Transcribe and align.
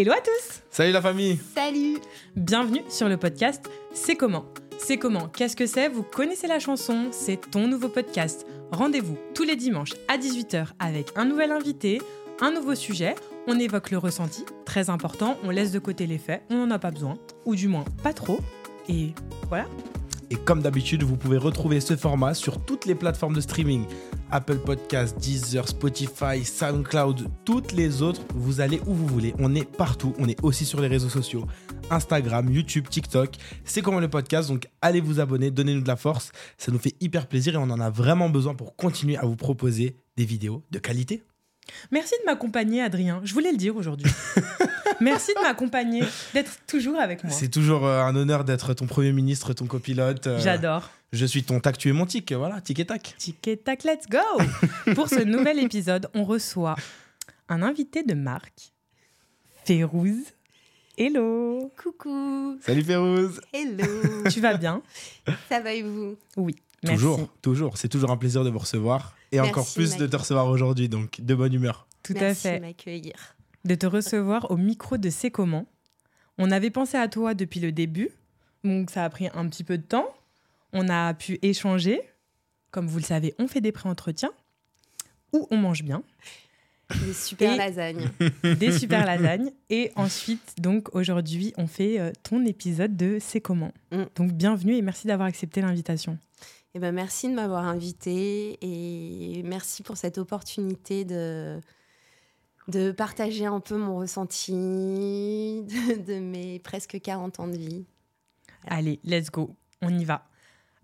Hello 0.00 0.12
à 0.12 0.20
tous. 0.20 0.62
Salut 0.70 0.92
la 0.92 1.02
famille. 1.02 1.40
Salut. 1.56 1.98
Bienvenue 2.36 2.82
sur 2.88 3.08
le 3.08 3.16
podcast 3.16 3.68
C'est 3.92 4.14
comment? 4.14 4.44
C'est 4.78 4.96
comment? 4.96 5.26
Qu'est-ce 5.26 5.56
que 5.56 5.66
c'est? 5.66 5.88
Vous 5.88 6.04
connaissez 6.04 6.46
la 6.46 6.60
chanson, 6.60 7.08
c'est 7.10 7.50
ton 7.50 7.66
nouveau 7.66 7.88
podcast. 7.88 8.46
Rendez-vous 8.70 9.18
tous 9.34 9.42
les 9.42 9.56
dimanches 9.56 9.94
à 10.06 10.16
18h 10.16 10.68
avec 10.78 11.08
un 11.16 11.24
nouvel 11.24 11.50
invité, 11.50 12.00
un 12.40 12.52
nouveau 12.52 12.76
sujet, 12.76 13.16
on 13.48 13.58
évoque 13.58 13.90
le 13.90 13.98
ressenti, 13.98 14.44
très 14.64 14.88
important, 14.88 15.36
on 15.42 15.50
laisse 15.50 15.72
de 15.72 15.80
côté 15.80 16.06
les 16.06 16.18
faits, 16.18 16.44
on 16.48 16.58
n'en 16.58 16.70
a 16.70 16.78
pas 16.78 16.92
besoin, 16.92 17.18
ou 17.44 17.56
du 17.56 17.66
moins 17.66 17.84
pas 18.04 18.12
trop, 18.12 18.38
et 18.88 19.14
voilà. 19.48 19.66
Et 20.30 20.36
comme 20.36 20.62
d'habitude, 20.62 21.02
vous 21.02 21.16
pouvez 21.16 21.38
retrouver 21.38 21.80
ce 21.80 21.96
format 21.96 22.34
sur 22.34 22.64
toutes 22.64 22.86
les 22.86 22.94
plateformes 22.94 23.34
de 23.34 23.40
streaming. 23.40 23.84
Apple 24.30 24.58
Podcasts, 24.58 25.18
Deezer, 25.18 25.68
Spotify, 25.68 26.44
SoundCloud, 26.44 27.28
toutes 27.44 27.72
les 27.72 28.02
autres, 28.02 28.22
vous 28.34 28.60
allez 28.60 28.80
où 28.86 28.94
vous 28.94 29.06
voulez. 29.06 29.34
On 29.38 29.54
est 29.54 29.64
partout, 29.64 30.14
on 30.18 30.28
est 30.28 30.42
aussi 30.42 30.64
sur 30.64 30.80
les 30.80 30.88
réseaux 30.88 31.08
sociaux. 31.08 31.46
Instagram, 31.90 32.50
YouTube, 32.50 32.88
TikTok. 32.88 33.30
C'est 33.64 33.82
comme 33.82 33.98
le 34.00 34.08
podcast, 34.08 34.48
donc 34.48 34.68
allez 34.82 35.00
vous 35.00 35.20
abonner, 35.20 35.50
donnez-nous 35.50 35.82
de 35.82 35.88
la 35.88 35.96
force. 35.96 36.32
Ça 36.56 36.70
nous 36.72 36.78
fait 36.78 36.94
hyper 37.00 37.26
plaisir 37.26 37.54
et 37.54 37.58
on 37.58 37.62
en 37.62 37.80
a 37.80 37.90
vraiment 37.90 38.28
besoin 38.28 38.54
pour 38.54 38.76
continuer 38.76 39.16
à 39.16 39.24
vous 39.24 39.36
proposer 39.36 39.96
des 40.16 40.24
vidéos 40.24 40.62
de 40.70 40.78
qualité. 40.78 41.22
Merci 41.90 42.14
de 42.20 42.26
m'accompagner, 42.26 42.82
Adrien. 42.82 43.20
Je 43.24 43.34
voulais 43.34 43.52
le 43.52 43.58
dire 43.58 43.76
aujourd'hui. 43.76 44.10
Merci 45.00 45.32
de 45.34 45.40
m'accompagner, 45.42 46.02
d'être 46.34 46.58
toujours 46.66 46.98
avec 46.98 47.22
moi. 47.24 47.32
C'est 47.32 47.48
toujours 47.48 47.86
euh, 47.86 48.00
un 48.02 48.14
honneur 48.16 48.44
d'être 48.44 48.74
ton 48.74 48.86
premier 48.86 49.12
ministre, 49.12 49.52
ton 49.52 49.66
copilote. 49.66 50.26
euh, 50.26 50.38
J'adore. 50.40 50.90
Je 51.12 51.24
suis 51.24 51.42
ton 51.42 51.58
tac, 51.60 51.78
tu 51.78 51.88
es 51.88 51.92
mon 51.92 52.04
tic. 52.06 52.32
Voilà, 52.32 52.60
tic 52.60 52.78
et 52.80 52.84
tac. 52.86 53.14
Tic 53.18 53.46
et 53.48 53.56
tac, 53.56 53.84
let's 53.84 54.06
go 54.08 54.18
Pour 54.94 55.08
ce 55.08 55.20
nouvel 55.22 55.58
épisode, 55.58 56.08
on 56.14 56.24
reçoit 56.24 56.76
un 57.48 57.62
invité 57.62 58.02
de 58.02 58.14
marque, 58.14 58.72
Férouz. 59.64 60.18
Hello 60.96 61.72
Coucou 61.80 62.58
Salut 62.60 62.82
Férouz. 62.82 63.40
Hello 63.52 63.84
Tu 64.30 64.40
vas 64.40 64.56
bien? 64.56 64.82
Ça 65.48 65.60
va 65.60 65.72
et 65.72 65.82
vous? 65.82 66.16
Oui, 66.36 66.56
merci. 66.82 66.96
Toujours, 66.98 67.28
toujours. 67.40 67.78
C'est 67.78 67.88
toujours 67.88 68.10
un 68.10 68.16
plaisir 68.16 68.42
de 68.44 68.50
vous 68.50 68.58
recevoir. 68.58 69.14
Et 69.30 69.36
Merci, 69.36 69.50
encore 69.50 69.66
plus 69.72 69.96
de 69.96 70.06
te 70.06 70.16
recevoir 70.16 70.48
aujourd'hui, 70.48 70.88
donc 70.88 71.20
de 71.20 71.34
bonne 71.34 71.52
humeur. 71.54 71.86
Tout 72.02 72.14
Merci 72.14 72.48
à 72.48 72.50
de 72.50 72.56
fait. 72.56 72.60
m'accueillir. 72.60 73.14
De 73.68 73.74
te 73.74 73.84
recevoir 73.84 74.50
au 74.50 74.56
micro 74.56 74.96
de 74.96 75.10
C'est 75.10 75.30
comment. 75.30 75.66
On 76.38 76.50
avait 76.50 76.70
pensé 76.70 76.96
à 76.96 77.06
toi 77.06 77.34
depuis 77.34 77.60
le 77.60 77.70
début, 77.70 78.08
donc 78.64 78.88
ça 78.88 79.04
a 79.04 79.10
pris 79.10 79.28
un 79.34 79.46
petit 79.46 79.62
peu 79.62 79.76
de 79.76 79.82
temps. 79.82 80.08
On 80.72 80.88
a 80.88 81.12
pu 81.12 81.38
échanger. 81.42 82.00
Comme 82.70 82.86
vous 82.86 82.96
le 82.96 83.04
savez, 83.04 83.34
on 83.38 83.46
fait 83.46 83.60
des 83.60 83.70
pré-entretiens 83.70 84.30
où 85.34 85.46
on 85.50 85.58
mange 85.58 85.82
bien. 85.82 86.02
Des 87.04 87.12
super 87.12 87.52
Et- 87.52 87.56
lasagnes. 87.58 88.08
des 88.42 88.72
super 88.72 89.04
lasagnes. 89.04 89.50
Et 89.68 89.92
ensuite, 89.96 90.54
donc 90.56 90.94
aujourd'hui, 90.94 91.52
on 91.58 91.66
fait 91.66 92.00
euh, 92.00 92.10
ton 92.22 92.46
épisode 92.46 92.96
de 92.96 93.18
C'est 93.20 93.42
comment. 93.42 93.72
Mm. 93.92 94.04
Donc 94.16 94.32
bienvenue 94.32 94.76
et 94.76 94.80
merci 94.82 95.06
d'avoir 95.08 95.28
accepté 95.28 95.60
l'invitation. 95.60 96.16
Eh 96.74 96.78
ben, 96.78 96.92
merci 96.92 97.28
de 97.28 97.34
m'avoir 97.34 97.66
invité 97.66 98.56
et 98.62 99.42
merci 99.42 99.82
pour 99.82 99.98
cette 99.98 100.16
opportunité 100.16 101.04
de, 101.04 101.60
de 102.68 102.92
partager 102.92 103.46
un 103.46 103.60
peu 103.60 103.76
mon 103.76 103.98
ressenti 103.98 104.52
de, 104.52 106.02
de 106.04 106.20
mes 106.20 106.58
presque 106.60 107.00
40 107.00 107.40
ans 107.40 107.48
de 107.48 107.56
vie. 107.56 107.86
Allez, 108.66 109.00
let's 109.04 109.30
go, 109.30 109.56
on 109.82 109.96
y 109.98 110.04
va. 110.04 110.24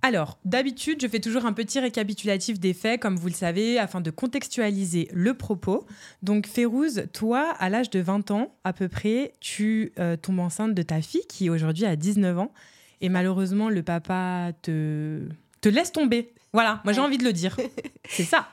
Alors, 0.04 0.38
d'habitude, 0.44 1.00
je 1.00 1.08
fais 1.08 1.18
toujours 1.18 1.46
un 1.46 1.54
petit 1.54 1.80
récapitulatif 1.80 2.60
des 2.60 2.74
faits, 2.74 3.00
comme 3.00 3.16
vous 3.16 3.28
le 3.28 3.32
savez, 3.32 3.78
afin 3.78 4.02
de 4.02 4.10
contextualiser 4.10 5.08
le 5.14 5.32
propos. 5.32 5.86
Donc, 6.22 6.46
Férouz, 6.46 7.06
toi, 7.14 7.54
à 7.58 7.70
l'âge 7.70 7.88
de 7.88 8.00
20 8.00 8.30
ans, 8.30 8.54
à 8.64 8.74
peu 8.74 8.88
près, 8.88 9.32
tu 9.40 9.92
euh, 9.98 10.18
tombes 10.18 10.40
enceinte 10.40 10.74
de 10.74 10.82
ta 10.82 11.00
fille, 11.00 11.26
qui 11.26 11.48
aujourd'hui 11.48 11.86
a 11.86 11.96
19 11.96 12.38
ans. 12.38 12.52
Et 13.00 13.08
malheureusement, 13.08 13.70
le 13.70 13.82
papa 13.82 14.52
te, 14.60 15.26
te 15.62 15.70
laisse 15.70 15.90
tomber. 15.90 16.34
Voilà, 16.52 16.82
moi 16.84 16.92
j'ai 16.92 17.00
envie 17.00 17.18
de 17.18 17.24
le 17.24 17.32
dire. 17.32 17.56
C'est 18.08 18.24
ça. 18.24 18.48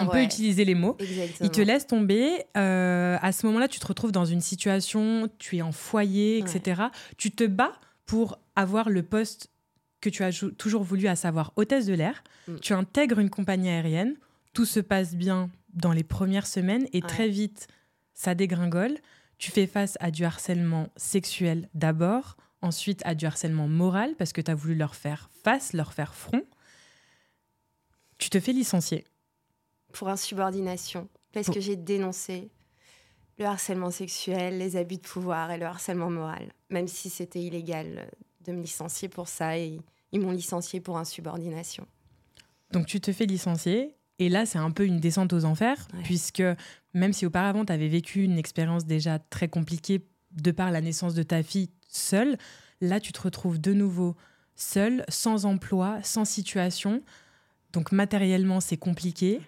On 0.00 0.06
peut 0.08 0.22
utiliser 0.22 0.64
les 0.64 0.74
mots. 0.74 0.96
Exactement. 0.98 1.38
Il 1.46 1.50
te 1.50 1.60
laisse 1.60 1.86
tomber. 1.86 2.44
euh, 2.56 3.18
à 3.20 3.30
ce 3.32 3.46
moment-là, 3.46 3.68
tu 3.68 3.78
te 3.78 3.86
retrouves 3.86 4.12
dans 4.12 4.24
une 4.24 4.40
situation, 4.40 5.28
tu 5.38 5.58
es 5.58 5.62
en 5.62 5.72
foyer, 5.72 6.38
etc. 6.38 6.82
Tu 7.18 7.30
te 7.30 7.44
bats 7.44 7.72
pour 8.06 8.38
avoir 8.56 8.88
le 8.88 9.02
poste 9.02 9.50
que 10.00 10.08
tu 10.10 10.22
as 10.22 10.30
jou- 10.30 10.50
toujours 10.50 10.82
voulu, 10.82 11.08
à 11.08 11.16
savoir 11.16 11.52
hôtesse 11.56 11.86
de 11.86 11.94
l'air. 11.94 12.22
Mm. 12.48 12.56
Tu 12.60 12.72
intègres 12.72 13.18
une 13.18 13.30
compagnie 13.30 13.68
aérienne. 13.68 14.14
Tout 14.52 14.64
se 14.66 14.80
passe 14.80 15.14
bien 15.14 15.50
dans 15.74 15.92
les 15.92 16.04
premières 16.04 16.46
semaines 16.46 16.86
et 16.92 17.02
Ouais. 17.02 17.08
très 17.08 17.28
vite, 17.28 17.66
ça 18.14 18.34
dégringole. 18.34 18.96
Tu 19.38 19.50
fais 19.50 19.66
face 19.66 19.96
à 20.00 20.10
du 20.10 20.24
harcèlement 20.24 20.88
sexuel 20.96 21.68
d'abord, 21.74 22.36
ensuite 22.62 23.02
à 23.04 23.14
du 23.14 23.26
harcèlement 23.26 23.66
moral 23.68 24.14
parce 24.16 24.32
que 24.32 24.40
tu 24.40 24.50
as 24.50 24.54
voulu 24.54 24.74
leur 24.74 24.94
faire 24.94 25.28
face, 25.42 25.72
leur 25.72 25.92
faire 25.92 26.14
front. 26.14 26.42
Tu 28.18 28.30
te 28.30 28.38
fais 28.40 28.52
licencier. 28.52 29.04
Pour 29.94 30.08
insubordination. 30.08 31.08
Parce 31.32 31.48
que 31.48 31.60
j'ai 31.60 31.76
dénoncé 31.76 32.50
le 33.38 33.44
harcèlement 33.46 33.90
sexuel, 33.90 34.58
les 34.58 34.76
abus 34.76 34.96
de 34.96 35.00
pouvoir 35.00 35.50
et 35.50 35.58
le 35.58 35.66
harcèlement 35.66 36.10
moral. 36.10 36.52
Même 36.70 36.86
si 36.86 37.10
c'était 37.10 37.40
illégal 37.42 38.08
de 38.46 38.52
me 38.52 38.60
licencier 38.60 39.08
pour 39.08 39.26
ça 39.28 39.58
et 39.58 39.80
ils 40.12 40.20
m'ont 40.20 40.30
licencié 40.30 40.80
pour 40.80 40.96
insubordination. 40.98 41.86
Donc 42.70 42.86
tu 42.86 43.00
te 43.00 43.12
fais 43.12 43.26
licencier 43.26 43.96
et 44.20 44.28
là 44.28 44.46
c'est 44.46 44.58
un 44.58 44.70
peu 44.70 44.84
une 44.86 45.00
descente 45.00 45.32
aux 45.32 45.44
enfers 45.44 45.88
Ouais. 45.94 46.02
puisque 46.04 46.42
même 46.92 47.12
si 47.12 47.26
auparavant 47.26 47.64
tu 47.64 47.72
avais 47.72 47.88
vécu 47.88 48.22
une 48.22 48.38
expérience 48.38 48.84
déjà 48.84 49.18
très 49.18 49.48
compliquée 49.48 50.06
de 50.32 50.50
par 50.52 50.70
la 50.70 50.80
naissance 50.80 51.14
de 51.14 51.22
ta 51.24 51.42
fille 51.42 51.70
seule, 51.88 52.36
là 52.80 53.00
tu 53.00 53.12
te 53.12 53.20
retrouves 53.20 53.60
de 53.60 53.72
nouveau 53.72 54.14
seule, 54.54 55.04
sans 55.08 55.46
emploi, 55.46 56.00
sans 56.02 56.24
situation. 56.24 57.02
Donc 57.72 57.90
matériellement 57.90 58.60
c'est 58.60 58.76
compliqué, 58.76 59.40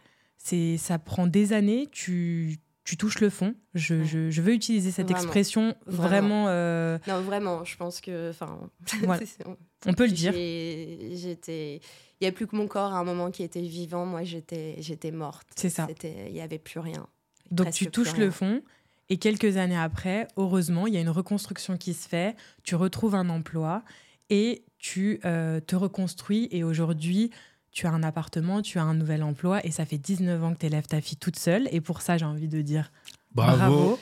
c'est 0.47 0.77
ça 0.79 0.99
prend 0.99 1.27
des 1.27 1.53
années, 1.53 1.89
tu 1.91 2.59
tu 2.85 2.97
touches 2.97 3.19
le 3.21 3.31
fond. 3.31 3.55
Je, 3.75 4.05
je- 4.05 4.31
je 4.31 4.43
veux 4.43 4.53
utiliser 4.55 4.93
cette 4.93 5.09
Vraiment. 5.11 5.25
expression 5.25 5.75
vraiment. 5.87 6.45
Vraiment. 6.45 6.45
euh, 6.49 6.99
Non, 7.09 7.21
vraiment, 7.21 7.65
je 7.65 7.77
pense 7.77 8.01
que. 8.01 8.31
Enfin, 8.31 8.61
on 9.87 9.93
peut 9.95 10.07
le 10.07 10.13
dire. 10.13 10.33
J'étais. 10.33 11.81
Il 12.21 12.25
n'y 12.25 12.29
a 12.29 12.33
plus 12.33 12.47
que 12.47 12.57
mon 12.57 12.67
corps 12.67 12.93
à 12.95 12.99
un 12.99 13.05
moment 13.05 13.31
qui 13.31 13.43
était 13.43 13.61
vivant. 13.61 14.07
Moi, 14.07 14.23
j'étais 14.23 14.77
j'étais 14.79 15.11
morte. 15.11 15.49
C'est 15.57 15.69
ça. 15.69 15.87
Il 16.05 16.33
n'y 16.33 16.41
avait 16.41 16.59
plus 16.59 16.81
rien. 16.81 17.07
Donc 17.51 17.71
tu 17.73 17.89
touches 17.91 18.17
le 18.17 18.31
fond 18.31 18.63
et 19.09 19.19
quelques 19.19 19.57
années 19.57 19.77
après, 19.79 20.27
heureusement, 20.37 20.87
il 20.89 20.95
y 20.95 20.97
a 20.97 21.01
une 21.01 21.11
reconstruction 21.11 21.77
qui 21.77 21.95
se 21.95 22.09
fait, 22.09 22.35
tu 22.65 22.75
retrouves 22.75 23.15
un 23.15 23.29
emploi 23.29 23.85
et 24.31 24.65
tu 24.79 25.21
euh, 25.25 25.61
te 25.61 25.77
reconstruis 25.77 26.49
et 26.51 26.65
aujourd'hui, 26.65 27.31
tu 27.77 27.87
as 27.87 27.91
un 27.91 28.03
appartement, 28.03 28.63
tu 28.63 28.79
as 28.79 28.83
un 28.85 28.95
nouvel 28.95 29.23
emploi 29.23 29.63
et 29.67 29.71
ça 29.71 29.85
fait 29.85 29.99
19 29.99 30.43
ans 30.43 30.55
que 30.55 30.61
tu 30.61 30.65
élèves 30.67 30.87
ta 30.87 31.03
fille 31.03 31.19
toute 31.19 31.39
seule 31.39 31.69
et 31.73 31.83
pour 31.83 32.01
ça, 32.01 32.17
j'ai 32.17 32.25
envie 32.25 32.49
de 32.49 32.63
dire 32.63 32.91
Bravo. 33.35 33.99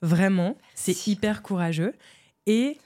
Vraiment, 0.00 0.56
c'est 0.76 1.08
hyper 1.08 1.42
courageux 1.42 1.92
et 2.46 2.78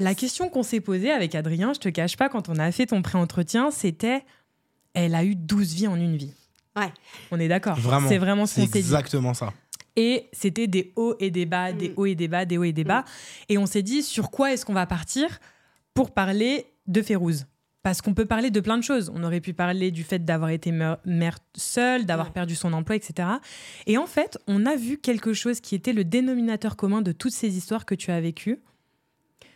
la 0.00 0.14
question 0.14 0.48
qu'on 0.48 0.62
s'est 0.62 0.80
posée 0.80 1.10
avec 1.10 1.34
Adrien, 1.34 1.74
je 1.74 1.80
te 1.80 1.88
cache 1.90 2.16
pas, 2.16 2.30
quand 2.30 2.48
on 2.48 2.56
a 2.56 2.72
fait 2.72 2.86
ton 2.86 3.02
pré-entretien, 3.02 3.70
c'était 3.70 4.24
elle 4.94 5.14
a 5.14 5.22
eu 5.22 5.34
12 5.34 5.74
vies 5.74 5.86
en 5.86 5.96
une 5.96 6.16
vie. 6.16 6.32
Ouais. 6.74 6.90
On 7.30 7.38
est 7.38 7.48
d'accord. 7.48 7.76
Vraiment. 7.78 8.08
C'est 8.08 8.18
vraiment 8.18 8.46
ce 8.46 8.54
C'est 8.54 8.60
qu'on 8.62 8.66
s'est 8.68 8.72
dit. 8.72 8.78
exactement 8.78 9.34
ça. 9.34 9.52
Et 9.96 10.28
c'était 10.32 10.66
des 10.66 10.92
hauts 10.96 11.14
et 11.20 11.30
des 11.30 11.44
bas, 11.44 11.72
des 11.72 11.90
Mm. 11.90 11.94
hauts 11.96 12.06
et 12.06 12.14
des 12.14 12.28
bas, 12.28 12.44
des 12.46 12.56
hauts 12.56 12.64
et 12.64 12.72
des 12.72 12.84
bas. 12.84 13.04
Et 13.50 13.58
on 13.58 13.66
s'est 13.66 13.82
dit, 13.82 14.02
sur 14.02 14.30
quoi 14.30 14.52
est-ce 14.52 14.64
qu'on 14.64 14.72
va 14.72 14.86
partir 14.86 15.40
pour 15.92 16.14
parler 16.14 16.66
de 16.86 17.02
Férouz? 17.02 17.46
Parce 17.88 18.02
qu'on 18.02 18.12
peut 18.12 18.26
parler 18.26 18.50
de 18.50 18.60
plein 18.60 18.76
de 18.76 18.82
choses. 18.82 19.10
On 19.14 19.24
aurait 19.24 19.40
pu 19.40 19.54
parler 19.54 19.90
du 19.90 20.04
fait 20.04 20.22
d'avoir 20.22 20.50
été 20.50 20.72
mère 20.72 21.38
seule, 21.56 22.04
d'avoir 22.04 22.26
Ouais. 22.26 22.32
perdu 22.34 22.54
son 22.54 22.74
emploi, 22.74 22.96
etc. 22.96 23.26
Et 23.86 23.96
en 23.96 24.06
fait, 24.06 24.36
on 24.46 24.66
a 24.66 24.76
vu 24.76 24.98
quelque 24.98 25.32
chose 25.32 25.60
qui 25.62 25.74
était 25.74 25.94
le 25.94 26.04
dénominateur 26.04 26.76
commun 26.76 27.00
de 27.00 27.12
toutes 27.12 27.32
ces 27.32 27.56
histoires 27.56 27.86
que 27.86 27.94
tu 27.94 28.10
as 28.10 28.20
vécues. 28.20 28.60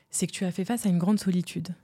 C'est 0.08 0.26
que 0.26 0.32
tu 0.32 0.46
as 0.46 0.50
fait 0.50 0.64
face 0.64 0.86
à 0.86 0.88
une 0.88 0.96
grande 0.96 1.18
solitude. 1.20 1.74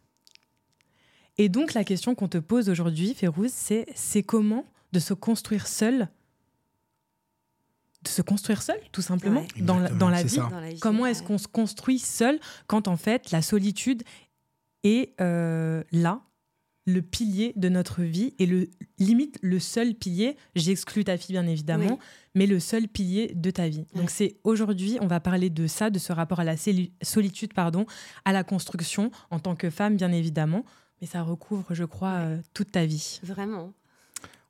Et 1.36 1.50
donc, 1.50 1.74
la 1.74 1.84
question 1.84 2.14
qu'on 2.14 2.28
te 2.28 2.38
pose 2.38 2.70
aujourd'hui, 2.70 3.12
Férouz, 3.12 3.52
c'est 3.52 3.84
c'est 3.94 4.22
comment 4.22 4.64
de 4.92 5.00
se 5.00 5.12
construire 5.12 5.66
seul 5.66 6.08
de 8.04 8.08
se 8.08 8.22
construire 8.22 8.62
seul, 8.62 8.78
tout 8.90 9.02
simplement, 9.02 9.40
Ouais. 9.40 9.60
dans, 9.62 9.78
la, 9.80 9.90
dans 9.90 10.08
vie. 10.10 10.28
ça. 10.30 10.48
Dans 10.50 10.60
la 10.60 10.70
vie, 10.70 10.80
Comment 10.80 11.02
ouais. 11.02 11.10
est-ce 11.10 11.22
qu'on 11.22 11.36
se 11.36 11.48
construit 11.48 11.98
seul 11.98 12.38
quand 12.68 12.88
en 12.88 12.96
fait 12.96 13.32
la 13.32 13.42
solitude 13.42 14.02
est 14.84 15.12
euh, 15.20 15.82
là, 15.92 16.22
le 16.88 17.02
pilier 17.02 17.52
de 17.56 17.69
notre 17.69 18.02
vie 18.02 18.35
et 18.38 18.46
le 18.46 18.70
limite 18.99 19.38
le 19.43 19.58
seul 19.58 19.94
pilier, 19.94 20.37
j'exclus 20.56 21.05
ta 21.05 21.19
fille 21.19 21.35
bien 21.35 21.46
évidemment, 21.46 21.93
Oui. 21.93 21.99
mais 22.35 22.46
le 22.46 22.58
seul 22.61 22.88
pilier 22.88 23.32
de 23.35 23.50
ta 23.50 23.69
vie. 23.69 23.85
Donc 23.94 24.08
c'est 24.11 24.37
aujourd'hui, 24.43 24.96
on 25.02 25.06
va 25.06 25.20
parler 25.20 25.50
de 25.50 25.67
ça, 25.67 25.90
de 25.90 25.99
ce 25.99 26.12
rapport 26.14 26.40
à 26.40 26.44
la 26.44 26.56
solitude, 27.02 27.52
pardon, 27.52 27.85
à 28.25 28.32
la 28.32 28.43
construction 28.43 29.11
en 29.31 29.38
tant 29.38 29.55
que 29.55 29.69
femme 29.69 29.96
bien 29.96 30.11
évidemment, 30.12 30.64
mais 31.00 31.06
ça 31.06 31.23
recouvre, 31.23 31.75
je 31.75 31.85
crois, 31.85 32.14
euh, 32.14 32.38
toute 32.55 32.73
ta 32.73 32.87
vie. 32.87 33.20
Vraiment. 33.23 33.73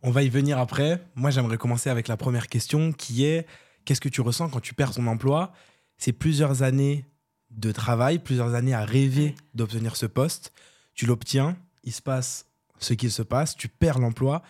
On 0.03 0.13
va 0.13 0.23
y 0.23 0.29
venir 0.29 0.59
après. 0.59 1.03
Moi, 1.17 1.31
j'aimerais 1.31 1.59
commencer 1.59 1.91
avec 1.91 2.07
la 2.07 2.17
première 2.17 2.47
question 2.47 2.93
qui 2.93 3.25
est 3.25 3.47
qu'est-ce 3.85 4.01
que 4.01 4.09
tu 4.09 4.21
ressens 4.21 4.49
quand 4.49 4.61
tu 4.61 4.75
perds 4.75 4.93
ton 4.95 5.09
emploi? 5.09 5.53
C'est 5.97 6.13
plusieurs 6.13 6.63
années 6.63 7.05
de 7.51 7.73
travail, 7.73 8.21
plusieurs 8.21 8.55
années 8.55 8.75
à 8.75 8.85
rêver 8.85 9.35
d'obtenir 9.55 9.97
ce 9.97 10.07
poste. 10.07 10.53
Tu 10.95 11.05
l'obtiens, 11.07 11.57
il 11.85 11.93
se 11.93 12.03
passe 12.03 12.47
ce 12.79 12.95
qu'il 12.95 13.11
se 13.11 13.23
passe, 13.23 13.57
tu 13.57 13.69
perds 13.69 13.99
l'emploi. 13.99 14.43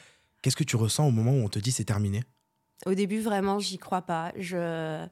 Qu'est-ce 0.43 0.57
que 0.57 0.65
tu 0.65 0.77
ressens 0.77 1.07
au 1.07 1.11
moment 1.11 1.33
où 1.33 1.45
on 1.45 1.49
te 1.49 1.59
dit 1.59 1.73
c'est 1.73 1.85
terminé? 1.85 2.23
Au 2.87 2.95
début, 2.95 3.21
vraiment, 3.21 3.59
j'y 3.59 3.79
crois 3.79 4.03
pas. 4.03 4.33
Je, 4.37 5.07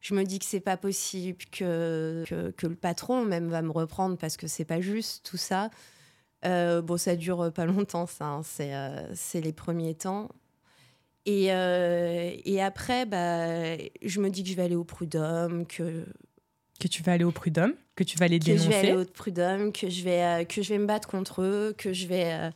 je 0.00 0.14
me 0.14 0.24
dis 0.24 0.38
que 0.38 0.44
c'est 0.44 0.60
pas 0.60 0.76
possible, 0.76 1.38
que, 1.50 2.24
que, 2.56 2.66
le 2.66 2.74
patron 2.74 3.24
même 3.24 3.48
va 3.48 3.62
me 3.62 3.70
reprendre 3.70 4.16
parce 4.16 4.36
que 4.36 4.46
c'est 4.46 4.64
pas 4.64 4.80
juste 4.80 5.24
tout 5.24 5.36
ça. 5.36 5.70
Euh, 6.44 6.82
bon, 6.82 6.96
ça 6.96 7.14
dure 7.14 7.52
pas 7.52 7.66
longtemps, 7.66 8.06
ça. 8.06 8.26
Hein. 8.26 8.42
Euh, 8.60 9.08
c'est 9.14 9.40
les 9.40 9.52
premiers 9.52 9.94
temps. 9.94 10.28
Et, 11.24 11.52
euh, 11.52 12.32
et 12.44 12.60
après, 12.60 13.06
bah, 13.06 13.76
je 14.02 14.20
me 14.20 14.28
dis 14.28 14.42
que 14.42 14.48
je 14.48 14.56
vais 14.56 14.64
aller 14.64 14.74
au 14.74 14.84
prud'homme, 14.84 15.66
que 15.66 16.04
que 16.80 16.88
tu 16.88 17.04
vas 17.04 17.12
aller 17.12 17.22
au 17.22 17.30
prud'homme, 17.30 17.74
que 17.94 18.04
tu 18.04 18.18
vas 18.18 18.28
les 18.28 18.38
dénoncer. 18.38 18.68
Que 18.68 18.72
je 18.72 18.80
vais 18.80 18.88
aller 18.90 19.00
au 19.00 19.04
prud'homme, 19.04 19.72
que 19.72 19.90
je 19.90 20.02
vais 20.02 20.46
que 20.46 20.62
je 20.62 20.68
vais 20.68 20.78
me 20.78 20.86
battre 20.86 21.08
contre 21.08 21.42
eux, 21.42 21.74
que 21.76 21.92
je 21.92 22.06
vais 22.06 22.52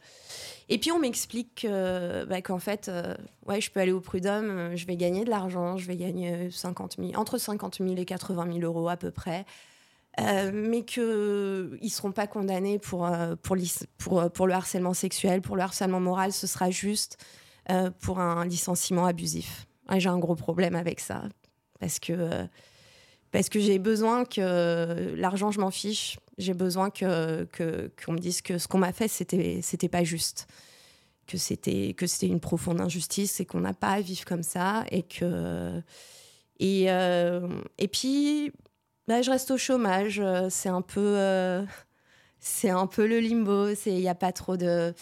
et 0.69 0.79
puis 0.79 0.91
on 0.91 0.99
m'explique 0.99 1.67
bah, 2.29 2.43
qu'en 2.43 2.59
fait, 2.59 2.89
euh, 2.89 3.15
ouais, 3.47 3.61
je 3.61 3.71
peux 3.71 3.81
aller 3.81 3.93
au 3.93 4.01
prud'homme, 4.01 4.51
euh, 4.51 4.77
je 4.77 4.87
vais 4.87 4.97
gagner 4.97 5.25
de 5.25 5.31
l'argent, 5.31 5.77
je 5.77 5.87
vais 5.87 5.97
gagner 5.97 6.51
50 6.51 6.97
entre 7.15 7.39
50 7.39 7.79
000 7.79 7.95
et 7.97 8.05
80 8.05 8.53
000 8.53 8.59
euros 8.61 8.89
à 8.89 8.97
peu 8.97 9.11
près. 9.11 9.45
Euh, 10.19 10.51
mais 10.53 10.83
qu'ils 10.83 11.03
ne 11.03 11.89
seront 11.89 12.11
pas 12.11 12.27
condamnés 12.27 12.79
pour, 12.79 13.07
pour, 13.43 13.57
pour, 13.99 14.31
pour, 14.31 14.47
le 14.47 14.55
harcèlement 14.55 14.95
sexuel, 14.95 15.43
pour 15.43 15.57
le 15.57 15.63
harcèlement 15.63 16.01
moral, 16.01 16.33
ce 16.33 16.47
sera 16.47 16.71
juste 16.71 17.19
pour 18.01 18.21
un 18.21 18.47
licenciement 18.47 19.05
abusif. 19.05 19.67
J'ai 19.99 20.09
un 20.09 20.19
gros 20.19 20.35
problème 20.35 20.75
avec 20.75 21.01
ça, 21.01 21.25
parce 21.81 21.99
que, 21.99 22.47
parce 23.33 23.49
que 23.49 23.61
j'ai 23.61 23.79
besoin 23.79 24.25
que 24.25 25.15
l'argent, 25.17 25.51
je 25.51 25.61
m'en 25.61 25.71
fiche, 25.71 26.19
j'ai 26.39 26.55
besoin 26.55 26.91
que 26.91 27.47
qu'on 28.05 28.13
me 28.13 28.19
dise 28.19 28.43
que 28.43 28.59
ce 28.59 28.69
qu'on 28.69 28.79
m'a 28.79 28.93
fait, 28.93 29.09
c'était 29.09 29.61
c'était 29.63 29.89
pas 29.89 30.05
juste, 30.05 30.47
que 31.27 31.39
c'était 31.39 31.95
que 31.97 32.07
c'était 32.07 32.29
une 32.29 32.41
profonde 32.41 32.81
injustice 32.81 33.41
et 33.41 33.47
qu'on 33.47 33.61
n'a 33.61 33.75
pas 33.75 33.91
à 33.91 34.01
vivre 34.01 34.25
comme 34.25 34.43
ça 34.43 34.85
et 34.91 35.03
que 35.03 35.81
et 36.59 36.87
euh, 36.89 37.49
et 37.79 37.89
puis 37.89 38.53
bah, 39.09 39.23
je 39.23 39.31
reste 39.31 39.51
au 39.51 39.59
chômage. 39.59 40.23
C'est 40.51 40.69
un 40.69 40.83
peu 40.83 41.01
euh, 41.17 41.65
c'est 42.41 42.71
un 42.71 42.87
peu 42.87 43.07
le 43.07 43.21
limbo. 43.21 43.69
Il 43.87 44.01
y 44.01 44.09
a 44.09 44.15
pas 44.15 44.33
trop 44.33 44.57
de 44.57 44.95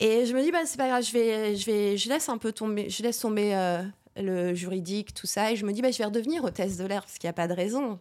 et 0.00 0.26
je 0.26 0.34
me 0.34 0.42
dis 0.42 0.50
bah 0.50 0.64
c'est 0.64 0.78
pas 0.78 0.88
grave. 0.88 1.04
Je 1.04 1.12
vais 1.12 1.56
je 1.56 1.66
vais 1.66 1.96
je 1.96 2.08
laisse 2.08 2.28
un 2.28 2.38
peu 2.38 2.52
tomber. 2.52 2.90
Je 2.90 3.02
laisse 3.02 3.18
tomber. 3.18 3.54
Euh, 3.54 3.82
le 4.16 4.54
juridique, 4.54 5.14
tout 5.14 5.26
ça, 5.26 5.52
et 5.52 5.56
je 5.56 5.64
me 5.64 5.72
dis, 5.72 5.82
bah, 5.82 5.90
je 5.90 5.98
vais 5.98 6.04
redevenir 6.04 6.44
hôtesse 6.44 6.76
de 6.76 6.84
l'air, 6.84 7.02
parce 7.02 7.18
qu'il 7.18 7.26
n'y 7.26 7.30
a 7.30 7.34
pas 7.34 7.48
de 7.48 7.54
raison. 7.54 7.98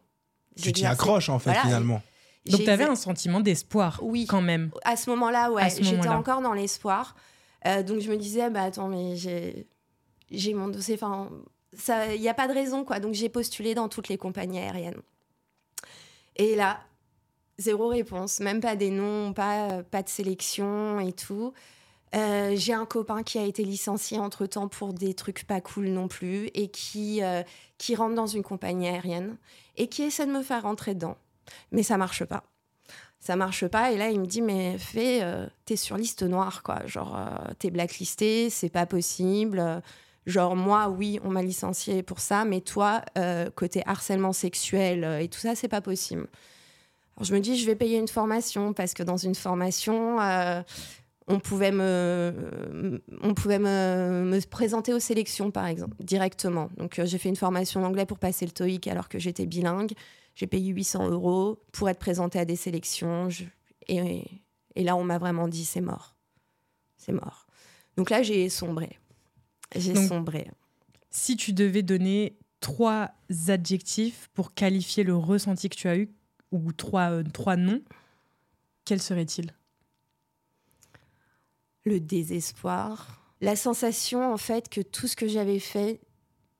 Tu 0.61 0.71
t'y 0.73 0.85
accroches, 0.85 1.29
en 1.29 1.39
fait, 1.39 1.53
finalement. 1.53 2.01
Donc, 2.45 2.63
tu 2.63 2.69
avais 2.69 2.85
un 2.85 2.95
sentiment 2.95 3.39
d'espoir, 3.39 3.99
oui. 4.01 4.25
quand 4.25 4.41
même. 4.41 4.71
À 4.83 4.95
ce 4.95 5.09
moment-là, 5.11 5.51
ouais, 5.51 5.69
j'étais 5.79 6.07
encore 6.07 6.41
dans 6.41 6.53
l'espoir. 6.53 7.15
Euh, 7.67 7.83
donc, 7.83 7.99
je 8.01 8.09
me 8.09 8.17
disais, 8.17 8.49
bah 8.49 8.63
attends, 8.63 8.87
mais 8.87 9.15
j'ai 9.15 10.53
mon 10.53 10.67
dossier. 10.67 10.95
Enfin, 10.95 11.29
il 12.13 12.19
n'y 12.19 12.29
a 12.29 12.33
pas 12.33 12.47
de 12.47 12.53
raison, 12.53 12.83
quoi. 12.83 12.99
Donc, 12.99 13.13
j'ai 13.13 13.29
postulé 13.29 13.75
dans 13.75 13.87
toutes 13.89 14.07
les 14.07 14.17
compagnies 14.17 14.59
aériennes. 14.59 15.01
Et 16.35 16.55
là, 16.55 16.79
zéro 17.59 17.87
réponse, 17.87 18.39
même 18.39 18.59
pas 18.59 18.75
des 18.75 18.89
noms, 18.89 19.33
pas, 19.33 19.83
pas 19.83 20.01
de 20.01 20.09
sélection 20.09 20.99
et 20.99 21.13
tout. 21.13 21.53
Euh, 22.13 22.53
j'ai 22.55 22.73
un 22.73 22.85
copain 22.85 23.23
qui 23.23 23.37
a 23.37 23.45
été 23.45 23.63
licencié 23.63 24.19
entre 24.19 24.45
temps 24.45 24.67
pour 24.67 24.93
des 24.93 25.13
trucs 25.13 25.45
pas 25.45 25.61
cool 25.61 25.87
non 25.87 26.09
plus 26.09 26.49
et 26.53 26.67
qui, 26.67 27.23
euh, 27.23 27.41
qui 27.77 27.95
rentre 27.95 28.15
dans 28.15 28.27
une 28.27 28.43
compagnie 28.43 28.87
aérienne 28.87 29.37
et 29.77 29.87
qui 29.87 30.03
essaie 30.03 30.25
de 30.25 30.31
me 30.31 30.43
faire 30.43 30.63
rentrer 30.63 30.93
dedans 30.93 31.17
mais 31.71 31.83
ça 31.83 31.97
marche 31.97 32.23
pas. 32.25 32.43
Ça 33.19 33.35
marche 33.35 33.67
pas. 33.67 33.91
Et 33.91 33.97
là, 33.97 34.09
il 34.09 34.19
me 34.19 34.25
dit, 34.25 34.41
mais 34.41 34.77
fais, 34.77 35.21
euh, 35.21 35.45
t'es 35.65 35.75
sur 35.75 35.97
liste 35.97 36.23
noire, 36.23 36.63
quoi. 36.63 36.85
Genre, 36.85 37.17
euh, 37.17 37.53
t'es 37.59 37.69
blacklisté, 37.69 38.49
c'est 38.49 38.69
pas 38.69 38.85
possible. 38.85 39.81
Genre, 40.25 40.55
moi, 40.55 40.89
oui, 40.89 41.19
on 41.23 41.29
m'a 41.29 41.41
licencié 41.41 42.03
pour 42.03 42.19
ça, 42.19 42.45
mais 42.45 42.61
toi, 42.61 43.01
côté 43.55 43.83
harcèlement 43.85 44.33
sexuel 44.33 45.03
et 45.21 45.27
tout 45.27 45.39
ça, 45.39 45.55
c'est 45.55 45.67
pas 45.67 45.81
possible. 45.81 46.27
Alors, 47.17 47.25
je 47.25 47.33
me 47.33 47.39
dis, 47.39 47.57
je 47.57 47.65
vais 47.65 47.75
payer 47.75 47.97
une 47.97 48.07
formation 48.07 48.73
parce 48.73 48.93
que 48.93 49.03
dans 49.03 49.17
une 49.17 49.35
formation, 49.35 50.17
on 51.27 51.39
pouvait 51.39 51.71
me, 51.71 53.01
on 53.21 53.33
pouvait 53.33 53.59
me, 53.59 54.23
me, 54.25 54.47
présenter 54.47 54.93
aux 54.93 54.99
sélections, 54.99 55.51
par 55.51 55.67
exemple, 55.67 55.95
directement. 56.03 56.69
Donc, 56.77 56.99
j'ai 57.03 57.17
fait 57.17 57.29
une 57.29 57.35
formation 57.35 57.81
en 57.81 57.85
anglais 57.85 58.05
pour 58.05 58.19
passer 58.19 58.45
le 58.45 58.51
TOEIC 58.51 58.87
alors 58.87 59.07
que 59.07 59.19
j'étais 59.19 59.45
bilingue. 59.45 59.93
J'ai 60.35 60.47
payé 60.47 60.71
800 60.71 61.09
euros 61.09 61.59
pour 61.71 61.89
être 61.89 61.99
présentée 61.99 62.39
à 62.39 62.45
des 62.45 62.55
sélections. 62.55 63.29
et, 63.87 64.23
et, 64.75 64.83
là, 64.83 64.95
on 64.95 65.03
m'a 65.03 65.17
vraiment 65.17 65.47
dit 65.47 65.65
c'est 65.65 65.81
mort. 65.81 66.15
C'est 66.97 67.13
mort. 67.13 67.47
Donc 67.97 68.09
là, 68.09 68.23
j'ai 68.23 68.49
sombré. 68.49 68.99
J'ai 69.75 69.95
sombré. 69.95 70.49
Si 71.09 71.35
tu 71.35 71.53
devais 71.53 71.83
donner 71.83 72.37
trois 72.59 73.11
adjectifs 73.47 74.29
pour 74.33 74.53
qualifier 74.53 75.03
le 75.03 75.15
ressenti 75.15 75.69
que 75.69 75.75
tu 75.75 75.87
as 75.87 75.97
eu, 75.97 76.09
ou 76.51 76.71
trois, 76.73 77.11
euh, 77.11 77.23
trois 77.33 77.55
noms, 77.55 77.81
quels 78.85 79.01
seraient-ils? 79.01 79.53
Le 81.83 81.99
désespoir. 81.99 83.21
La 83.41 83.55
sensation, 83.55 84.31
en 84.31 84.37
fait, 84.37 84.69
que 84.69 84.81
tout 84.81 85.07
ce 85.07 85.15
que 85.15 85.27
j'avais 85.27 85.59
fait 85.59 85.99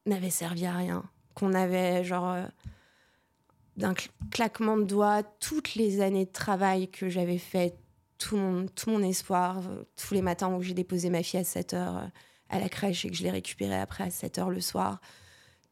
n'avait 0.06 0.31
servi 0.31 0.65
à 0.65 0.73
rien. 0.73 1.03
Qu'on 1.35 1.53
avait, 1.53 2.03
genre, 2.03 2.31
euh, 2.31 2.45
d'un 3.77 3.94
claquement 4.31 4.77
de 4.77 4.83
doigts 4.83 5.23
toutes 5.23 5.75
les 5.75 6.01
années 6.01 6.25
de 6.25 6.31
travail 6.31 6.89
que 6.89 7.09
j'avais 7.09 7.38
fait, 7.38 7.75
tout 8.18 8.38
mon, 8.38 8.68
tout 8.68 8.89
mon 8.89 9.01
espoir, 9.03 9.59
euh, 9.68 9.83
tous 9.95 10.13
les 10.13 10.21
matins 10.21 10.53
où 10.53 10.62
j'ai 10.62 10.73
déposé 10.73 11.09
ma 11.09 11.24
fille 11.24 11.39
à 11.39 11.44
7 11.44 11.74
heures 11.74 11.97
euh, 11.97 12.07
à 12.50 12.59
la 12.59 12.69
crèche 12.69 13.06
et 13.06 13.09
que 13.09 13.15
je 13.15 13.24
l'ai 13.24 13.31
récupérée 13.31 13.79
après 13.79 14.03
à 14.06 14.09
7 14.09 14.39
heures 14.39 14.50
le 14.50 14.62
soir, 14.62 15.00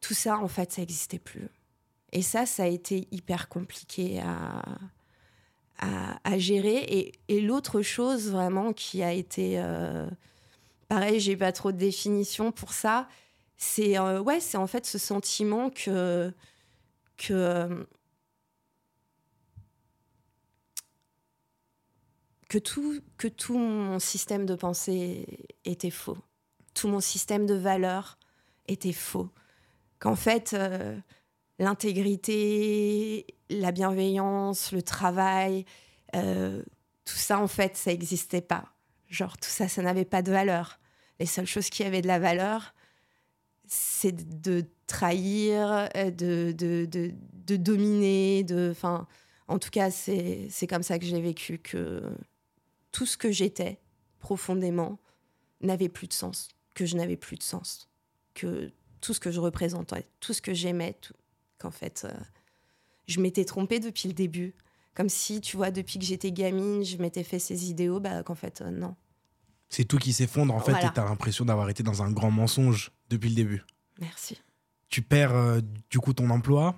tout 0.00 0.14
ça, 0.14 0.38
en 0.38 0.48
fait, 0.48 0.72
ça 0.72 0.80
n'existait 0.80 1.18
plus. 1.18 1.48
Et 2.12 2.22
ça, 2.22 2.46
ça 2.46 2.64
a 2.64 2.66
été 2.66 3.06
hyper 3.10 3.48
compliqué 3.48 4.20
à, 4.20 4.62
à, 5.80 6.38
gérer. 6.38 7.12
Et, 7.28 7.40
l'autre 7.40 7.82
chose 7.82 8.30
vraiment 8.30 8.72
qui 8.72 9.02
a 9.02 9.12
été... 9.12 9.54
Euh, 9.56 10.08
pareil, 10.88 11.20
j'ai 11.20 11.36
pas 11.36 11.52
trop 11.52 11.72
de 11.72 11.78
définition 11.78 12.52
pour 12.52 12.72
ça. 12.72 13.08
C'est 13.56 13.98
ouais, 13.98 14.40
c'est 14.40 14.56
en 14.56 14.66
fait 14.66 14.86
ce 14.86 14.98
sentiment 14.98 15.68
que 15.70 16.32
que, 17.20 17.86
que, 22.48 22.58
tout, 22.58 23.00
que 23.18 23.28
tout 23.28 23.58
mon 23.58 23.98
système 23.98 24.46
de 24.46 24.54
pensée 24.54 25.26
était 25.64 25.90
faux. 25.90 26.16
Tout 26.72 26.88
mon 26.88 27.00
système 27.00 27.44
de 27.44 27.54
valeurs 27.54 28.18
était 28.68 28.94
faux. 28.94 29.28
Qu'en 29.98 30.16
fait, 30.16 30.54
euh, 30.54 30.98
l'intégrité, 31.60 33.26
la 33.50 33.70
bienveillance, 33.70 34.72
le 34.72 34.82
travail, 34.82 35.66
euh, 36.16 36.62
tout 37.04 37.16
ça, 37.16 37.38
en 37.38 37.46
fait, 37.46 37.76
ça 37.76 37.90
n'existait 37.90 38.40
pas. 38.40 38.64
Genre, 39.08 39.36
tout 39.36 39.50
ça, 39.50 39.68
ça 39.68 39.82
n'avait 39.82 40.06
pas 40.06 40.22
de 40.22 40.32
valeur. 40.32 40.80
Les 41.20 41.26
seules 41.26 41.46
choses 41.46 41.68
qui 41.68 41.84
avaient 41.84 42.00
de 42.00 42.06
la 42.06 42.18
valeur, 42.18 42.74
c'est 43.66 44.40
de 44.40 44.64
trahir, 44.86 45.88
euh, 45.96 46.10
de, 46.10 46.52
de, 46.56 46.86
de, 46.86 47.12
de 47.34 47.56
dominer, 47.56 48.42
de, 48.42 48.70
enfin, 48.72 49.06
en 49.46 49.58
tout 49.58 49.70
cas, 49.70 49.90
c'est 49.90 50.66
comme 50.68 50.82
ça 50.82 50.98
que 50.98 51.04
j'ai 51.04 51.20
vécu 51.20 51.58
que 51.58 52.02
tout 52.90 53.04
ce 53.04 53.18
que 53.18 53.30
j'étais 53.30 53.80
profondément 54.18 54.98
n'avait 55.60 55.90
plus 55.90 56.06
de 56.08 56.14
sens, 56.14 56.48
que 56.74 56.86
je 56.86 56.96
n'avais 56.96 57.16
plus 57.18 57.36
de 57.36 57.42
sens, 57.42 57.90
que 58.32 58.72
tout 59.02 59.12
ce 59.12 59.20
que 59.20 59.30
je 59.30 59.40
représentais, 59.40 60.06
tout 60.20 60.32
ce 60.32 60.40
que 60.40 60.54
j'aimais, 60.54 60.96
qu'en 61.60 61.70
fait, 61.70 62.06
euh, 62.08 62.18
je 63.06 63.20
m'étais 63.20 63.44
trompée 63.44 63.80
depuis 63.80 64.08
le 64.08 64.14
début. 64.14 64.54
Comme 64.94 65.08
si, 65.08 65.40
tu 65.40 65.56
vois, 65.56 65.70
depuis 65.70 65.98
que 65.98 66.04
j'étais 66.04 66.32
gamine, 66.32 66.84
je 66.84 66.96
m'étais 66.96 67.22
fait 67.22 67.38
ces 67.38 67.70
idéaux, 67.70 68.00
bah, 68.00 68.22
qu'en 68.22 68.34
fait, 68.34 68.60
euh, 68.60 68.70
non. 68.70 68.96
C'est 69.68 69.84
tout 69.84 69.98
qui 69.98 70.12
s'effondre, 70.12 70.52
en 70.52 70.60
fait, 70.60 70.72
et 70.72 70.92
tu 70.92 71.00
as 71.00 71.04
l'impression 71.04 71.44
d'avoir 71.44 71.68
été 71.70 71.84
dans 71.84 72.02
un 72.02 72.10
grand 72.10 72.32
mensonge 72.32 72.90
depuis 73.08 73.28
le 73.28 73.36
début. 73.36 73.62
Merci 74.00 74.40
tu 74.90 75.02
perds 75.02 75.34
euh, 75.34 75.60
du 75.88 75.98
coup 76.00 76.12
ton 76.12 76.28
emploi, 76.28 76.74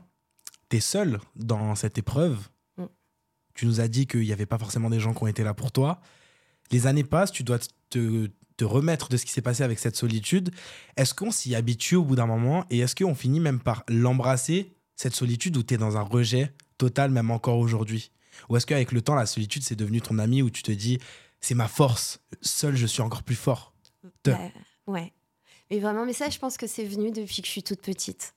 tu 0.68 0.76
es 0.76 0.80
seul 0.80 1.18
dans 1.34 1.74
cette 1.74 1.98
épreuve. 1.98 2.48
Mm. 2.76 2.84
Tu 3.54 3.66
nous 3.66 3.80
as 3.80 3.88
dit 3.88 4.06
qu'il 4.06 4.20
n'y 4.20 4.32
avait 4.32 4.46
pas 4.46 4.58
forcément 4.58 4.90
des 4.90 5.00
gens 5.00 5.14
qui 5.14 5.24
ont 5.24 5.26
été 5.26 5.42
là 5.42 5.54
pour 5.54 5.72
toi. 5.72 6.00
Les 6.70 6.86
années 6.86 7.04
passent, 7.04 7.32
tu 7.32 7.42
dois 7.42 7.58
te, 7.90 8.28
te 8.56 8.64
remettre 8.64 9.08
de 9.08 9.16
ce 9.16 9.24
qui 9.24 9.32
s'est 9.32 9.42
passé 9.42 9.62
avec 9.62 9.78
cette 9.78 9.96
solitude. 9.96 10.50
Est-ce 10.96 11.14
qu'on 11.14 11.30
s'y 11.30 11.54
habitue 11.54 11.96
au 11.96 12.04
bout 12.04 12.16
d'un 12.16 12.26
moment 12.26 12.64
et 12.70 12.78
est-ce 12.78 12.94
qu'on 12.94 13.14
finit 13.14 13.40
même 13.40 13.60
par 13.60 13.84
l'embrasser, 13.88 14.72
cette 14.96 15.14
solitude, 15.14 15.56
ou 15.56 15.62
tu 15.62 15.74
es 15.74 15.76
dans 15.76 15.96
un 15.96 16.02
rejet 16.02 16.52
total 16.78 17.10
même 17.10 17.30
encore 17.30 17.58
aujourd'hui? 17.58 18.10
Ou 18.48 18.56
est-ce 18.56 18.66
qu'avec 18.66 18.92
le 18.92 19.02
temps, 19.02 19.14
la 19.14 19.26
solitude, 19.26 19.62
c'est 19.62 19.76
devenu 19.76 20.00
ton 20.00 20.18
ami 20.18 20.42
où 20.42 20.50
tu 20.50 20.62
te 20.62 20.72
dis, 20.72 20.98
c'est 21.40 21.54
ma 21.54 21.68
force, 21.68 22.20
seul 22.40 22.76
je 22.76 22.86
suis 22.86 23.02
encore 23.02 23.22
plus 23.22 23.36
fort? 23.36 23.74
Ouais. 24.26 24.52
ouais. 24.86 25.12
Mais 25.70 25.78
vraiment, 25.78 26.04
mais 26.04 26.12
ça, 26.12 26.28
je 26.28 26.38
pense 26.38 26.56
que 26.56 26.66
c'est 26.66 26.84
venu 26.84 27.10
depuis 27.10 27.42
que 27.42 27.46
je 27.46 27.52
suis 27.52 27.62
toute 27.62 27.80
petite. 27.80 28.34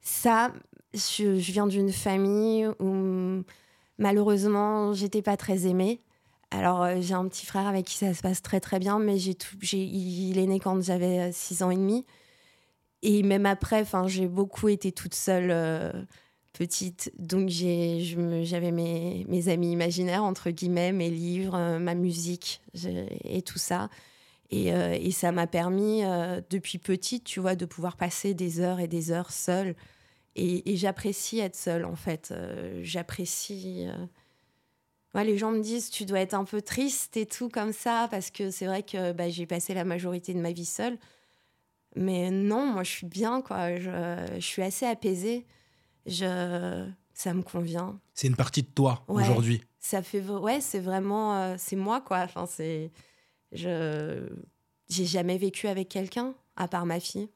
Ça, 0.00 0.52
je, 0.94 1.38
je 1.38 1.52
viens 1.52 1.66
d'une 1.66 1.92
famille 1.92 2.66
où 2.80 3.44
malheureusement, 3.98 4.92
j'étais 4.92 5.22
pas 5.22 5.36
très 5.36 5.66
aimée. 5.66 6.00
Alors, 6.52 6.82
euh, 6.82 6.96
j'ai 7.00 7.14
un 7.14 7.26
petit 7.28 7.46
frère 7.46 7.66
avec 7.66 7.86
qui 7.86 7.96
ça 7.96 8.12
se 8.12 8.20
passe 8.20 8.42
très 8.42 8.60
très 8.60 8.78
bien, 8.78 8.98
mais 8.98 9.18
j'ai 9.18 9.34
il 9.72 10.38
est 10.38 10.46
né 10.46 10.60
quand 10.60 10.80
j'avais 10.82 11.32
6 11.32 11.62
ans 11.62 11.70
et 11.70 11.76
demi. 11.76 12.04
Et 13.02 13.22
même 13.22 13.46
après, 13.46 13.84
j'ai 14.06 14.28
beaucoup 14.28 14.68
été 14.68 14.92
toute 14.92 15.14
seule 15.14 15.50
euh, 15.50 15.90
petite. 16.52 17.10
Donc, 17.18 17.48
j'avais 17.48 18.70
mes, 18.70 19.48
amis 19.48 19.72
imaginaires, 19.72 20.22
entre 20.24 20.50
guillemets, 20.50 20.92
mes 20.92 21.10
livres, 21.10 21.56
euh, 21.56 21.78
ma 21.78 21.94
musique 21.94 22.60
et 23.24 23.42
tout 23.42 23.58
ça. 23.58 23.88
Et, 24.50 25.10
ça 25.12 25.32
m'a 25.32 25.46
permis, 25.46 26.02
depuis 26.50 26.78
petite, 26.78 27.24
tu 27.24 27.40
vois, 27.40 27.56
de 27.56 27.64
pouvoir 27.64 27.96
passer 27.96 28.34
des 28.34 28.60
heures 28.60 28.80
et 28.80 28.88
des 28.88 29.10
heures 29.10 29.32
seule. 29.32 29.74
Et 30.36 30.76
j'apprécie 30.76 31.40
être 31.40 31.56
seule, 31.56 31.86
en 31.86 31.96
fait. 31.96 32.34
j'apprécie 32.82 33.86
les 35.14 35.36
gens 35.36 35.52
me 35.52 35.60
disent 35.60 35.90
tu 35.90 36.06
dois 36.06 36.20
être 36.20 36.34
un 36.34 36.44
peu 36.44 36.62
triste 36.62 37.16
et 37.16 37.26
tout 37.26 37.48
comme 37.48 37.72
ça 37.72 38.08
parce 38.10 38.30
que 38.30 38.50
c'est 38.50 38.66
vrai 38.66 38.82
que 38.82 39.12
bah, 39.12 39.28
j'ai 39.28 39.46
passé 39.46 39.74
la 39.74 39.84
majorité 39.84 40.32
de 40.32 40.40
ma 40.40 40.52
vie 40.52 40.64
seule. 40.64 40.98
Mais 41.94 42.30
non, 42.30 42.66
moi 42.66 42.82
je 42.84 42.90
suis 42.90 43.06
bien 43.06 43.42
quoi. 43.42 43.76
Je, 43.76 44.26
je 44.34 44.46
suis 44.46 44.62
assez 44.62 44.86
apaisée. 44.86 45.46
Je, 46.06 46.88
ça 47.12 47.34
me 47.34 47.42
convient. 47.42 48.00
C'est 48.14 48.26
une 48.26 48.36
partie 48.36 48.62
de 48.62 48.68
toi 48.68 49.04
aujourd'hui. 49.06 49.62
Ça 49.78 50.02
fait 50.02 50.20
ouais, 50.20 50.60
c'est 50.60 50.80
vraiment 50.80 51.36
euh, 51.36 51.56
c'est 51.58 51.76
moi 51.76 52.00
quoi. 52.00 52.20
Enfin 52.20 52.46
c'est 52.46 52.90
je 53.52 54.26
j'ai 54.88 55.04
jamais 55.04 55.36
vécu 55.36 55.68
avec 55.68 55.88
quelqu'un 55.88 56.34
à 56.56 56.68
part 56.68 56.86
ma 56.86 57.00
fille. 57.00 57.28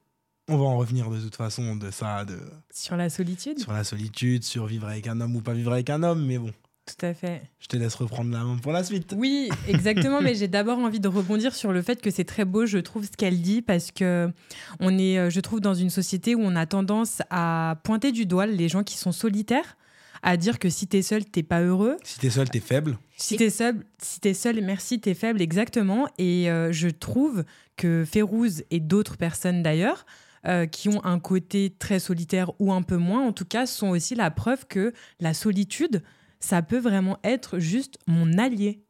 On 0.49 0.57
va 0.57 0.63
en 0.63 0.77
revenir 0.77 1.09
de 1.09 1.19
toute 1.19 1.35
façon 1.35 1.75
de 1.75 1.91
ça 1.91 2.25
de 2.25 2.39
sur 2.73 2.95
la 2.95 3.09
solitude? 3.09 3.59
Sur 3.59 3.73
la 3.73 3.83
solitude, 3.83 4.43
sur 4.43 4.65
vivre 4.65 4.87
avec 4.87 5.05
un 5.07 5.19
homme 5.21 5.35
ou 5.35 5.41
pas 5.41 5.53
vivre 5.53 5.73
avec 5.73 5.89
un 5.89 6.03
homme, 6.03 6.25
mais 6.25 6.37
bon, 6.37 6.51
tout 6.87 7.05
à 7.05 7.13
fait. 7.13 7.41
Je 7.59 7.67
te 7.67 7.77
laisse 7.77 7.95
reprendre 7.95 8.31
la 8.31 8.43
main 8.43 8.57
pour 8.57 8.71
la 8.71 8.83
suite. 8.83 9.13
Oui, 9.17 9.49
exactement. 9.67 10.21
mais 10.21 10.35
j'ai 10.35 10.47
d'abord 10.47 10.79
envie 10.79 10.99
de 10.99 11.07
rebondir 11.07 11.53
sur 11.53 11.71
le 11.71 11.81
fait 11.81 12.01
que 12.01 12.09
c'est 12.09 12.23
très 12.23 12.45
beau, 12.45 12.65
je 12.65 12.77
trouve, 12.77 13.05
ce 13.05 13.11
qu'elle 13.11 13.41
dit, 13.41 13.61
parce 13.61 13.91
que 13.91 14.31
on 14.79 14.97
est, 14.97 15.17
euh, 15.17 15.29
je 15.29 15.39
trouve, 15.39 15.59
dans 15.59 15.73
une 15.73 15.89
société 15.89 16.35
où 16.35 16.41
on 16.41 16.55
a 16.55 16.65
tendance 16.65 17.21
à 17.29 17.77
pointer 17.83 18.11
du 18.11 18.25
doigt 18.25 18.45
les 18.45 18.69
gens 18.69 18.83
qui 18.83 18.97
sont 18.97 19.11
solitaires, 19.11 19.77
à 20.23 20.37
dire 20.37 20.59
que 20.59 20.69
si 20.69 20.87
t'es 20.87 21.01
seul, 21.01 21.25
t'es 21.25 21.43
pas 21.43 21.61
heureux. 21.61 21.97
Si 22.03 22.19
t'es 22.19 22.29
seul, 22.29 22.49
t'es 22.49 22.59
faible. 22.59 22.97
Si 23.17 23.35
t'es 23.35 23.49
seul, 23.49 23.83
si 24.01 24.19
es 24.23 24.33
seul, 24.33 24.61
merci, 24.63 24.99
t'es 24.99 25.13
faible, 25.13 25.41
exactement. 25.41 26.07
Et 26.17 26.49
euh, 26.49 26.71
je 26.71 26.87
trouve 26.87 27.43
que 27.75 28.03
Férouz 28.05 28.63
et 28.71 28.79
d'autres 28.79 29.17
personnes 29.17 29.61
d'ailleurs, 29.61 30.05
euh, 30.47 30.65
qui 30.65 30.87
ont 30.87 31.03
un 31.03 31.19
côté 31.19 31.75
très 31.77 31.99
solitaire 31.99 32.51
ou 32.59 32.71
un 32.71 32.81
peu 32.81 32.95
moins, 32.95 33.25
en 33.25 33.33
tout 33.33 33.43
cas, 33.43 33.65
sont 33.65 33.89
aussi 33.89 34.15
la 34.15 34.31
preuve 34.31 34.65
que 34.67 34.93
la 35.19 35.33
solitude, 35.33 36.03
ça 36.39 36.61
peut 36.61 36.79
vraiment 36.79 37.17
être 37.23 37.59
juste 37.59 37.97
mon 38.07 38.37
allié. 38.37 38.83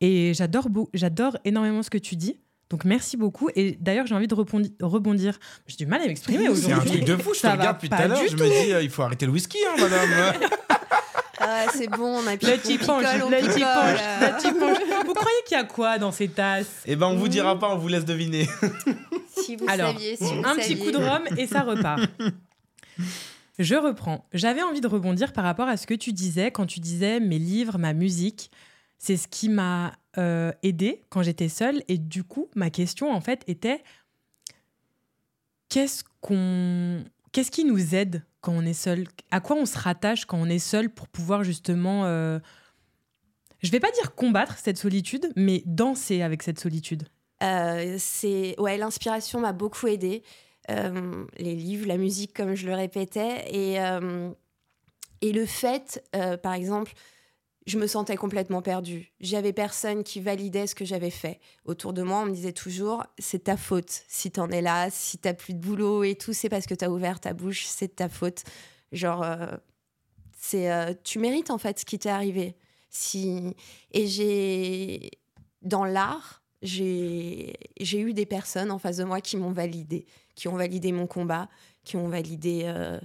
Et 0.00 0.32
j'adore, 0.34 0.68
j'adore 0.94 1.38
énormément 1.44 1.82
ce 1.82 1.90
que 1.90 1.98
tu 1.98 2.16
dis. 2.16 2.38
Donc 2.70 2.84
merci 2.84 3.16
beaucoup. 3.16 3.48
Et 3.56 3.76
d'ailleurs, 3.80 4.06
j'ai 4.06 4.14
envie 4.14 4.28
de 4.28 4.34
rebondir. 4.34 5.38
J'ai 5.66 5.76
du 5.76 5.86
mal 5.86 6.02
à 6.02 6.06
m'exprimer 6.06 6.48
aujourd'hui. 6.48 6.68
C'est 6.68 6.72
un 6.72 6.80
truc 6.80 7.04
de 7.04 7.16
fou. 7.16 7.34
Je 7.34 7.40
te 7.40 7.46
regarde 7.46 7.76
depuis 7.76 7.88
tout 7.88 7.96
à 7.96 8.06
l'heure. 8.06 8.20
Je 8.28 8.36
me 8.36 8.64
dis, 8.64 8.72
euh, 8.72 8.82
il 8.82 8.90
faut 8.90 9.02
arrêter 9.02 9.26
le 9.26 9.32
whisky, 9.32 9.58
hein, 9.66 9.80
madame. 9.80 10.34
Ah, 11.40 11.66
c'est 11.72 11.88
bon, 11.88 12.18
on 12.18 12.26
a 12.26 12.32
le 12.32 12.36
petit 12.36 12.78
punch, 12.78 13.04
le 13.14 15.06
Vous 15.06 15.14
croyez 15.14 15.36
qu'il 15.46 15.56
y 15.56 15.60
a 15.60 15.64
quoi 15.64 15.96
dans 15.96 16.10
ces 16.10 16.28
tasses? 16.28 16.82
Eh 16.84 16.96
ben, 16.96 17.06
on 17.06 17.14
vous 17.14 17.28
dira 17.28 17.56
pas, 17.58 17.72
on 17.72 17.78
vous 17.78 17.86
laisse 17.86 18.04
deviner. 18.04 18.46
Si 19.30 19.54
vous 19.54 19.66
saviez, 19.66 20.16
si 20.16 20.24
vous 20.24 20.44
un 20.44 20.56
petit 20.56 20.76
coup 20.76 20.90
de 20.90 20.98
rhum 20.98 21.22
et 21.38 21.46
ça 21.46 21.62
repart. 21.62 22.02
Je 23.58 23.74
reprends. 23.74 24.28
J'avais 24.32 24.62
envie 24.62 24.80
de 24.80 24.86
rebondir 24.86 25.32
par 25.32 25.44
rapport 25.44 25.68
à 25.68 25.76
ce 25.76 25.86
que 25.86 25.94
tu 25.94 26.12
disais 26.12 26.50
quand 26.50 26.66
tu 26.66 26.78
disais 26.80 27.18
mes 27.18 27.38
livres, 27.38 27.78
ma 27.78 27.92
musique. 27.92 28.50
C'est 28.98 29.16
ce 29.16 29.28
qui 29.28 29.48
m'a 29.48 29.94
euh, 30.16 30.52
aidé 30.62 31.02
quand 31.10 31.22
j'étais 31.22 31.48
seule. 31.48 31.82
Et 31.88 31.98
du 31.98 32.24
coup, 32.24 32.48
ma 32.54 32.70
question, 32.70 33.12
en 33.12 33.20
fait, 33.20 33.42
était 33.48 33.82
qu'est-ce 35.68 36.04
qu'on, 36.20 37.04
qu'est-ce 37.32 37.50
qui 37.50 37.64
nous 37.64 37.94
aide 37.94 38.24
quand 38.40 38.52
on 38.52 38.62
est 38.62 38.74
seul 38.74 39.06
À 39.30 39.40
quoi 39.40 39.56
on 39.56 39.66
se 39.66 39.78
rattache 39.78 40.24
quand 40.24 40.38
on 40.38 40.46
est 40.46 40.58
seul 40.60 40.90
pour 40.90 41.08
pouvoir 41.08 41.42
justement, 41.42 42.04
euh, 42.04 42.38
je 43.60 43.70
vais 43.70 43.80
pas 43.80 43.90
dire 43.90 44.14
combattre 44.14 44.56
cette 44.58 44.78
solitude, 44.78 45.32
mais 45.34 45.62
danser 45.66 46.22
avec 46.22 46.44
cette 46.44 46.60
solitude? 46.60 47.04
Euh, 47.42 47.96
c'est 47.98 48.54
ouais, 48.58 48.78
l'inspiration 48.78 49.40
m'a 49.40 49.52
beaucoup 49.52 49.86
aidée. 49.86 50.22
Euh, 50.70 51.24
les 51.38 51.54
livres, 51.54 51.86
la 51.86 51.96
musique, 51.96 52.34
comme 52.34 52.54
je 52.54 52.66
le 52.66 52.74
répétais. 52.74 53.44
Et, 53.54 53.80
euh, 53.80 54.30
et 55.22 55.32
le 55.32 55.46
fait, 55.46 56.04
euh, 56.14 56.36
par 56.36 56.52
exemple, 56.52 56.92
je 57.66 57.78
me 57.78 57.86
sentais 57.86 58.16
complètement 58.16 58.62
perdue. 58.62 59.12
J'avais 59.20 59.52
personne 59.52 60.04
qui 60.04 60.20
validait 60.20 60.66
ce 60.66 60.74
que 60.74 60.84
j'avais 60.84 61.10
fait. 61.10 61.40
Autour 61.64 61.92
de 61.92 62.02
moi, 62.02 62.20
on 62.20 62.26
me 62.26 62.32
disait 62.32 62.52
toujours 62.52 63.04
c'est 63.18 63.44
ta 63.44 63.56
faute. 63.56 64.02
Si 64.08 64.30
t'en 64.30 64.50
es 64.50 64.62
là, 64.62 64.88
si 64.90 65.18
t'as 65.18 65.34
plus 65.34 65.54
de 65.54 65.58
boulot 65.58 66.04
et 66.04 66.14
tout, 66.14 66.32
c'est 66.32 66.48
parce 66.48 66.66
que 66.66 66.74
t'as 66.74 66.88
ouvert 66.88 67.20
ta 67.20 67.32
bouche, 67.34 67.64
c'est 67.66 67.96
ta 67.96 68.08
faute. 68.08 68.44
Genre, 68.92 69.26
c'est 70.38 71.02
tu 71.02 71.18
mérites 71.18 71.50
en 71.50 71.58
fait 71.58 71.78
ce 71.78 71.84
qui 71.84 71.98
t'est 71.98 72.08
arrivé. 72.08 72.56
Si 72.88 73.54
et 73.92 74.06
j'ai 74.06 75.10
dans 75.60 75.84
l'art, 75.84 76.42
j'ai 76.62 77.54
eu 77.92 78.14
des 78.14 78.26
personnes 78.26 78.70
en 78.70 78.78
face 78.78 78.96
de 78.96 79.04
moi 79.04 79.20
qui 79.20 79.36
m'ont 79.36 79.52
validé, 79.52 80.06
qui 80.38 80.46
ont 80.46 80.54
validé 80.54 80.92
mon 80.92 81.08
combat, 81.08 81.48
qui 81.82 81.96
ont 81.96 82.08
validé. 82.08 82.62
Euh, 82.64 83.00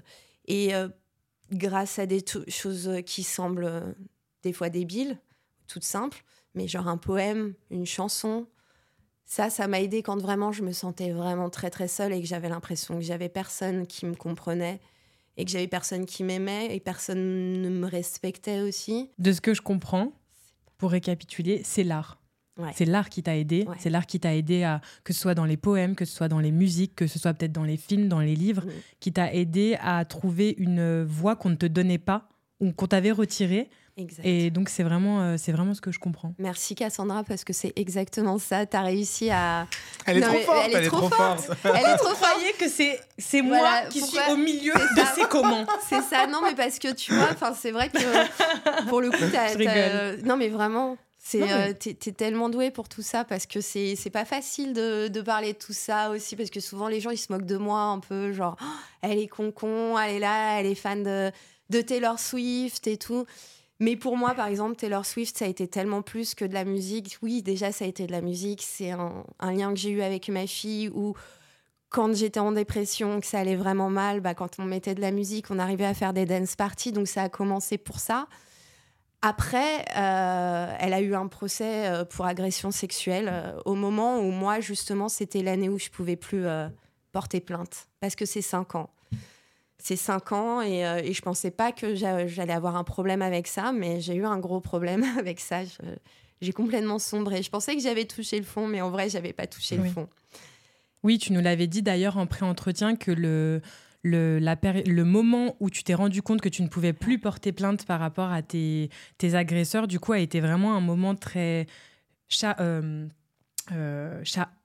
et 0.45 0.75
euh, 0.75 0.87
grâce 1.51 1.97
à 1.97 2.05
des 2.05 2.23
choses 2.47 2.91
qui 3.07 3.23
semblent 3.23 3.65
euh, 3.65 3.93
des 4.43 4.53
fois 4.53 4.69
débiles, 4.69 5.17
toutes 5.67 5.83
simples, 5.83 6.23
mais 6.53 6.67
genre 6.67 6.87
un 6.87 6.97
poème, 6.97 7.55
une 7.71 7.87
chanson, 7.87 8.45
ça, 9.25 9.49
ça 9.49 9.67
m'a 9.67 9.81
aidé 9.81 10.03
quand 10.03 10.21
vraiment 10.21 10.51
je 10.51 10.61
me 10.61 10.73
sentais 10.73 11.11
vraiment 11.11 11.49
très 11.49 11.71
très 11.71 11.87
seule 11.87 12.13
et 12.13 12.21
que 12.21 12.27
j'avais 12.27 12.49
l'impression 12.49 12.95
que 12.99 13.01
j'avais 13.01 13.29
personne 13.29 13.87
qui 13.87 14.05
me 14.05 14.13
comprenait 14.13 14.79
et 15.35 15.45
que 15.45 15.49
j'avais 15.49 15.67
personne 15.67 16.05
qui 16.05 16.23
m'aimait 16.23 16.75
et 16.75 16.79
personne 16.79 17.61
ne 17.61 17.69
me 17.69 17.87
respectait 17.87 18.61
aussi. 18.61 19.09
De 19.17 19.31
ce 19.31 19.41
que 19.41 19.55
je 19.55 19.61
comprends, 19.63 20.11
pour 20.77 20.91
récapituler, 20.91 21.61
c'est 21.63 21.83
l'art. 21.83 22.22
C'est 22.73 22.85
l'art 22.85 23.09
qui 23.09 23.23
t'a 23.23 23.35
aidé. 23.35 23.65
C'est 23.79 23.89
l'art 23.89 24.05
qui 24.05 24.19
t'a 24.19 24.35
aidé 24.35 24.63
à 24.63 24.81
que 25.03 25.13
ce 25.13 25.19
soit 25.19 25.35
dans 25.35 25.45
les 25.45 25.57
poèmes, 25.57 25.95
que 25.95 26.05
ce 26.05 26.15
soit 26.15 26.27
dans 26.27 26.39
les 26.39 26.51
musiques, 26.51 26.95
que 26.95 27.07
ce 27.07 27.19
soit 27.19 27.33
peut-être 27.33 27.51
dans 27.51 27.63
les 27.63 27.77
films, 27.77 28.07
dans 28.07 28.19
les 28.19 28.35
livres, 28.35 28.63
qui 28.99 29.11
t'a 29.11 29.33
aidé 29.33 29.77
à 29.81 30.05
trouver 30.05 30.55
une 30.57 31.03
voix 31.03 31.35
qu'on 31.35 31.49
ne 31.49 31.55
te 31.55 31.65
donnait 31.65 31.97
pas 31.97 32.29
ou 32.59 32.71
qu'on 32.71 32.87
t'avait 32.87 33.11
retirée. 33.11 33.69
Et 34.23 34.49
donc 34.49 34.69
c'est 34.69 34.81
vraiment, 34.81 35.21
euh, 35.21 35.35
c'est 35.37 35.51
vraiment 35.51 35.75
ce 35.75 35.81
que 35.81 35.91
je 35.91 35.99
comprends. 35.99 36.33
Merci 36.39 36.73
Cassandra 36.73 37.23
parce 37.23 37.43
que 37.43 37.53
c'est 37.53 37.73
exactement 37.75 38.39
ça. 38.39 38.65
Tu 38.65 38.75
as 38.75 38.81
réussi 38.81 39.29
à. 39.29 39.67
Elle 40.07 40.17
est 40.17 40.21
trop 40.21 40.39
forte. 40.39 40.57
Elle, 40.65 40.83
est 40.83 40.87
trop 40.87 41.09
forte. 41.09 41.51
Elle 41.63 41.85
est 41.85 41.97
trop 41.97 42.15
forte. 42.15 42.57
que 42.59 42.69
c'est 42.69 42.99
c'est 43.19 43.43
moi 43.43 43.81
qui 43.91 44.01
suis 44.01 44.17
au 44.31 44.35
milieu 44.35 44.73
de 44.73 45.01
ces 45.15 45.21
comment. 45.29 45.65
C'est 45.87 46.01
ça. 46.01 46.25
Non 46.27 46.39
mais 46.43 46.55
parce 46.55 46.79
que 46.79 46.93
tu 46.93 47.13
vois, 47.13 47.29
enfin 47.31 47.53
c'est 47.53 47.71
vrai 47.71 47.89
que 47.89 48.87
pour 48.89 49.01
le 49.01 49.11
coup, 49.11 49.17
as, 49.37 50.25
non 50.25 50.37
mais 50.37 50.49
vraiment. 50.49 50.97
C'est, 51.25 51.53
euh, 51.53 51.71
t'es, 51.71 51.93
tellement 51.93 52.49
doué 52.49 52.69
pour 52.69 52.89
tout 52.89 53.01
ça 53.01 53.23
parce 53.23 53.45
que 53.45 53.61
c'est, 53.61 53.95
c'est 53.95 54.09
pas 54.09 54.25
facile 54.25 54.73
de, 54.73 55.07
de, 55.07 55.21
parler 55.21 55.53
de 55.53 55.57
tout 55.57 55.71
ça 55.71 56.09
aussi 56.09 56.35
parce 56.35 56.49
que 56.49 56.59
souvent 56.59 56.89
les 56.89 56.99
gens 56.99 57.11
ils 57.11 57.17
se 57.17 57.31
moquent 57.31 57.45
de 57.45 57.55
moi 57.55 57.79
un 57.79 57.99
peu 57.99 58.33
genre 58.33 58.57
oh, 58.61 58.65
elle 59.01 59.19
est 59.19 59.29
con 59.29 59.53
con, 59.53 59.97
elle 59.97 60.17
est 60.17 60.19
là, 60.19 60.59
elle 60.59 60.65
est 60.65 60.75
fan 60.75 61.01
de, 61.01 61.31
de 61.69 61.79
Taylor 61.79 62.19
Swift 62.19 62.87
et 62.87 62.97
tout. 62.97 63.25
Mais 63.79 63.95
pour 63.95 64.17
moi 64.17 64.33
par 64.33 64.47
exemple 64.47 64.75
Taylor 64.75 65.05
Swift 65.05 65.37
ça 65.37 65.45
a 65.45 65.47
été 65.47 65.65
tellement 65.65 66.01
plus 66.01 66.35
que 66.35 66.43
de 66.43 66.53
la 66.53 66.65
musique. 66.65 67.17
Oui 67.21 67.41
déjà 67.41 67.71
ça 67.71 67.85
a 67.85 67.87
été 67.87 68.05
de 68.05 68.11
la 68.11 68.21
musique, 68.21 68.61
c'est 68.61 68.91
un, 68.91 69.23
un 69.39 69.53
lien 69.53 69.73
que 69.73 69.79
j'ai 69.79 69.91
eu 69.91 70.01
avec 70.01 70.27
ma 70.27 70.45
fille 70.45 70.89
où 70.89 71.13
quand 71.87 72.13
j'étais 72.13 72.41
en 72.41 72.51
dépression, 72.51 73.21
que 73.21 73.25
ça 73.25 73.39
allait 73.39 73.55
vraiment 73.55 73.89
mal, 73.89 74.19
bah, 74.19 74.33
quand 74.33 74.59
on 74.59 74.65
mettait 74.65 74.95
de 74.95 75.01
la 75.01 75.11
musique, 75.11 75.51
on 75.51 75.59
arrivait 75.59 75.85
à 75.85 75.93
faire 75.93 76.11
des 76.11 76.25
dance 76.25 76.55
parties, 76.57 76.91
donc 76.91 77.07
ça 77.07 77.21
a 77.21 77.29
commencé 77.29 77.77
pour 77.77 77.99
ça. 77.99 78.27
Après, 79.25 79.85
euh, 79.95 80.75
elle 80.79 80.91
a 80.91 80.99
eu 80.99 81.15
un 81.15 81.27
procès 81.27 81.87
euh, 81.87 82.03
pour 82.03 82.25
agression 82.25 82.71
sexuelle 82.71 83.29
euh, 83.31 83.57
au 83.63 83.73
moment 83.73 84.19
où 84.19 84.31
moi, 84.31 84.59
justement, 84.59 85.07
c'était 85.07 85.41
l'année 85.41 85.69
où 85.69 85.79
je 85.79 85.89
pouvais 85.89 86.17
plus 86.17 86.45
porter 87.13 87.39
plainte 87.39 87.87
parce 88.01 88.15
que 88.15 88.25
c'est 88.25 88.41
cinq 88.41 88.75
ans. 88.75 88.89
C'est 89.77 89.95
cinq 89.95 90.33
ans 90.33 90.61
et, 90.61 90.81
et 90.81 91.13
je 91.13 91.21
pensais 91.21 91.51
pas 91.51 91.71
que 91.71 91.95
j'allais 91.95 92.53
avoir 92.53 92.75
un 92.75 92.83
problème 92.83 93.21
avec 93.21 93.47
ça, 93.47 93.71
mais 93.71 94.01
j'ai 94.01 94.15
eu 94.15 94.25
un 94.25 94.39
gros 94.39 94.59
problème 94.59 95.05
avec 95.17 95.39
ça. 95.39 95.61
J'ai 96.41 96.51
complètement 96.51 96.99
sombré. 96.99 97.41
Je 97.43 97.49
pensais 97.49 97.75
que 97.77 97.81
j'avais 97.81 98.05
touché 98.05 98.37
le 98.37 98.45
fond, 98.45 98.67
mais 98.67 98.81
en 98.81 98.89
vrai, 98.89 99.07
j'avais 99.07 99.33
pas 99.33 99.47
touché 99.47 99.77
le 99.77 99.85
fond. 99.85 100.09
Oui, 101.03 101.17
tu 101.17 101.31
nous 101.31 101.41
l'avais 101.41 101.67
dit 101.67 101.81
d'ailleurs 101.81 102.17
en 102.17 102.27
pré-entretien 102.27 102.97
que 102.97 103.11
le, 103.11 103.61
le, 104.03 104.39
le 104.39 105.03
moment 105.03 105.55
où 105.59 105.69
tu 105.69 105.83
t'es 105.83 105.93
rendu 105.93 106.21
compte 106.21 106.41
que 106.41 106.49
tu 106.49 106.61
ne 106.61 106.67
pouvais 106.67 106.93
plus 106.93 107.19
porter 107.19 107.51
plainte 107.51 107.85
par 107.85 107.99
rapport 107.99 108.31
à 108.31 108.41
tes, 108.41 108.89
tes 109.17 109.35
agresseurs, 109.35 109.87
du 109.87 109.99
coup, 109.99 110.11
a 110.13 110.19
été 110.19 110.39
vraiment 110.39 110.75
un 110.75 110.81
moment 110.81 111.15
très... 111.15 111.67
Cha, 112.27 112.55
euh, 112.59 113.07
euh, 113.71 114.23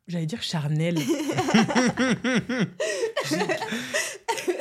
J'allais 0.09 0.26
dire 0.26 0.42
charnel. 0.42 0.97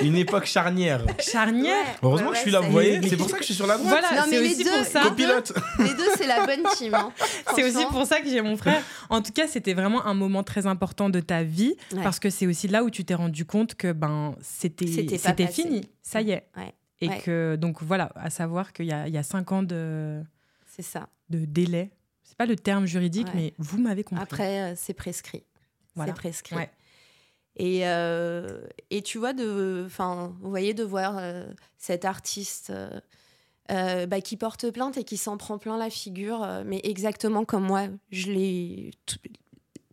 Une 0.02 0.16
époque 0.16 0.46
charnière. 0.46 1.04
Charnière 1.20 1.74
Ouais, 1.76 1.94
Heureusement 2.04 2.28
ouais, 2.28 2.32
que 2.34 2.38
je 2.38 2.42
suis 2.44 2.52
là, 2.52 2.60
vous 2.62 2.72
voyez 2.72 2.94
est. 2.96 3.08
C'est 3.10 3.18
pour 3.18 3.30
ça 3.30 3.36
que 3.38 3.42
je 3.44 3.46
suis 3.48 3.54
sur 3.54 3.68
la 3.68 3.78
droite. 3.78 3.90
Voilà, 3.90 4.22
Non, 4.22 4.28
mais 4.30 4.38
c'est 4.38 4.42
les 4.44 4.50
aussi 4.54 4.64
deux- 4.64 4.70
pour 4.72 4.86
ça. 4.86 5.04
les 5.04 5.10
Copilote. 5.10 5.54
Les 5.80 5.94
deux, 5.94 6.10
c'est 6.18 6.28
la 6.28 6.46
bonne 6.46 6.64
team. 6.78 6.94
hein. 6.94 7.12
C'est 7.56 7.64
aussi 7.64 7.86
pour 7.88 8.06
ça 8.06 8.20
que 8.22 8.30
j'ai 8.30 8.42
mon 8.42 8.58
frère. 8.58 8.82
En 9.10 9.22
tout 9.22 9.32
cas, 9.32 9.48
c'était 9.48 9.74
vraiment 9.74 10.06
un 10.06 10.14
moment 10.14 10.44
très 10.44 10.68
important 10.68 11.10
de 11.10 11.20
ta 11.20 11.44
vie 11.44 11.76
Ouais. 11.94 12.04
parce 12.04 12.20
que 12.20 12.30
c'est 12.30 12.46
aussi 12.48 12.68
là 12.68 12.84
où 12.84 12.90
tu 12.90 13.04
t'es 13.06 13.14
rendu 13.16 13.46
compte 13.46 13.76
que 13.76 13.92
ben 13.94 14.36
c'était 14.42 14.86
C'était 15.18 15.48
fini, 15.48 15.90
ça 16.02 16.22
y 16.22 16.32
est. 16.32 16.48
Ouais. 16.58 16.74
Et 17.02 17.10
Ouais. 17.10 17.20
que 17.24 17.56
donc 17.56 17.82
voilà, 17.84 18.12
à 18.16 18.30
savoir 18.30 18.74
qu'il 18.74 18.86
y 18.86 18.92
a, 18.92 19.08
il 19.08 19.14
y 19.14 19.18
a 19.18 19.24
cinq 19.24 19.52
ans 19.52 19.62
de, 19.64 20.22
C'est 20.76 20.82
ça. 20.82 21.08
de 21.30 21.46
délai. 21.46 21.92
C'est 22.24 22.36
pas 22.38 22.46
le 22.46 22.56
terme 22.56 22.86
juridique, 22.86 23.28
Ouais. 23.28 23.34
mais 23.36 23.54
vous 23.60 23.78
m'avez 23.80 24.04
compris. 24.04 24.24
Après, 24.24 24.60
euh, 24.62 24.74
c'est 24.76 24.94
prescrit. 24.94 25.44
Voilà. 25.96 26.12
C'est 26.14 26.20
prescrit. 26.20 26.56
Ouais. 26.56 26.70
Et, 27.58 27.88
euh, 27.88 28.62
et 28.92 29.02
tu 29.02 29.18
vois, 29.18 29.34
de, 29.34 29.88
vous 30.40 30.50
voyez, 30.50 30.74
de 30.74 30.84
voir 30.84 31.18
euh, 31.18 31.46
cet 31.78 32.06
artiste 32.06 32.72
euh, 33.72 34.06
bah, 34.06 34.22
qui 34.22 34.38
porte 34.38 34.70
plainte 34.72 34.98
et 34.98 35.04
qui 35.04 35.18
s'en 35.18 35.38
prend 35.38 35.58
plein 35.58 35.78
la 35.78 35.90
figure, 35.90 36.48
mais 36.66 36.80
exactement 36.84 37.46
comme 37.46 37.66
moi, 37.66 37.88
je 38.12 38.32
l'ai. 38.32 38.92
Tout, 39.06 39.18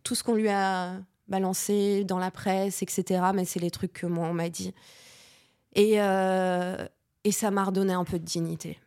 tout 0.03 0.15
ce 0.15 0.23
qu'on 0.23 0.35
lui 0.35 0.49
a 0.49 1.01
balancé 1.27 2.03
dans 2.03 2.19
la 2.19 2.31
presse, 2.31 2.83
etc., 2.83 3.23
mais 3.33 3.45
c'est 3.45 3.59
les 3.59 3.71
trucs 3.71 3.93
que 3.93 4.05
moi, 4.05 4.27
on 4.27 4.33
m'a 4.33 4.49
dit. 4.49 4.73
Et, 5.73 6.01
euh, 6.01 6.87
et 7.23 7.31
ça 7.31 7.51
m'a 7.51 7.63
redonné 7.65 7.93
un 7.93 8.05
peu 8.05 8.19
de 8.19 8.23
dignité. 8.23 8.79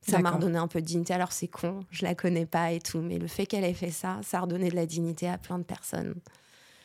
Ça 0.00 0.18
m'a 0.18 0.30
redonné 0.30 0.58
un 0.58 0.66
peu 0.66 0.80
de 0.80 0.86
dignité. 0.86 1.12
Alors 1.12 1.30
c'est 1.30 1.46
con, 1.46 1.84
je 1.90 2.04
la 2.04 2.14
connais 2.14 2.46
pas 2.46 2.72
et 2.72 2.80
tout, 2.80 3.00
mais 3.00 3.18
le 3.18 3.26
fait 3.28 3.44
qu'elle 3.46 3.64
ait 3.64 3.74
fait 3.74 3.90
ça, 3.90 4.18
ça 4.22 4.38
a 4.38 4.40
redonné 4.40 4.70
de 4.70 4.74
la 4.74 4.86
dignité 4.86 5.28
à 5.28 5.36
plein 5.36 5.58
de 5.58 5.62
personnes. 5.62 6.14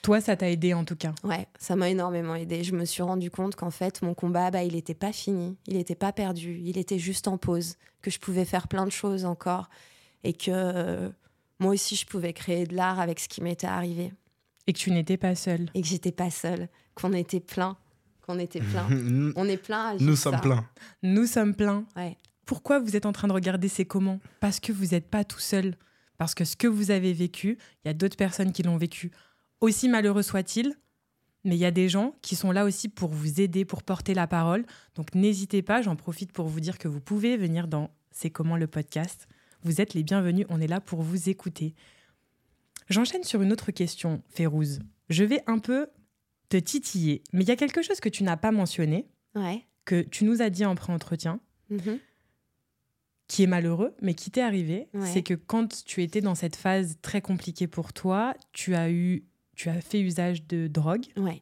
Toi, 0.05 0.21
ça 0.21 0.35
t'a 0.35 0.51
aidé 0.51 0.75
en 0.75 0.85
tout 0.85 0.95
cas. 0.95 1.15
Ouais, 1.24 1.47
ça 1.57 1.75
m'a 1.75 1.89
énormément 1.89 2.35
aidé. 2.35 2.63
Je 2.63 2.75
me 2.75 2.85
suis 2.85 3.01
rendu 3.01 3.31
compte 3.31 3.55
qu'en 3.55 3.71
fait, 3.71 4.03
mon 4.03 4.13
combat, 4.13 4.51
bah, 4.51 4.62
il 4.62 4.74
n'était 4.74 4.93
pas 4.93 5.12
fini, 5.12 5.57
il 5.65 5.77
n'était 5.77 5.95
pas 5.95 6.13
perdu, 6.13 6.62
il 6.63 6.77
était 6.77 7.00
juste 7.00 7.27
en 7.27 7.39
pause, 7.39 7.77
que 8.03 8.12
je 8.12 8.19
pouvais 8.19 8.45
faire 8.45 8.67
plein 8.67 8.85
de 8.85 8.91
choses 8.91 9.25
encore 9.25 9.67
et 10.24 10.33
que 10.33 10.51
euh, 10.51 11.09
moi 11.57 11.74
aussi, 11.74 11.95
je 11.95 12.05
pouvais 12.05 12.33
créer 12.33 12.67
de 12.67 12.75
l'art 12.75 13.00
avec 13.00 13.19
ce 13.19 13.27
qui 13.27 13.41
m'était 13.41 13.65
arrivé 13.65 14.13
Et 14.67 14.74
que 14.74 14.77
tu 14.77 14.91
n'étais 14.91 15.17
pas 15.17 15.33
seule. 15.33 15.71
et 15.74 15.81
que 15.81 15.88
j'étais 15.88 16.12
pas 16.12 16.29
seule, 16.29 16.69
qu'on 16.93 17.12
était 17.13 17.39
plein, 17.39 17.75
qu'on 18.27 18.38
était 18.38 18.62
plein. 18.62 18.88
Nous 18.91 19.33
On 19.35 19.50
est 19.50 19.57
plein. 19.57 19.88
à 19.88 19.95
vivre 19.95 20.15
sommes 20.15 20.39
pleins. 20.39 20.69
Nous 21.01 21.25
sommes 21.25 21.55
pleins. 21.55 21.83
Ouais. 21.95 22.15
Pourquoi 22.45 22.77
vous 22.77 22.95
êtes 22.95 23.07
en 23.07 23.12
train 23.12 23.27
de 23.27 23.33
regarder 23.33 23.69
ces 23.69 23.85
comment 23.85 24.19
Parce 24.39 24.59
que 24.59 24.71
vous 24.71 24.85
n'êtes 24.88 25.09
pas 25.09 25.24
tout 25.24 25.39
seul. 25.39 25.75
Parce 26.19 26.35
que 26.35 26.45
ce 26.45 26.55
que 26.55 26.67
vous 26.67 26.91
avez 26.91 27.12
vécu, 27.12 27.57
il 27.83 27.88
y 27.88 27.89
a 27.89 27.93
d'autres 27.93 28.17
personnes 28.17 28.51
qui 28.51 28.62
l'ont 28.62 28.77
vécu. 28.77 29.12
Aussi 29.62 29.89
malheureux 29.89 30.21
soit-il, 30.24 30.75
mais 31.43 31.55
il 31.55 31.59
y 31.59 31.65
a 31.65 31.71
des 31.71 31.89
gens 31.89 32.15
qui 32.21 32.35
sont 32.35 32.51
là 32.51 32.65
aussi 32.65 32.89
pour 32.89 33.09
vous 33.09 33.39
aider, 33.41 33.65
pour 33.65 33.83
porter 33.83 34.13
la 34.13 34.27
parole. 34.27 34.65
Donc 34.95 35.13
n'hésitez 35.15 35.62
pas, 35.62 35.81
j'en 35.81 35.95
profite 35.95 36.31
pour 36.31 36.47
vous 36.47 36.59
dire 36.59 36.77
que 36.77 36.88
vous 36.88 37.00
pouvez 37.01 37.38
venir 37.38 37.67
dans 37.67 37.89
C'est 38.12 38.29
comment 38.29 38.57
le 38.57 38.67
podcast. 38.67 39.27
Vous 39.63 39.81
êtes 39.81 39.93
les 39.93 40.03
bienvenus, 40.03 40.45
on 40.50 40.62
est 40.62 40.67
là 40.67 40.79
pour 40.79 41.01
vous 41.01 41.29
écouter. 41.29 41.74
J'enchaîne 42.89 43.24
sur 43.24 43.41
une 43.41 43.51
autre 43.51 43.71
question, 43.71 44.21
Férouz. 44.29 44.79
Je 45.09 45.24
vais 45.24 45.41
un 45.47 45.59
peu 45.59 45.88
te 46.50 46.57
titiller, 46.57 47.24
mais 47.33 47.43
il 47.43 47.47
y 47.47 47.51
a 47.51 47.55
quelque 47.55 47.81
chose 47.81 48.00
que 48.00 48.09
tu 48.09 48.24
n'as 48.24 48.38
pas 48.38 48.51
mentionné, 48.51 49.07
Ouais. 49.35 49.65
que 49.85 50.01
tu 50.03 50.24
nous 50.24 50.41
as 50.41 50.50
dit 50.50 50.65
en 50.65 50.75
pré-entretien, 50.75 51.39
Mhm. 51.69 52.00
qui 53.27 53.43
est 53.43 53.47
malheureux, 53.47 53.95
mais 54.01 54.13
qui 54.13 54.29
t'est 54.31 54.41
arrivé, 54.41 54.88
Ouais. 54.93 55.07
c'est 55.12 55.24
que 55.24 55.33
quand 55.33 55.83
tu 55.85 56.03
étais 56.03 56.21
dans 56.21 56.35
cette 56.35 56.55
phase 56.55 56.97
très 57.01 57.21
compliquée 57.21 57.67
pour 57.67 57.91
toi, 57.91 58.35
tu 58.53 58.75
as 58.75 58.91
eu, 58.91 59.24
tu 59.55 59.69
as 59.69 59.81
fait 59.81 60.00
usage 60.01 60.45
de 60.47 60.67
drogue. 60.67 61.05
Ouais. 61.17 61.41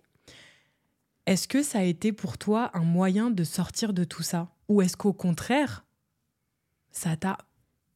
Est-ce 1.25 1.47
que 1.47 1.63
ça 1.63 1.79
a 1.79 1.83
été 1.83 2.11
pour 2.11 2.37
toi 2.37 2.69
un 2.73 2.83
moyen 2.83 3.31
de 3.31 3.43
sortir 3.43 3.93
de 3.93 4.03
tout 4.03 4.23
ça, 4.23 4.49
ou 4.67 4.81
est-ce 4.81 4.97
qu'au 4.97 5.13
contraire, 5.13 5.85
ça 6.91 7.15
t'a 7.15 7.37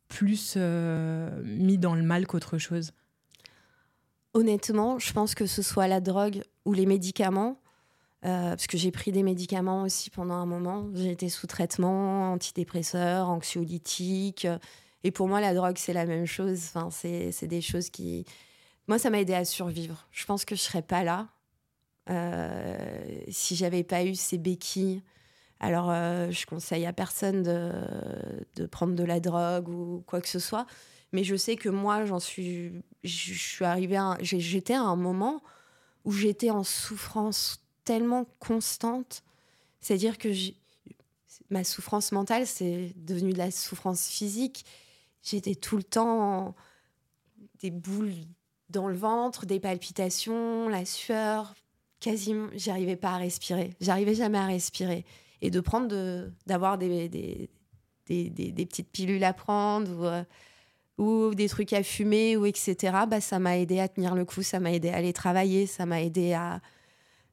plus 0.07 0.53
euh, 0.55 1.41
mis 1.43 1.77
dans 1.77 1.93
le 1.93 2.03
mal 2.03 2.25
qu'autre 2.25 2.57
chose? 2.57 2.93
Honnêtement, 4.33 4.99
je 4.99 5.11
pense 5.13 5.35
que 5.35 5.45
ce 5.45 5.61
soit 5.61 5.87
la 5.87 5.99
drogue 5.99 6.43
ou 6.65 6.73
les 6.73 6.85
médicaments, 6.85 7.59
euh, 8.23 8.49
parce 8.51 8.67
que 8.67 8.77
j'ai 8.77 8.91
pris 8.91 9.11
des 9.11 9.23
médicaments 9.23 9.83
aussi 9.83 10.09
pendant 10.09 10.35
un 10.35 10.45
moment. 10.45 10.87
J'ai 10.93 11.11
été 11.11 11.27
sous 11.29 11.47
traitement, 11.47 12.31
antidépresseur, 12.33 13.29
anxiolytique. 13.29 14.45
euh, 14.45 14.57
Et 15.03 15.11
pour 15.11 15.27
moi, 15.27 15.41
la 15.41 15.53
drogue, 15.53 15.77
c'est 15.77 15.93
la 15.93 16.05
même 16.05 16.25
chose. 16.25 16.59
Enfin, 16.67 16.89
c'est 16.91 17.31
c'est 17.31 17.47
des 17.47 17.61
choses 17.61 17.89
qui. 17.89 18.25
Moi, 18.87 18.97
ça 18.99 19.09
m'a 19.09 19.19
aidé 19.19 19.33
à 19.33 19.45
survivre. 19.45 20.07
Je 20.11 20.25
pense 20.25 20.45
que 20.45 20.55
je 20.55 20.61
serais 20.61 20.81
pas 20.81 21.03
là 21.03 21.27
euh, 22.09 23.21
si 23.29 23.55
j'avais 23.55 23.83
pas 23.83 24.05
eu 24.05 24.15
ces 24.15 24.37
béquilles. 24.37 25.03
Alors, 25.59 25.89
euh, 25.89 26.31
je 26.31 26.45
conseille 26.45 26.85
à 26.85 26.93
personne 26.93 27.43
de, 27.43 28.65
prendre 28.67 28.95
de 28.95 29.03
la 29.03 29.19
drogue 29.19 29.67
ou 29.69 30.03
quoi 30.07 30.21
que 30.21 30.29
ce 30.29 30.39
soit. 30.39 30.65
Mais 31.11 31.23
je 31.23 31.35
sais 31.35 31.55
que 31.55 31.69
moi, 31.69 32.05
j'en 32.05 32.19
suis, 32.19 32.71
suis 33.03 33.65
arrivée, 33.65 33.99
j'étais 34.21 34.73
à 34.73 34.81
un 34.81 34.95
moment 34.95 35.41
où 36.05 36.11
j'étais 36.11 36.49
en 36.49 36.63
souffrance 36.63 37.61
tellement 37.83 38.25
constante. 38.39 39.23
C'est-à-dire 39.81 40.17
que 40.17 40.29
ma 41.49 41.63
souffrance 41.63 42.11
mentale, 42.11 42.45
c'est 42.45 42.93
devenu 42.95 43.33
de 43.33 43.37
la 43.37 43.51
souffrance 43.51 44.07
physique. 44.07 44.65
J'étais 45.23 45.55
tout 45.55 45.77
le 45.77 45.83
temps 45.83 46.55
des 47.59 47.71
boules 47.71 48.13
dans 48.69 48.87
le 48.87 48.95
ventre, 48.95 49.45
des 49.45 49.59
palpitations, 49.59 50.69
la 50.69 50.85
sueur. 50.85 51.53
Quasiment, 51.99 52.49
j'arrivais 52.53 52.95
pas 52.95 53.11
à 53.11 53.17
respirer. 53.17 53.73
J'arrivais 53.81 54.13
jamais 54.13 54.37
à 54.37 54.45
respirer. 54.45 55.05
Et 55.41 55.49
de 55.49 55.59
prendre, 55.59 56.29
d'avoir 56.45 56.77
des, 56.77 57.49
petites 58.05 58.91
pilules 58.91 59.23
à 59.23 59.33
prendre 59.33 60.25
ou, 60.97 61.05
euh, 61.05 61.33
des 61.33 61.49
trucs 61.49 61.73
à 61.73 61.83
fumer 61.83 62.37
ou 62.37 62.45
etc. 62.45 62.97
Bah, 63.07 63.21
ça 63.21 63.39
m'a 63.39 63.57
aidé 63.57 63.79
à 63.79 63.87
tenir 63.87 64.15
le 64.15 64.25
coup, 64.25 64.43
ça 64.43 64.59
m'a 64.59 64.71
aidé 64.71 64.89
à 64.89 64.97
aller 64.97 65.13
travailler, 65.13 65.65
ça 65.65 65.85
m'a 65.85 66.01
aidé 66.01 66.33
à, 66.33 66.59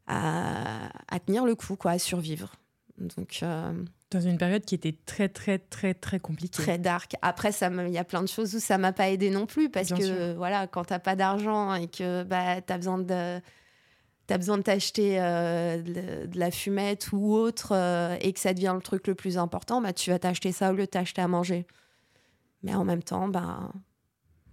à, 0.06 0.88
à 1.08 1.20
tenir 1.20 1.44
le 1.44 1.54
coup, 1.54 1.76
quoi, 1.76 1.92
à 1.92 1.98
survivre. 1.98 2.54
Donc 2.98 3.40
euh, 3.42 3.72
Dans 4.10 4.20
une 4.20 4.38
période 4.38 4.64
qui 4.64 4.74
était 4.74 4.96
très, 5.06 5.28
très, 5.28 5.58
très, 5.58 5.94
très 5.94 6.20
compliquée. 6.20 6.62
très 6.62 6.78
dark. 6.78 7.14
Après, 7.22 7.50
il 7.50 7.92
y 7.92 7.98
a 7.98 8.04
plein 8.04 8.22
de 8.22 8.28
choses 8.28 8.54
où 8.54 8.60
ça 8.60 8.78
m'a 8.78 8.92
pas 8.92 9.08
aidé 9.10 9.30
non 9.30 9.46
plus 9.46 9.68
parce 9.68 9.88
Bien 9.88 9.96
que 9.98 10.04
sûr. 10.04 10.34
voilà, 10.36 10.66
quand 10.66 10.84
t'as 10.84 11.00
pas 11.00 11.16
d'argent 11.16 11.74
et 11.74 11.88
que 11.88 12.22
bah 12.22 12.60
t'as 12.60 12.76
besoin 12.76 12.98
de 12.98 13.40
T'as 14.26 14.38
besoin 14.38 14.56
de 14.56 14.62
t'acheter 14.62 15.20
euh, 15.20 15.82
de, 15.82 16.26
de 16.26 16.38
la 16.38 16.50
fumette 16.50 17.12
ou 17.12 17.34
autre 17.34 17.72
euh, 17.72 18.16
et 18.22 18.32
que 18.32 18.40
ça 18.40 18.54
devient 18.54 18.72
le 18.74 18.80
truc 18.80 19.06
le 19.06 19.14
plus 19.14 19.36
important, 19.36 19.82
bah, 19.82 19.92
tu 19.92 20.08
vas 20.08 20.18
t'acheter 20.18 20.50
ça 20.50 20.70
au 20.70 20.72
lieu 20.74 20.84
de 20.86 20.90
t'acheter 20.90 21.20
à 21.20 21.28
manger. 21.28 21.66
Mais 22.62 22.74
en 22.74 22.84
même 22.86 23.02
temps, 23.02 23.28
bah, 23.28 23.70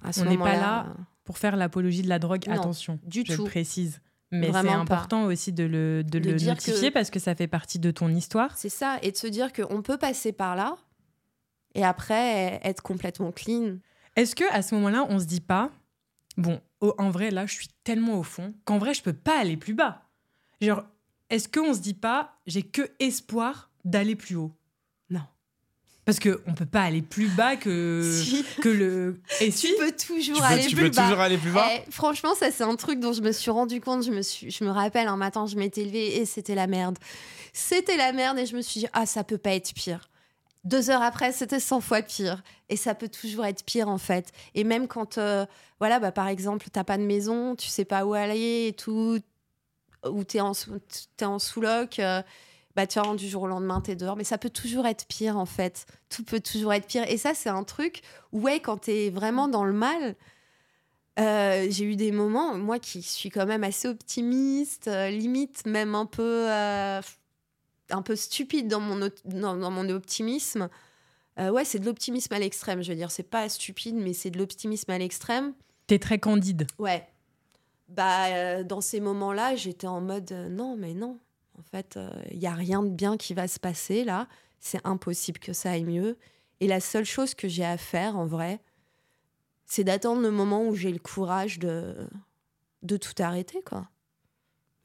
à 0.03 0.11
ce 0.11 0.19
On 0.19 0.23
n'est 0.25 0.31
pas 0.31 0.43
moment-là, 0.43 0.59
là 0.59 0.93
Pour 1.23 1.37
faire 1.37 1.55
l'apologie 1.55 2.01
de 2.01 2.09
la 2.09 2.19
drogue, 2.19 2.43
Non, 2.49 2.55
attention, 2.59 2.99
du 3.05 3.23
je 3.25 3.33
tout. 3.33 3.43
le 3.45 3.49
précise. 3.49 4.01
Mais 4.31 4.47
c'est 4.47 4.51
pas. 4.53 4.73
important 4.75 5.25
aussi 5.25 5.51
de 5.51 5.63
le, 5.65 6.03
de 6.03 6.19
De 6.19 6.29
le 6.31 6.35
dire 6.35 6.53
notifier 6.53 6.89
que- 6.89 6.93
parce 6.93 7.09
que 7.09 7.19
ça 7.19 7.35
fait 7.35 7.47
partie 7.47 7.79
de 7.79 7.91
ton 7.91 8.09
histoire. 8.09 8.57
C'est 8.57 8.69
ça, 8.69 8.97
et 9.01 9.11
de 9.11 9.17
se 9.17 9.27
dire 9.27 9.51
qu'on 9.53 9.81
peut 9.81 9.97
passer 9.97 10.31
par 10.31 10.55
là 10.55 10.77
et 11.75 11.83
après 11.83 12.59
être 12.63 12.81
complètement 12.81 13.31
clean. 13.31 13.77
Est-ce 14.15 14.35
que 14.35 14.43
à 14.53 14.61
ce 14.61 14.75
moment-là, 14.75 15.05
on 15.09 15.19
se 15.19 15.25
dit 15.25 15.41
pas, 15.41 15.69
bon, 16.37 16.59
oh, 16.81 16.93
en 16.97 17.09
vrai, 17.09 17.31
là, 17.31 17.45
je 17.45 17.53
suis 17.53 17.69
tellement 17.83 18.17
au 18.19 18.23
fond 18.23 18.53
qu'en 18.65 18.77
vrai, 18.77 18.93
je 18.93 19.01
peux 19.03 19.13
pas 19.13 19.39
aller 19.39 19.57
plus 19.57 19.73
bas. 19.73 20.03
Genre, 20.59 20.83
est-ce 21.29 21.47
qu'on 21.47 21.73
se 21.73 21.79
dit 21.79 21.93
pas, 21.93 22.33
j'ai 22.45 22.63
que 22.63 22.89
espoir 22.99 23.69
d'aller 23.85 24.15
plus 24.15 24.35
haut? 24.35 24.51
Parce 26.03 26.17
que 26.19 26.41
on 26.47 26.53
peut 26.53 26.65
pas 26.65 26.81
aller 26.81 27.01
plus 27.01 27.27
bas 27.29 27.55
que 27.55 28.01
Si, 28.23 28.43
que 28.61 28.69
le. 28.69 29.21
Et 29.39 29.51
tu 29.51 29.67
peux 29.77 29.91
toujours 29.91 30.35
Tu 30.37 30.41
peux, 30.41 30.47
aller 30.47 30.65
tu 30.67 30.75
plus 30.75 30.89
peux 30.89 30.95
bas. 30.95 31.03
toujours 31.03 31.19
aller 31.19 31.37
plus 31.37 31.51
bas 31.51 31.67
Eh, 31.73 31.91
franchement, 31.91 32.33
ça 32.35 32.51
c'est 32.51 32.63
un 32.63 32.75
truc 32.75 32.99
dont 32.99 33.13
je 33.13 33.21
me 33.21 33.31
suis 33.31 33.51
rendu 33.51 33.79
compte. 33.81 34.03
Je 34.03 34.11
me, 34.11 34.21
suis, 34.21 34.49
je 34.49 34.63
me 34.63 34.71
rappelle 34.71 35.07
un 35.07 35.17
matin, 35.17 35.45
je 35.45 35.55
m'étais 35.55 35.83
levée 35.83 36.17
et 36.17 36.25
c'était 36.25 36.55
la 36.55 36.67
merde. 36.67 36.97
C'était 37.53 37.97
la 37.97 38.13
merde 38.13 38.39
et 38.39 38.45
je 38.45 38.55
me 38.55 38.61
suis 38.61 38.79
dit, 38.81 38.87
ah, 38.93 39.05
ça 39.05 39.23
peut 39.23 39.37
pas 39.37 39.51
être 39.51 39.73
pire. 39.73 40.09
Deux 40.63 40.89
heures 40.91 41.01
après, 41.01 41.31
c'était 41.31 41.59
100 41.59 41.81
fois 41.81 42.01
pire. 42.01 42.43
Et 42.69 42.77
ça 42.77 42.93
peut 42.95 43.09
toujours 43.09 43.45
être 43.45 43.63
pire, 43.65 43.89
en 43.89 43.97
fait. 43.97 44.31
Et 44.55 44.63
même 44.63 44.87
quand, 44.87 45.17
euh, 45.17 45.45
voilà, 45.79 45.99
bah, 45.99 46.11
par 46.11 46.27
exemple, 46.27 46.67
t'as 46.71 46.83
pas 46.83 46.97
de 46.97 47.03
maison, 47.03 47.55
tu 47.55 47.67
sais 47.67 47.83
pas 47.85 48.05
où 48.05 48.13
aller 48.13 48.67
et 48.67 48.73
tout, 48.73 49.19
ou 50.07 50.23
t'es 50.23 50.39
en, 50.39 50.53
t'es 51.17 51.25
en 51.25 51.39
sous-loc, 51.39 51.99
euh, 51.99 52.21
bah, 52.75 52.87
tu 52.87 52.99
du 53.17 53.27
jour 53.27 53.43
au 53.43 53.47
lendemain, 53.47 53.81
t'es 53.81 53.95
dehors. 53.95 54.15
Mais 54.15 54.23
ça 54.23 54.37
peut 54.37 54.49
toujours 54.49 54.85
être 54.87 55.05
pire, 55.07 55.37
en 55.37 55.45
fait. 55.45 55.85
Tout 56.09 56.23
peut 56.23 56.39
toujours 56.39 56.73
être 56.73 56.87
pire. 56.87 57.03
Et 57.09 57.17
ça, 57.17 57.33
c'est 57.33 57.49
un 57.49 57.63
truc, 57.63 58.01
où, 58.31 58.41
ouais, 58.41 58.59
quand 58.59 58.77
t'es 58.77 59.09
vraiment 59.09 59.47
dans 59.47 59.65
le 59.65 59.73
mal, 59.73 60.15
euh, 61.19 61.67
j'ai 61.69 61.83
eu 61.85 61.95
des 61.95 62.11
moments, 62.11 62.57
moi 62.57 62.79
qui 62.79 63.01
suis 63.01 63.29
quand 63.29 63.45
même 63.45 63.63
assez 63.63 63.87
optimiste, 63.87 64.87
euh, 64.87 65.09
limite 65.09 65.65
même 65.65 65.93
un 65.93 66.05
peu, 66.05 66.49
euh, 66.49 67.01
un 67.89 68.01
peu 68.01 68.15
stupide 68.15 68.67
dans 68.67 68.79
mon, 68.79 69.09
dans, 69.25 69.55
dans 69.57 69.71
mon 69.71 69.89
optimisme. 69.89 70.69
Ouais, 71.37 71.65
c'est 71.65 71.79
de 71.79 71.85
l'optimisme 71.85 72.31
à 72.35 72.37
l'extrême, 72.37 72.83
je 72.83 72.89
veux 72.89 72.95
dire. 72.95 73.09
C'est 73.09 73.23
pas 73.23 73.49
stupide, 73.49 73.95
mais 73.95 74.13
c'est 74.13 74.29
de 74.29 74.37
l'optimisme 74.37 74.91
à 74.91 74.99
l'extrême. 74.99 75.53
t'es 75.87 75.97
très 75.97 76.19
candide. 76.19 76.67
Ouais. 76.77 77.07
Bah, 77.87 78.63
dans 78.63 78.79
ces 78.79 78.99
moments-là, 78.99 79.55
j'étais 79.55 79.87
en 79.87 80.01
mode 80.01 80.31
non, 80.51 80.77
mais 80.77 80.93
non. 80.93 81.17
En 81.61 81.69
fait, 81.69 81.99
il 82.31 82.39
n'y 82.39 82.47
a 82.47 82.53
rien 82.53 82.81
de 82.81 82.89
bien 82.89 83.17
qui 83.17 83.35
va 83.35 83.47
se 83.47 83.59
passer 83.59 84.03
là. 84.03 84.27
C'est 84.59 84.81
impossible 84.83 85.39
que 85.39 85.53
ça 85.53 85.71
aille 85.71 85.83
mieux. 85.83 86.17
Et 86.59 86.67
la 86.67 86.79
seule 86.79 87.05
chose 87.05 87.35
que 87.35 87.47
j'ai 87.47 87.63
à 87.65 87.77
faire, 87.77 88.17
en 88.17 88.25
vrai, 88.25 88.61
c'est 89.65 89.83
d'attendre 89.83 90.21
le 90.21 90.31
moment 90.31 90.65
où 90.67 90.75
j'ai 90.75 90.91
le 90.91 90.99
courage 90.99 91.59
de, 91.59 91.95
de 92.83 92.97
tout 92.97 93.13
arrêter, 93.19 93.61
quoi. 93.61 93.87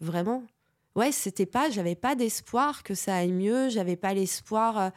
Vraiment. 0.00 0.44
Ouais, 0.94 1.12
c'était 1.12 1.46
pas, 1.46 1.70
j'avais 1.70 1.94
pas 1.94 2.14
d'espoir 2.14 2.82
que 2.82 2.94
ça 2.94 3.16
aille 3.16 3.32
mieux, 3.32 3.68
j'avais 3.68 3.96
pas 3.96 4.14
l'espoir. 4.14 4.78
Euh, 4.78 4.90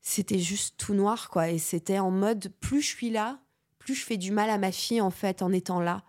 c'était 0.00 0.38
juste 0.38 0.76
tout 0.78 0.94
noir, 0.94 1.28
quoi. 1.28 1.50
Et 1.50 1.58
c'était 1.58 1.98
en 1.98 2.10
mode, 2.10 2.52
plus 2.60 2.80
je 2.80 2.88
suis 2.88 3.10
là, 3.10 3.38
plus 3.78 3.94
je 3.94 4.04
fais 4.04 4.16
du 4.16 4.32
mal 4.32 4.50
à 4.50 4.58
ma 4.58 4.72
fille, 4.72 5.00
en 5.00 5.10
fait, 5.10 5.42
en 5.42 5.52
étant 5.52 5.80
là. 5.80 6.02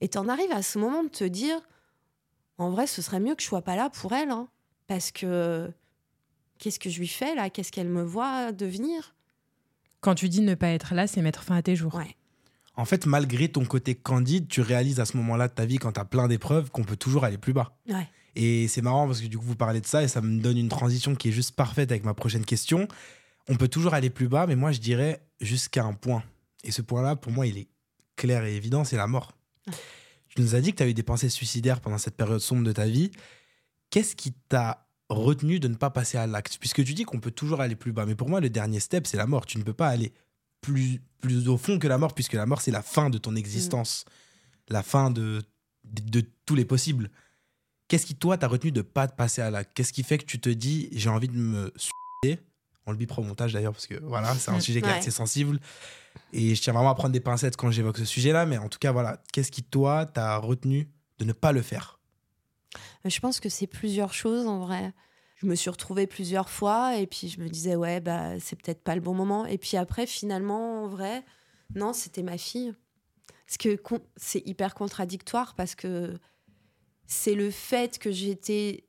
Et 0.00 0.08
t'en 0.08 0.28
arrives 0.28 0.52
à 0.52 0.62
ce 0.62 0.78
moment 0.78 1.04
de 1.04 1.08
te 1.08 1.24
dire, 1.24 1.60
en 2.60 2.68
vrai, 2.68 2.86
ce 2.86 3.00
serait 3.00 3.20
mieux 3.20 3.34
que 3.34 3.42
je 3.42 3.46
sois 3.46 3.62
pas 3.62 3.74
là 3.74 3.88
pour 3.88 4.12
elle, 4.12 4.30
hein. 4.30 4.46
parce 4.86 5.10
que 5.10 5.72
qu'est-ce 6.58 6.78
que 6.78 6.90
je 6.90 6.98
lui 6.98 7.08
fais 7.08 7.34
là? 7.34 7.48
Qu'est-ce 7.48 7.72
qu'elle 7.72 7.88
me 7.88 8.02
voit 8.02 8.52
devenir? 8.52 9.14
Quand 10.00 10.14
tu 10.14 10.28
dis 10.28 10.42
ne 10.42 10.54
pas 10.54 10.68
être 10.68 10.94
là, 10.94 11.06
c'est 11.06 11.22
mettre 11.22 11.42
fin 11.42 11.56
à 11.56 11.62
tes 11.62 11.74
jours. 11.74 11.94
Ouais. 11.94 12.16
En 12.76 12.84
fait, 12.84 13.06
malgré 13.06 13.48
ton 13.48 13.64
côté 13.64 13.94
candide, 13.94 14.46
tu 14.46 14.60
réalises 14.60 15.00
à 15.00 15.06
ce 15.06 15.16
moment-là 15.16 15.48
de 15.48 15.54
ta 15.54 15.64
vie, 15.64 15.78
quand 15.78 15.92
tu 15.92 16.00
as 16.00 16.04
plein 16.04 16.28
d'épreuves, 16.28 16.70
qu'on 16.70 16.84
peut 16.84 16.96
toujours 16.96 17.24
aller 17.24 17.38
plus 17.38 17.54
bas. 17.54 17.78
Ouais. 17.88 18.06
Et 18.36 18.68
c'est 18.68 18.82
marrant 18.82 19.06
parce 19.06 19.22
que 19.22 19.26
du 19.26 19.38
coup, 19.38 19.44
vous 19.44 19.56
parlez 19.56 19.80
de 19.80 19.86
ça 19.86 20.02
et 20.02 20.08
ça 20.08 20.20
me 20.20 20.38
donne 20.38 20.58
une 20.58 20.68
transition 20.68 21.14
qui 21.14 21.30
est 21.30 21.32
juste 21.32 21.56
parfaite 21.56 21.90
avec 21.90 22.04
ma 22.04 22.12
prochaine 22.12 22.44
question. 22.44 22.88
On 23.48 23.56
peut 23.56 23.68
toujours 23.68 23.94
aller 23.94 24.10
plus 24.10 24.28
bas, 24.28 24.46
mais 24.46 24.54
moi, 24.54 24.70
je 24.70 24.80
dirais 24.80 25.22
jusqu'à 25.40 25.82
un 25.84 25.94
point. 25.94 26.22
Et 26.62 26.72
ce 26.72 26.82
point-là, 26.82 27.16
pour 27.16 27.32
moi, 27.32 27.46
il 27.46 27.56
est 27.56 27.68
clair 28.16 28.44
et 28.44 28.54
évident, 28.54 28.84
c'est 28.84 28.98
la 28.98 29.06
mort. 29.06 29.32
Tu 30.40 30.46
nous 30.46 30.54
as 30.54 30.62
dit 30.62 30.72
que 30.72 30.78
tu 30.78 30.82
as 30.82 30.88
eu 30.88 30.94
des 30.94 31.02
pensées 31.02 31.28
suicidaires 31.28 31.82
pendant 31.82 31.98
cette 31.98 32.16
période 32.16 32.40
sombre 32.40 32.64
de 32.64 32.72
ta 32.72 32.86
vie. 32.86 33.10
Qu'est-ce 33.90 34.16
qui 34.16 34.32
t'a 34.32 34.86
retenu 35.10 35.60
de 35.60 35.68
ne 35.68 35.74
pas 35.74 35.90
passer 35.90 36.16
à 36.16 36.26
l'acte? 36.26 36.56
Puisque 36.58 36.82
tu 36.82 36.94
dis 36.94 37.04
qu'on 37.04 37.20
peut 37.20 37.30
toujours 37.30 37.60
aller 37.60 37.76
plus 37.76 37.92
bas. 37.92 38.06
Mais 38.06 38.14
pour 38.14 38.30
moi, 38.30 38.40
le 38.40 38.48
dernier 38.48 38.80
step, 38.80 39.06
c'est 39.06 39.18
la 39.18 39.26
mort. 39.26 39.44
Tu 39.44 39.58
ne 39.58 39.64
peux 39.64 39.74
pas 39.74 39.88
aller 39.88 40.14
plus, 40.62 41.02
plus 41.20 41.46
au 41.46 41.58
fond 41.58 41.78
que 41.78 41.86
la 41.86 41.98
mort, 41.98 42.14
puisque 42.14 42.32
la 42.32 42.46
mort, 42.46 42.62
c'est 42.62 42.70
la 42.70 42.80
fin 42.80 43.10
de 43.10 43.18
ton 43.18 43.36
existence, 43.36 44.06
la 44.68 44.82
fin 44.82 45.10
de, 45.10 45.42
de, 45.84 46.24
tous 46.46 46.54
les 46.54 46.64
possibles. 46.64 47.10
Qu'est-ce 47.88 48.06
qui, 48.06 48.14
toi, 48.14 48.38
t'a 48.38 48.48
retenu 48.48 48.72
de 48.72 48.80
pas 48.80 49.08
te 49.08 49.14
passer 49.14 49.42
à 49.42 49.50
l'acte? 49.50 49.72
Qu'est-ce 49.74 49.92
qui 49.92 50.04
fait 50.04 50.16
que 50.16 50.24
tu 50.24 50.40
te 50.40 50.48
dis, 50.48 50.88
j'ai 50.92 51.10
envie 51.10 51.28
de 51.28 51.36
me 51.36 51.70
suicider 51.76 52.42
On 52.90 52.92
le 52.92 52.98
bipro 52.98 53.22
montage 53.22 53.52
d'ailleurs, 53.52 53.72
parce 53.72 53.86
que 53.86 53.94
voilà, 54.02 54.34
c'est 54.34 54.50
un 54.50 54.58
sujet 54.58 54.82
qui 54.82 54.88
est 54.88 54.92
assez 54.92 55.12
sensible. 55.12 55.60
Et 56.32 56.56
je 56.56 56.60
tiens 56.60 56.72
vraiment 56.72 56.90
à 56.90 56.96
prendre 56.96 57.12
des 57.12 57.20
pincettes 57.20 57.56
quand 57.56 57.70
j'évoque 57.70 57.98
ce 57.98 58.04
sujet-là, 58.04 58.46
mais 58.46 58.58
en 58.58 58.68
tout 58.68 58.80
cas, 58.80 58.90
voilà, 58.90 59.22
qu'est-ce 59.32 59.52
qui, 59.52 59.62
toi, 59.62 60.06
t'a 60.06 60.36
retenu 60.38 60.90
de 61.20 61.24
ne 61.24 61.32
pas 61.32 61.52
le 61.52 61.62
faire? 61.62 62.00
Je 63.04 63.20
pense 63.20 63.38
que 63.38 63.48
c'est 63.48 63.68
plusieurs 63.68 64.12
choses 64.12 64.48
en 64.48 64.58
vrai. 64.58 64.92
Je 65.36 65.46
me 65.46 65.54
suis 65.54 65.70
retrouvée 65.70 66.08
plusieurs 66.08 66.50
fois 66.50 66.96
et 66.96 67.06
puis 67.06 67.28
je 67.28 67.40
me 67.40 67.48
disais 67.48 67.76
ouais 67.76 68.00
bah 68.00 68.38
c'est 68.40 68.60
peut-être 68.60 68.82
pas 68.82 68.94
le 68.94 69.00
bon 69.00 69.14
moment. 69.14 69.46
Et 69.46 69.56
puis 69.56 69.76
après 69.76 70.06
finalement 70.06 70.84
en 70.84 70.88
vrai 70.88 71.24
non 71.74 71.92
c'était 71.92 72.22
ma 72.22 72.36
fille. 72.36 72.74
Parce 73.46 73.56
que 73.56 73.80
c'est 74.16 74.46
hyper 74.46 74.74
contradictoire 74.74 75.54
parce 75.54 75.74
que 75.74 76.18
c'est 77.06 77.34
le 77.34 77.50
fait 77.50 77.98
que 77.98 78.12
j'étais 78.12 78.84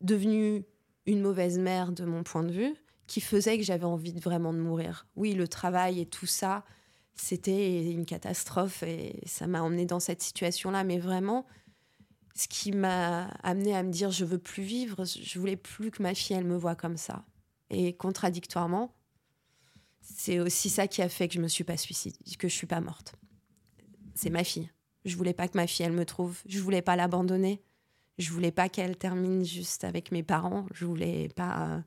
devenue 0.00 0.64
une 1.06 1.20
mauvaise 1.20 1.58
mère 1.58 1.92
de 1.92 2.04
mon 2.04 2.22
point 2.22 2.42
de 2.42 2.52
vue 2.52 2.74
qui 3.12 3.20
faisait 3.20 3.58
que 3.58 3.64
j'avais 3.64 3.84
envie 3.84 4.12
de 4.12 4.20
vraiment 4.20 4.54
de 4.54 4.58
mourir 4.58 5.06
oui 5.16 5.34
le 5.34 5.46
travail 5.46 6.00
et 6.00 6.06
tout 6.06 6.26
ça 6.26 6.64
c'était 7.14 7.90
une 7.90 8.06
catastrophe 8.06 8.82
et 8.82 9.20
ça 9.26 9.46
m'a 9.46 9.60
emmenée 9.60 9.84
dans 9.84 10.00
cette 10.00 10.22
situation 10.22 10.70
là 10.70 10.82
mais 10.82 10.98
vraiment 10.98 11.46
ce 12.34 12.48
qui 12.48 12.72
m'a 12.72 13.24
amené 13.42 13.74
à 13.74 13.82
me 13.82 13.90
dire 13.90 14.10
je 14.10 14.24
veux 14.24 14.38
plus 14.38 14.62
vivre, 14.62 15.04
je 15.04 15.38
voulais 15.38 15.56
plus 15.56 15.90
que 15.90 16.02
ma 16.02 16.14
fille 16.14 16.36
elle 16.36 16.46
me 16.46 16.56
voit 16.56 16.74
comme 16.74 16.96
ça. 16.96 17.24
Et 17.70 17.94
contradictoirement, 17.94 18.94
c'est 20.00 20.40
aussi 20.40 20.70
ça 20.70 20.86
qui 20.86 21.02
a 21.02 21.08
fait 21.08 21.28
que 21.28 21.34
je 21.34 21.40
me 21.40 21.48
suis 21.48 21.64
pas 21.64 21.76
suicidée, 21.76 22.18
que 22.38 22.48
je 22.48 22.54
suis 22.54 22.66
pas 22.66 22.80
morte. 22.80 23.14
C'est 24.14 24.30
ma 24.30 24.44
fille. 24.44 24.70
Je 25.04 25.16
voulais 25.16 25.34
pas 25.34 25.48
que 25.48 25.56
ma 25.56 25.66
fille 25.66 25.84
elle 25.84 25.92
me 25.92 26.06
trouve, 26.06 26.40
je 26.46 26.60
voulais 26.60 26.82
pas 26.82 26.96
l'abandonner. 26.96 27.62
Je 28.18 28.30
voulais 28.30 28.52
pas 28.52 28.68
qu'elle 28.68 28.96
termine 28.96 29.44
juste 29.44 29.84
avec 29.84 30.12
mes 30.12 30.22
parents, 30.22 30.66
je 30.72 30.84
voulais 30.84 31.28
pas 31.30 31.66
euh, 31.66 31.80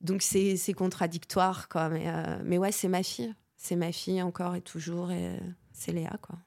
Donc 0.00 0.22
c'est 0.22 0.72
contradictoire 0.74 1.68
quoi 1.68 1.88
mais 1.88 2.04
euh, 2.06 2.38
mais 2.44 2.58
ouais, 2.58 2.72
c'est 2.72 2.88
ma 2.88 3.02
fille. 3.02 3.34
C'est 3.56 3.76
ma 3.76 3.90
fille 3.90 4.22
encore 4.22 4.54
et 4.54 4.60
toujours 4.60 5.10
et 5.10 5.26
euh, 5.26 5.38
c'est 5.72 5.92
Léa 5.92 6.16
quoi. 6.22 6.38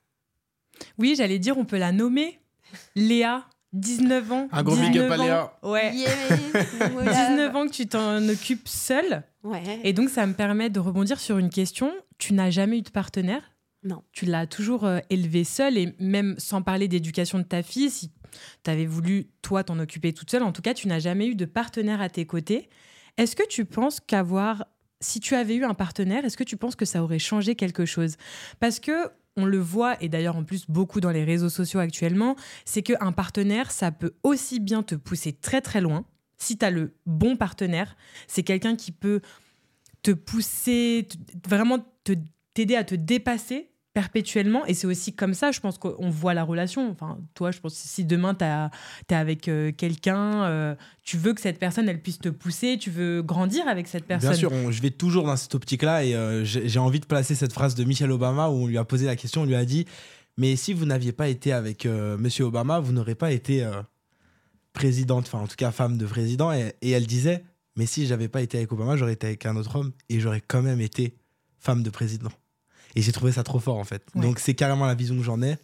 Oui, 0.97 1.15
j'allais 1.15 1.39
dire, 1.39 1.57
on 1.57 1.65
peut 1.65 1.77
la 1.77 1.91
nommer. 1.91 2.39
Léa, 2.95 3.45
19 3.73 4.31
ans. 4.31 4.47
Un 4.51 4.63
gros 4.63 4.75
big 4.75 4.97
up 4.97 5.11
à 5.11 5.17
Léa. 5.17 5.57
Ouais. 5.63 5.91
19 5.91 7.55
ans 7.55 7.67
que 7.67 7.71
tu 7.71 7.87
t'en 7.87 8.27
occupes 8.27 8.67
seule. 8.67 9.23
Ouais. 9.43 9.79
Et 9.83 9.93
donc, 9.93 10.09
ça 10.09 10.25
me 10.25 10.33
permet 10.33 10.69
de 10.69 10.79
rebondir 10.79 11.19
sur 11.19 11.37
une 11.37 11.49
question. 11.49 11.91
Tu 12.17 12.33
n'as 12.33 12.49
jamais 12.49 12.79
eu 12.79 12.81
de 12.81 12.89
partenaire? 12.89 13.41
Non. 13.83 14.03
Tu 14.11 14.25
l'as 14.25 14.45
toujours 14.45 14.85
euh, 14.85 14.99
élevée 15.09 15.43
seule 15.43 15.77
et 15.77 15.95
même 15.99 16.35
sans 16.37 16.61
parler 16.61 16.87
d'éducation 16.87 17.39
de 17.39 17.43
ta 17.43 17.63
fille, 17.63 17.89
si 17.89 18.11
tu 18.63 18.69
avais 18.69 18.85
voulu, 18.85 19.31
toi, 19.41 19.63
t'en 19.63 19.79
occuper 19.79 20.13
toute 20.13 20.29
seule, 20.29 20.43
en 20.43 20.51
tout 20.51 20.61
cas, 20.61 20.75
tu 20.75 20.87
n'as 20.87 20.99
jamais 20.99 21.27
eu 21.27 21.35
de 21.35 21.45
partenaire 21.45 21.99
à 21.99 22.09
tes 22.09 22.25
côtés. 22.25 22.69
Est-ce 23.17 23.35
que 23.35 23.47
tu 23.47 23.65
penses 23.65 23.99
qu'avoir 23.99 24.65
si 24.99 25.19
tu 25.19 25.35
avais 25.35 25.55
eu 25.55 25.63
un 25.65 25.73
partenaire, 25.73 26.25
est-ce 26.25 26.37
que 26.37 26.43
tu 26.43 26.57
penses 26.57 26.75
que 26.75 26.85
ça 26.85 27.03
aurait 27.03 27.19
changé 27.19 27.55
quelque 27.55 27.85
chose? 27.85 28.15
Parce 28.59 28.79
que 28.79 29.09
on 29.37 29.45
le 29.45 29.59
voit, 29.59 30.01
et 30.03 30.09
d'ailleurs 30.09 30.35
en 30.35 30.43
plus 30.43 30.69
beaucoup 30.69 30.99
dans 30.99 31.09
les 31.09 31.23
réseaux 31.23 31.49
sociaux 31.49 31.79
actuellement, 31.79 32.35
c'est 32.65 32.81
qu'un 32.81 33.11
partenaire, 33.11 33.71
ça 33.71 33.91
peut 33.91 34.13
aussi 34.23 34.59
bien 34.59 34.83
te 34.83 34.95
pousser 34.95 35.31
très 35.33 35.61
très 35.61 35.81
loin. 35.81 36.05
Si 36.37 36.57
tu 36.57 36.65
as 36.65 36.69
le 36.69 36.95
bon 37.05 37.37
partenaire, 37.37 37.95
c'est 38.27 38.43
quelqu'un 38.43 38.75
qui 38.75 38.91
peut 38.91 39.21
te 40.01 40.11
pousser, 40.11 41.07
vraiment 41.47 41.79
t'aider 42.53 42.75
à 42.75 42.83
te 42.83 42.95
dépasser 42.95 43.70
perpétuellement. 43.93 44.65
Et 44.65 44.73
c'est 44.73 44.87
aussi 44.87 45.13
comme 45.13 45.33
ça, 45.33 45.51
je 45.51 45.59
pense 45.59 45.77
qu'on 45.77 46.09
voit 46.09 46.33
la 46.33 46.43
relation. 46.43 46.89
Enfin, 46.89 47.17
toi, 47.33 47.51
je 47.51 47.59
pense 47.59 47.73
si 47.73 48.05
demain, 48.05 48.33
tu 48.35 48.45
es 48.45 49.15
avec 49.15 49.47
euh, 49.47 49.71
quelqu'un, 49.71 50.43
euh, 50.45 50.75
tu 51.03 51.17
veux 51.17 51.33
que 51.33 51.41
cette 51.41 51.59
personne, 51.59 51.89
elle 51.89 52.01
puisse 52.01 52.19
te 52.19 52.29
pousser, 52.29 52.77
tu 52.79 52.89
veux 52.89 53.21
grandir 53.21 53.67
avec 53.67 53.87
cette 53.87 54.05
personne. 54.05 54.29
Bien 54.29 54.37
sûr, 54.37 54.71
je 54.71 54.81
vais 54.81 54.91
toujours 54.91 55.25
dans 55.25 55.35
cette 55.35 55.55
optique-là. 55.55 56.05
Et 56.05 56.15
euh, 56.15 56.43
j'ai 56.45 56.79
envie 56.79 56.99
de 56.99 57.05
placer 57.05 57.35
cette 57.35 57.53
phrase 57.53 57.75
de 57.75 57.83
Michelle 57.83 58.11
Obama 58.11 58.49
où 58.49 58.63
on 58.63 58.67
lui 58.67 58.77
a 58.77 58.85
posé 58.85 59.05
la 59.05 59.15
question, 59.15 59.41
on 59.41 59.45
lui 59.45 59.55
a 59.55 59.65
dit, 59.65 59.85
mais 60.37 60.55
si 60.55 60.73
vous 60.73 60.85
n'aviez 60.85 61.11
pas 61.11 61.27
été 61.27 61.51
avec 61.51 61.85
Monsieur 61.85 62.45
Obama, 62.45 62.79
vous 62.79 62.93
n'aurez 62.93 63.15
pas 63.15 63.31
été 63.31 63.69
présidente, 64.73 65.25
enfin 65.27 65.43
en 65.43 65.47
tout 65.47 65.57
cas 65.57 65.71
femme 65.71 65.97
de 65.97 66.05
président. 66.05 66.53
Et, 66.53 66.73
et 66.81 66.91
elle 66.91 67.05
disait, 67.05 67.43
mais 67.75 67.85
si 67.85 68.07
j'avais 68.07 68.29
pas 68.29 68.41
été 68.41 68.57
avec 68.57 68.71
Obama, 68.71 68.95
j'aurais 68.95 69.13
été 69.13 69.27
avec 69.27 69.45
un 69.45 69.57
autre 69.57 69.75
homme 69.75 69.91
et 70.09 70.19
j'aurais 70.19 70.41
quand 70.41 70.61
même 70.61 70.79
été 70.79 71.17
femme 71.59 71.83
de 71.83 71.89
président. 71.89 72.31
Et 72.95 73.01
j'ai 73.01 73.11
trouvé 73.11 73.31
ça 73.31 73.43
trop 73.43 73.59
fort, 73.59 73.77
en 73.77 73.83
fait. 73.83 74.03
Donc, 74.15 74.39
c'est 74.39 74.53
carrément 74.53 74.85
la 74.85 74.95
vision 74.95 75.15
que 75.15 75.23
j'en 75.23 75.41
ai. 75.41 75.57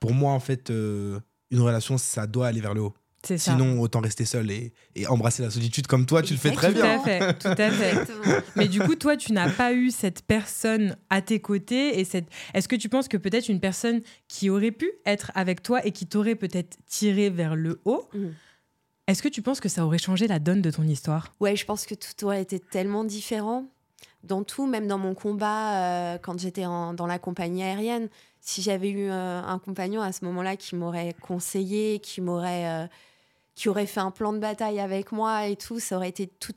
Pour 0.00 0.12
moi, 0.12 0.32
en 0.32 0.40
fait, 0.40 0.70
euh, 0.70 1.20
une 1.50 1.60
relation, 1.60 1.98
ça 1.98 2.26
doit 2.26 2.48
aller 2.48 2.60
vers 2.60 2.74
le 2.74 2.82
haut. 2.82 2.94
Sinon, 3.36 3.80
autant 3.80 4.00
rester 4.00 4.24
seul 4.24 4.50
et, 4.50 4.72
et, 4.94 5.06
embrasser 5.06 5.42
la 5.42 5.50
solitude 5.50 5.86
comme 5.86 6.06
toi, 6.06 6.22
tu 6.22 6.34
le 6.34 6.38
fais 6.38 6.50
très 6.50 6.72
bien. 6.72 6.98
Tout 6.98 7.00
à 7.00 7.04
fait, 7.04 7.38
tout 7.38 7.48
à 7.48 7.70
fait. 7.70 8.44
Mais 8.56 8.68
du 8.68 8.80
coup, 8.80 8.94
toi, 8.96 9.16
tu 9.16 9.32
n'as 9.32 9.50
pas 9.50 9.72
eu 9.72 9.90
cette 9.90 10.22
personne 10.22 10.96
à 11.10 11.22
tes 11.22 11.40
côtés. 11.40 11.98
Et 11.98 12.04
cette... 12.04 12.26
Est-ce 12.52 12.68
que 12.68 12.76
tu 12.76 12.88
penses 12.88 13.08
que 13.08 13.16
peut-être 13.16 13.48
une 13.48 13.60
personne 13.60 14.02
qui 14.28 14.50
aurait 14.50 14.72
pu 14.72 14.90
être 15.06 15.32
avec 15.34 15.62
toi 15.62 15.84
et 15.86 15.92
qui 15.92 16.06
t'aurait 16.06 16.34
peut-être 16.34 16.76
tiré 16.86 17.30
vers 17.30 17.56
le 17.56 17.80
haut, 17.84 18.08
mm. 18.12 18.26
est-ce 19.08 19.22
que 19.22 19.28
tu 19.28 19.42
penses 19.42 19.60
que 19.60 19.68
ça 19.68 19.86
aurait 19.86 19.98
changé 19.98 20.26
la 20.26 20.38
donne 20.38 20.60
de 20.60 20.70
ton 20.70 20.84
histoire? 20.84 21.34
Ouais, 21.40 21.56
je 21.56 21.64
pense 21.64 21.86
que 21.86 21.94
tout 21.94 22.24
aurait 22.24 22.42
été 22.42 22.60
tellement 22.60 23.04
différent 23.04 23.70
dans 24.24 24.42
tout, 24.42 24.66
même 24.66 24.86
dans 24.86 24.98
mon 24.98 25.14
combat, 25.14 26.14
euh, 26.14 26.18
quand 26.18 26.38
j'étais 26.38 26.62
dans 26.62 27.06
la 27.06 27.18
compagnie 27.18 27.62
aérienne, 27.62 28.08
si 28.40 28.62
j'avais 28.62 28.90
eu 28.90 29.08
euh, 29.10 29.42
un 29.42 29.58
compagnon 29.58 30.00
à 30.02 30.12
ce 30.12 30.24
moment-là 30.24 30.56
qui 30.56 30.76
m'aurait 30.76 31.14
conseillé, 31.20 31.98
qui 32.00 32.20
m'aurait 32.20 32.68
euh, 32.68 32.86
qui 33.54 33.68
aurait 33.68 33.86
fait 33.86 34.00
un 34.00 34.10
plan 34.10 34.32
de 34.32 34.38
bataille 34.38 34.80
avec 34.80 35.12
moi 35.12 35.46
et 35.46 35.56
tout, 35.56 35.78
ça 35.78 35.96
aurait 35.96 36.08
été 36.08 36.26
tout, 36.26 36.54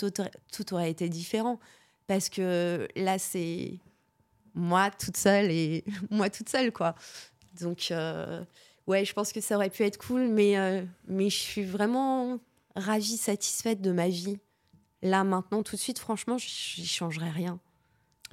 aurait 0.73 0.89
été 0.89 1.09
différent. 1.09 1.59
Parce 2.07 2.29
que 2.29 2.87
là, 2.95 3.19
c'est 3.19 3.79
moi 4.55 4.89
toute 4.89 5.17
seule 5.17 5.51
et 5.51 5.83
moi 6.09 6.29
toute 6.29 6.49
seule, 6.49 6.71
quoi. 6.71 6.95
Donc, 7.61 7.93
ouais, 8.87 9.05
je 9.05 9.13
pense 9.13 9.31
que 9.31 9.41
ça 9.41 9.55
aurait 9.55 9.69
pu 9.69 9.83
être 9.83 9.97
cool, 9.97 10.27
mais, 10.27 10.55
mais 11.07 11.29
je 11.29 11.37
suis 11.37 11.63
vraiment 11.63 12.39
ravie, 12.75 13.17
satisfaite 13.17 13.81
de 13.81 13.91
ma 13.91 14.07
vie 14.07 14.39
Là, 15.01 15.23
maintenant, 15.23 15.63
tout 15.63 15.75
de 15.75 15.81
suite, 15.81 15.99
franchement, 15.99 16.37
je 16.37 16.47
changerais 16.83 17.29
rien. 17.29 17.59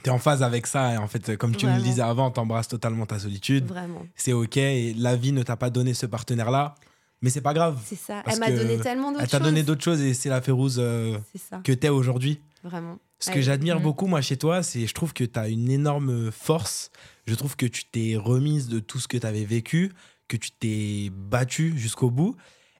Tu 0.02 0.10
es 0.10 0.12
en 0.12 0.18
phase 0.18 0.42
avec 0.42 0.66
ça, 0.66 0.94
et 0.94 0.96
en 0.96 1.06
fait, 1.06 1.36
comme 1.36 1.54
tu 1.54 1.66
me 1.66 1.76
le 1.76 1.82
disais 1.82 2.02
avant, 2.02 2.30
t'embrasses 2.30 2.68
totalement 2.68 3.06
ta 3.06 3.18
solitude. 3.18 3.66
Vraiment. 3.66 4.06
C'est 4.16 4.32
OK, 4.32 4.56
et 4.56 4.94
la 4.94 5.16
vie 5.16 5.32
ne 5.32 5.42
t'a 5.42 5.56
pas 5.56 5.70
donné 5.70 5.94
ce 5.94 6.06
partenaire-là, 6.06 6.74
mais 7.22 7.30
c'est 7.30 7.40
pas 7.40 7.54
grave. 7.54 7.80
C'est 7.84 7.96
ça, 7.96 8.22
elle 8.26 8.38
m'a 8.38 8.50
donné 8.50 8.78
tellement 8.78 9.12
d'autres 9.12 9.24
choses. 9.24 9.34
Elle 9.34 9.40
t'a 9.40 9.44
donné 9.44 9.62
d'autres 9.62 9.84
choses, 9.84 10.00
et 10.00 10.14
c'est 10.14 10.28
la 10.28 10.40
Férouse 10.40 10.76
euh, 10.78 11.18
que 11.62 11.72
t'es 11.72 11.90
aujourd'hui. 11.90 12.40
Vraiment. 12.62 12.98
Ce 13.18 13.30
que 13.30 13.40
j'admire 13.40 13.80
beaucoup, 13.80 14.06
moi, 14.06 14.20
chez 14.20 14.36
toi, 14.36 14.62
c'est 14.62 14.86
je 14.86 14.94
trouve 14.94 15.12
que 15.12 15.24
tu 15.24 15.38
as 15.38 15.48
une 15.48 15.70
énorme 15.70 16.30
force. 16.30 16.90
Je 17.26 17.34
trouve 17.34 17.56
que 17.56 17.66
tu 17.66 17.84
t'es 17.84 18.16
remise 18.16 18.68
de 18.68 18.80
tout 18.80 18.98
ce 18.98 19.08
que 19.08 19.16
tu 19.16 19.26
avais 19.26 19.44
vécu, 19.44 19.92
que 20.28 20.36
tu 20.36 20.50
t'es 20.50 21.10
battue 21.10 21.78
jusqu'au 21.78 22.10
bout. 22.10 22.36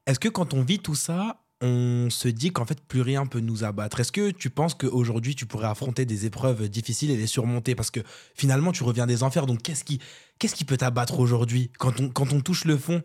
Est-ce 0.06 0.18
que 0.18 0.28
quand 0.28 0.52
on 0.52 0.62
vit 0.62 0.80
tout 0.80 0.94
ça, 0.94 1.43
on 1.64 2.10
se 2.10 2.28
dit 2.28 2.52
qu'en 2.52 2.66
fait 2.66 2.80
plus 2.80 3.00
rien 3.00 3.26
peut 3.26 3.40
nous 3.40 3.64
abattre. 3.64 3.98
Est-ce 4.00 4.12
que 4.12 4.30
tu 4.30 4.50
penses 4.50 4.74
qu'aujourd'hui 4.74 5.34
tu 5.34 5.46
pourrais 5.46 5.66
affronter 5.66 6.04
des 6.04 6.26
épreuves 6.26 6.68
difficiles 6.68 7.10
et 7.10 7.16
les 7.16 7.26
surmonter? 7.26 7.74
Parce 7.74 7.90
que 7.90 8.00
finalement 8.34 8.70
tu 8.70 8.84
reviens 8.84 9.06
des 9.06 9.22
enfers, 9.22 9.46
donc 9.46 9.62
qu'est-ce 9.62 9.82
qui, 9.82 9.98
qu'est-ce 10.38 10.54
qui 10.54 10.64
peut 10.64 10.76
t'abattre 10.76 11.18
aujourd'hui? 11.18 11.70
Quand 11.78 12.00
on, 12.00 12.10
quand 12.10 12.32
on 12.32 12.40
touche 12.40 12.64
le 12.66 12.76
fond 12.76 13.02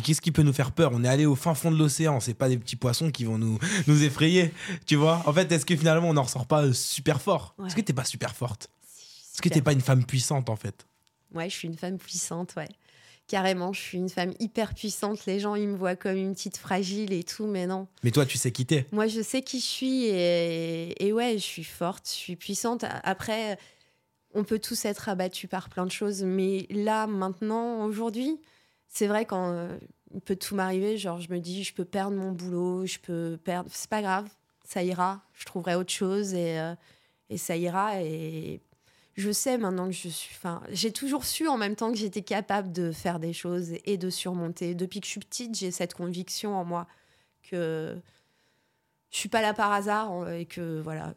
Qu'est-ce 0.00 0.22
qui 0.22 0.32
peut 0.32 0.42
nous 0.42 0.54
faire 0.54 0.72
peur? 0.72 0.90
On 0.94 1.04
est 1.04 1.08
allé 1.08 1.26
au 1.26 1.34
fin 1.34 1.54
fond 1.54 1.70
de 1.70 1.76
l'océan, 1.76 2.18
c'est 2.18 2.32
pas 2.32 2.48
des 2.48 2.56
petits 2.56 2.76
poissons 2.76 3.10
qui 3.10 3.24
vont 3.24 3.36
nous, 3.36 3.58
nous 3.86 4.02
effrayer, 4.04 4.50
tu 4.86 4.96
vois? 4.96 5.22
En 5.26 5.34
fait, 5.34 5.52
est-ce 5.52 5.66
que 5.66 5.76
finalement 5.76 6.08
on 6.08 6.14
n'en 6.14 6.22
ressort 6.22 6.46
pas 6.46 6.72
super 6.72 7.20
fort? 7.20 7.54
Ouais. 7.58 7.66
Est-ce 7.66 7.76
que 7.76 7.82
t'es 7.82 7.92
pas 7.92 8.04
super 8.04 8.34
forte? 8.34 8.70
Est-ce 9.34 9.42
que 9.42 9.50
t'es 9.50 9.60
pas 9.60 9.74
une 9.74 9.82
femme 9.82 10.06
puissante 10.06 10.48
en 10.48 10.56
fait? 10.56 10.86
Ouais, 11.34 11.50
je 11.50 11.54
suis 11.54 11.68
une 11.68 11.76
femme 11.76 11.98
puissante, 11.98 12.54
ouais. 12.56 12.68
Carrément, 13.32 13.72
je 13.72 13.80
suis 13.80 13.96
une 13.96 14.10
femme 14.10 14.34
hyper 14.40 14.74
puissante. 14.74 15.24
Les 15.24 15.40
gens, 15.40 15.54
ils 15.54 15.66
me 15.66 15.74
voient 15.74 15.96
comme 15.96 16.18
une 16.18 16.34
petite 16.34 16.58
fragile 16.58 17.14
et 17.14 17.24
tout, 17.24 17.46
mais 17.46 17.66
non. 17.66 17.88
Mais 18.02 18.10
toi, 18.10 18.26
tu 18.26 18.36
sais 18.36 18.52
quitter. 18.52 18.84
Moi, 18.92 19.06
je 19.06 19.22
sais 19.22 19.40
qui 19.40 19.58
je 19.58 19.64
suis 19.64 20.04
et, 20.04 21.02
et 21.02 21.14
ouais, 21.14 21.38
je 21.38 21.42
suis 21.42 21.64
forte, 21.64 22.06
je 22.06 22.12
suis 22.12 22.36
puissante. 22.36 22.84
Après, 23.04 23.56
on 24.34 24.44
peut 24.44 24.58
tous 24.58 24.84
être 24.84 25.08
abattus 25.08 25.48
par 25.48 25.70
plein 25.70 25.86
de 25.86 25.90
choses, 25.90 26.22
mais 26.22 26.66
là, 26.68 27.06
maintenant, 27.06 27.86
aujourd'hui, 27.86 28.38
c'est 28.86 29.06
vrai 29.06 29.24
quand 29.24 29.50
euh, 29.50 29.78
il 30.12 30.20
peut 30.20 30.36
tout 30.36 30.54
m'arriver, 30.54 30.98
genre 30.98 31.18
je 31.18 31.32
me 31.32 31.38
dis, 31.38 31.64
je 31.64 31.72
peux 31.72 31.86
perdre 31.86 32.14
mon 32.14 32.32
boulot, 32.32 32.84
je 32.84 32.98
peux 32.98 33.38
perdre, 33.42 33.70
c'est 33.72 33.88
pas 33.88 34.02
grave, 34.02 34.28
ça 34.62 34.82
ira, 34.82 35.22
je 35.32 35.46
trouverai 35.46 35.74
autre 35.74 35.90
chose 35.90 36.34
et, 36.34 36.58
euh, 36.58 36.74
et 37.30 37.38
ça 37.38 37.56
ira. 37.56 38.02
Et 38.02 38.60
je 39.14 39.30
sais 39.30 39.58
maintenant 39.58 39.86
que 39.86 39.92
je 39.92 40.08
suis, 40.08 40.34
enfin, 40.36 40.62
j'ai 40.70 40.90
toujours 40.92 41.24
su 41.24 41.46
en 41.48 41.58
même 41.58 41.76
temps 41.76 41.90
que 41.92 41.98
j'étais 41.98 42.22
capable 42.22 42.72
de 42.72 42.92
faire 42.92 43.18
des 43.20 43.32
choses 43.32 43.72
et 43.84 43.96
de 43.98 44.10
surmonter. 44.10 44.74
Depuis 44.74 45.00
que 45.00 45.06
je 45.06 45.10
suis 45.12 45.20
petite, 45.20 45.54
j'ai 45.54 45.70
cette 45.70 45.94
conviction 45.94 46.54
en 46.56 46.64
moi 46.64 46.86
que 47.42 47.96
je 49.10 49.16
suis 49.18 49.28
pas 49.28 49.42
là 49.42 49.52
par 49.52 49.70
hasard 49.72 50.12
euh, 50.22 50.32
et 50.38 50.46
que 50.46 50.80
voilà, 50.80 51.12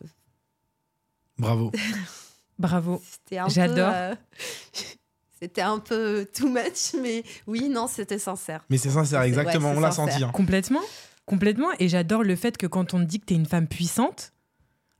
Bravo. 1.38 1.72
Bravo. 2.60 3.02
c'était 3.10 3.38
un 3.38 3.46
peu. 3.48 3.52
J'adore. 3.52 3.92
euh, 3.94 4.16
c'était 5.42 5.62
un 5.62 5.80
peu 5.80 6.26
too 6.34 6.48
much, 6.50 6.94
mais 7.02 7.24
oui, 7.48 7.68
non, 7.70 7.88
c'était 7.88 8.20
sincère. 8.20 8.64
Mais 8.70 8.78
c'est 8.78 8.90
sincère, 8.92 9.22
exactement, 9.22 9.72
ouais, 9.72 9.78
on 9.78 9.82
l'a 9.82 9.92
senti. 9.92 10.24
hein. 10.24 10.32
Complètement. 10.34 10.82
Complètement. 11.26 11.70
Et 11.80 11.90
j'adore 11.90 12.24
le 12.24 12.36
fait 12.36 12.56
que 12.58 12.68
quand 12.68 12.94
on 12.94 13.00
te 13.00 13.06
dit 13.06 13.20
que 13.20 13.26
tu 13.26 13.34
es 13.34 13.38
une 13.38 13.46
femme 13.48 13.68
puissante, 13.68 14.32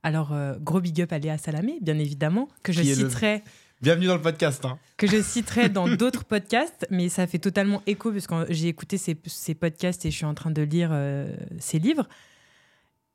alors 0.06 0.32
euh, 0.32 0.54
gros 0.60 0.80
big 0.80 1.02
up 1.02 1.12
à 1.12 1.18
Léa 1.18 1.36
Salamé, 1.36 1.78
bien 1.82 1.98
évidemment, 1.98 2.48
que 2.62 2.72
je 2.72 2.80
Qui 2.80 2.92
est 2.92 2.94
le- 2.94 3.08
citerai. 3.08 3.42
Bienvenue 3.82 4.06
dans 4.06 4.14
le 4.14 4.22
podcast. 4.22 4.64
hein. 4.64 4.78
que 4.96 5.08
je 5.08 5.20
citerai 5.20 5.68
dans 5.78 5.88
d'autres 5.88 6.24
podcasts, 6.24 6.86
mais 6.90 7.08
ça 7.08 7.26
fait 7.26 7.40
totalement 7.40 7.82
écho 7.88 8.12
parce 8.12 8.28
que 8.28 8.46
j'ai 8.50 8.68
écouté 8.68 8.98
ces, 8.98 9.16
ces 9.26 9.54
podcasts 9.56 10.06
et 10.06 10.12
je 10.12 10.16
suis 10.16 10.24
en 10.24 10.32
train 10.34 10.52
de 10.52 10.62
lire 10.62 10.90
euh, 10.92 11.34
ces 11.58 11.80
livres. 11.80 12.08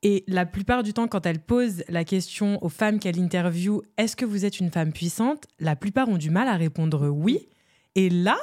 Et 0.04 0.26
la 0.28 0.46
plupart 0.46 0.84
du 0.84 0.92
temps, 0.94 1.08
quand 1.08 1.26
elle 1.26 1.40
pose 1.40 1.84
la 1.88 2.04
question 2.04 2.62
aux 2.64 2.70
femmes 2.70 3.00
qu'elle 3.00 3.20
interviewe, 3.20 3.82
est-ce 3.98 4.16
que 4.18 4.26
vous 4.26 4.44
êtes 4.46 4.60
une 4.60 4.70
femme 4.70 4.92
puissante 4.92 5.46
La 5.60 5.76
plupart 5.78 6.10
ont 6.10 6.18
du 6.18 6.30
mal 6.30 6.48
à 6.50 6.58
répondre 6.58 7.08
oui. 7.08 7.48
Et 7.96 8.10
là, 8.10 8.38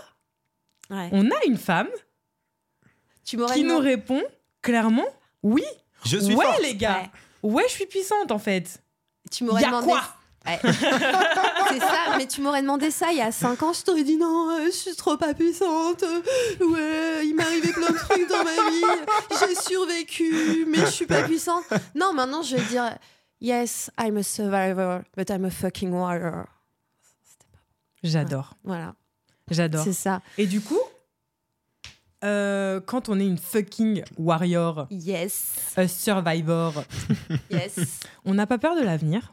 Ouais. 0.90 1.10
on 1.12 1.26
a 1.30 1.44
une 1.46 1.58
femme 1.58 1.88
Tu 3.26 3.36
qui 3.52 3.62
nous 3.64 3.78
répond 3.78 4.22
clairement 4.62 5.04
oui. 5.42 5.62
Je 6.06 6.16
suis 6.16 6.34
ouais, 6.34 6.46
forte. 6.46 6.62
les 6.62 6.74
gars. 6.76 7.02
Ouais. 7.02 7.10
Je 7.42 7.68
suis 7.72 7.86
puissante 7.86 8.30
en 8.32 8.38
fait. 8.38 8.82
Tu 9.30 9.44
m'aurais 9.44 9.62
demandé. 9.64 9.86
quoi 9.86 10.02
Ouais. 10.46 10.58
c'est 10.62 11.78
ça, 11.80 12.16
mais 12.16 12.26
tu 12.26 12.40
m'aurais 12.40 12.62
demandé 12.62 12.90
ça 12.90 13.10
il 13.12 13.18
y 13.18 13.20
a 13.20 13.30
5 13.32 13.62
ans, 13.64 13.72
je 13.74 13.82
t'aurais 13.82 14.04
dit 14.04 14.16
non, 14.16 14.48
euh, 14.50 14.66
je 14.66 14.70
suis 14.70 14.94
trop 14.96 15.16
pas 15.18 15.34
puissante. 15.34 16.02
euh, 16.04 16.20
Ouais, 16.64 17.26
il 17.26 17.34
m'est 17.34 17.42
arrivé 17.42 17.70
plein 17.72 17.90
de 17.90 17.98
trucs 17.98 18.26
dans 18.28 18.44
ma 18.44 18.70
vie. 18.70 19.02
J'ai 19.40 19.54
survécu, 19.54 20.64
mais 20.68 20.78
je 20.78 20.86
suis 20.86 21.06
pas 21.06 21.24
puissante. 21.24 21.64
Non, 21.94 22.14
maintenant 22.14 22.40
je 22.42 22.56
vais 22.56 22.62
dire 22.62 22.96
Yes, 23.40 23.90
I'm 24.00 24.16
a 24.16 24.22
survivor, 24.22 25.02
but 25.16 25.28
I'm 25.28 25.44
a 25.44 25.50
fucking 25.50 25.92
warrior. 25.92 26.46
J'adore. 28.02 28.54
Voilà, 28.64 28.94
J'adore. 29.50 29.84
c'est 29.84 29.92
ça. 29.92 30.22
Et 30.38 30.46
du 30.46 30.60
coup, 30.60 30.78
euh, 32.24 32.80
quand 32.80 33.08
on 33.08 33.18
est 33.20 33.26
une 33.26 33.38
fucking 33.38 34.02
warrior, 34.16 34.86
Yes, 34.90 35.54
a 35.76 35.86
survivor, 35.88 36.84
yes. 37.50 38.00
on 38.24 38.34
n'a 38.34 38.46
pas 38.46 38.58
peur 38.58 38.74
de 38.76 38.82
l'avenir? 38.82 39.32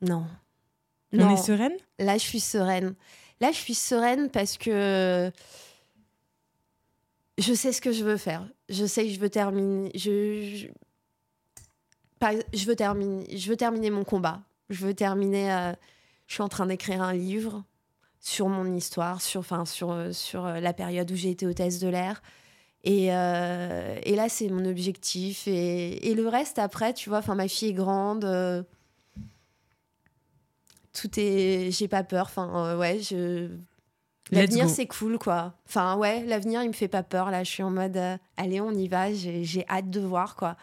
Non. 0.00 0.26
On 1.12 1.16
Non. 1.18 1.34
est 1.34 1.42
sereine? 1.42 1.72
Là, 1.98 2.14
je 2.14 2.22
suis 2.22 2.40
sereine. 2.40 2.94
Là, 3.40 3.50
je 3.52 3.56
suis 3.56 3.74
sereine 3.74 4.30
parce 4.30 4.56
que 4.56 5.30
je 7.38 7.52
sais 7.54 7.72
ce 7.72 7.80
que 7.80 7.92
je 7.92 8.04
veux 8.04 8.16
faire. 8.16 8.46
Je 8.68 8.84
sais 8.86 9.04
que 9.04 9.10
je 9.10 9.18
veux 9.18 9.30
terminer. 9.30 9.90
Je 9.94 10.66
veux 12.66 12.76
terminer. 12.76 13.36
Je 13.36 13.48
veux 13.48 13.56
terminer 13.56 13.90
mon 13.90 14.04
combat. 14.04 14.40
Je 14.68 14.84
veux 14.86 14.94
terminer. 14.94 15.52
euh, 15.52 15.72
Je 16.26 16.34
suis 16.34 16.42
en 16.42 16.48
train 16.48 16.66
d'écrire 16.66 17.02
un 17.02 17.12
livre 17.14 17.64
sur 18.20 18.48
mon 18.48 18.74
histoire, 18.74 19.20
sur, 19.22 19.40
enfin, 19.40 19.64
sur, 19.64 19.90
euh, 19.90 20.12
sur 20.12 20.44
euh, 20.44 20.60
la 20.60 20.72
période 20.72 21.10
où 21.10 21.16
j'ai 21.16 21.30
été 21.30 21.46
hôtesse 21.46 21.78
de 21.80 21.88
l'air. 21.88 22.22
Et, 22.84 23.08
euh, 23.14 23.98
et 24.04 24.14
là, 24.14 24.28
c'est 24.28 24.48
mon 24.48 24.64
objectif. 24.64 25.48
Et, 25.48 26.10
et 26.10 26.14
le 26.14 26.28
reste, 26.28 26.58
après, 26.58 26.94
tu 26.94 27.08
vois, 27.08 27.18
enfin, 27.18 27.34
ma 27.34 27.48
fille 27.48 27.70
est 27.70 27.74
grande. 27.74 28.24
euh, 28.24 28.62
tout 30.92 31.10
est. 31.18 31.70
J'ai 31.70 31.88
pas 31.88 32.04
peur. 32.04 32.26
Enfin, 32.26 32.50
euh, 32.54 32.78
ouais, 32.78 33.00
je. 33.00 33.48
L'avenir, 34.32 34.68
c'est 34.68 34.86
cool, 34.86 35.18
quoi. 35.18 35.54
Enfin, 35.66 35.96
ouais, 35.96 36.24
l'avenir, 36.24 36.62
il 36.62 36.68
me 36.68 36.72
fait 36.72 36.88
pas 36.88 37.02
peur. 37.02 37.30
Là, 37.30 37.42
je 37.42 37.50
suis 37.50 37.62
en 37.64 37.70
mode, 37.70 37.98
allez, 38.36 38.60
on 38.60 38.70
y 38.70 38.86
va. 38.86 39.12
J'ai 39.12 39.64
hâte 39.68 39.90
de 39.90 40.00
voir, 40.00 40.36
quoi. 40.36 40.56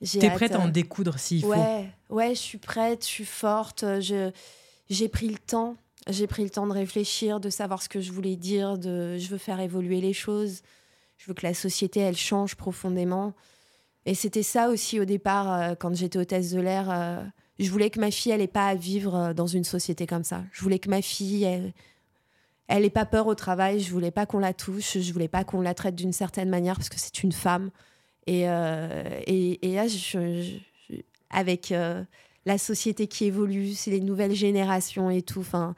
T'es 0.00 0.30
prête 0.30 0.52
à 0.52 0.60
en 0.60 0.68
découdre 0.68 1.18
s'il 1.18 1.42
faut. 1.42 1.48
Ouais, 1.48 1.88
ouais, 2.08 2.30
je 2.30 2.40
suis 2.40 2.58
prête, 2.58 3.02
je 3.02 3.08
suis 3.08 3.24
forte. 3.24 3.84
J'ai 4.88 5.08
pris 5.08 5.28
le 5.28 5.38
temps. 5.38 5.76
J'ai 6.08 6.26
pris 6.26 6.42
le 6.44 6.50
temps 6.50 6.66
de 6.66 6.72
réfléchir, 6.72 7.40
de 7.40 7.50
savoir 7.50 7.82
ce 7.82 7.88
que 7.88 8.00
je 8.00 8.12
voulais 8.12 8.36
dire. 8.36 8.78
De, 8.78 9.18
je 9.18 9.28
veux 9.28 9.38
faire 9.38 9.60
évoluer 9.60 10.00
les 10.00 10.12
choses. 10.12 10.62
Je 11.18 11.26
veux 11.26 11.34
que 11.34 11.46
la 11.46 11.54
société, 11.54 12.00
elle 12.00 12.16
change 12.16 12.54
profondément. 12.54 13.34
Et 14.06 14.14
c'était 14.14 14.42
ça 14.42 14.70
aussi 14.70 14.98
au 14.98 15.04
départ, 15.04 15.52
euh, 15.52 15.74
quand 15.74 15.94
j'étais 15.94 16.18
hôtesse 16.18 16.52
de 16.52 16.60
l'air. 16.60 16.88
euh, 16.90 17.22
je 17.58 17.70
voulais 17.70 17.90
que 17.90 18.00
ma 18.00 18.10
fille, 18.10 18.32
elle 18.32 18.40
n'ait 18.40 18.46
pas 18.46 18.68
à 18.68 18.74
vivre 18.74 19.14
euh, 19.14 19.34
dans 19.34 19.46
une 19.46 19.64
société 19.64 20.06
comme 20.06 20.24
ça. 20.24 20.42
Je 20.52 20.62
voulais 20.62 20.78
que 20.78 20.88
ma 20.88 21.02
fille, 21.02 21.44
elle, 21.44 21.74
elle 22.68 22.86
ait 22.86 22.90
pas 22.90 23.04
peur 23.04 23.26
au 23.26 23.34
travail. 23.34 23.80
Je 23.80 23.90
voulais 23.92 24.10
pas 24.10 24.24
qu'on 24.24 24.38
la 24.38 24.54
touche. 24.54 24.96
Je 24.98 25.12
voulais 25.12 25.28
pas 25.28 25.44
qu'on 25.44 25.60
la 25.60 25.74
traite 25.74 25.94
d'une 25.94 26.14
certaine 26.14 26.48
manière 26.48 26.76
parce 26.76 26.88
que 26.88 26.98
c'est 26.98 27.22
une 27.22 27.32
femme. 27.32 27.70
Et, 28.26 28.42
et, 28.42 29.68
et 29.68 29.74
là, 29.74 29.86
avec 31.30 31.74
la 32.46 32.58
société 32.58 33.06
qui 33.06 33.24
évolue, 33.26 33.74
c'est 33.74 33.90
les 33.90 34.00
nouvelles 34.00 34.34
générations 34.34 35.10
et 35.10 35.22
tout. 35.22 35.40
Enfin, 35.40 35.74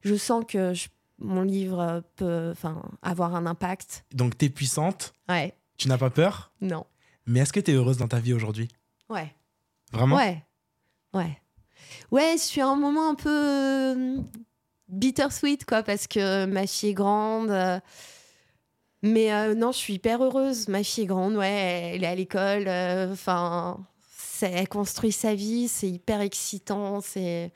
je 0.00 0.14
sens 0.14 0.44
que 0.46 0.74
je- 0.74 0.88
mon 1.18 1.42
livre 1.42 2.02
peut, 2.16 2.48
enfin, 2.52 2.82
avoir 3.02 3.34
un 3.34 3.46
impact. 3.46 4.04
Donc, 4.12 4.36
t'es 4.36 4.48
puissante, 4.48 5.12
Ouais. 5.28 5.54
tu 5.76 5.88
n'as 5.88 5.98
pas 5.98 6.10
peur, 6.10 6.52
Non. 6.60 6.84
mais 7.26 7.40
est-ce 7.40 7.52
que 7.52 7.60
t'es 7.60 7.72
heureuse 7.72 7.96
dans 7.98 8.08
ta 8.08 8.18
vie 8.20 8.32
aujourd'hui? 8.32 8.68
Ouais. 9.08 9.32
Vraiment? 9.92 10.16
Ouais. 10.16 10.42
Ouais. 11.14 11.38
Ouais, 12.10 12.34
je 12.36 12.42
suis 12.42 12.60
à 12.60 12.66
un 12.68 12.76
moment 12.76 13.10
un 13.10 13.14
peu 13.14 13.28
euh, 13.30 14.18
bittersweet, 14.88 15.64
quoi, 15.64 15.82
parce 15.82 16.06
que 16.06 16.46
ma 16.46 16.66
fille 16.66 16.90
est 16.90 16.94
grande. 16.94 17.50
euh, 17.50 17.78
mais 19.02 19.32
euh, 19.32 19.54
non, 19.54 19.70
je 19.72 19.76
suis 19.78 19.94
hyper 19.94 20.22
heureuse. 20.22 20.68
Ma 20.68 20.82
fille 20.82 21.04
est 21.04 21.06
grande, 21.06 21.34
ouais, 21.36 21.92
elle 21.94 22.04
est 22.04 22.06
à 22.06 22.14
l'école. 22.14 22.66
Enfin, 23.12 23.78
elle 24.52 24.68
construit 24.68 25.12
sa 25.12 25.34
vie, 25.34 25.68
c'est 25.68 25.88
hyper 25.88 26.20
excitant. 26.20 27.00
C'est. 27.00 27.52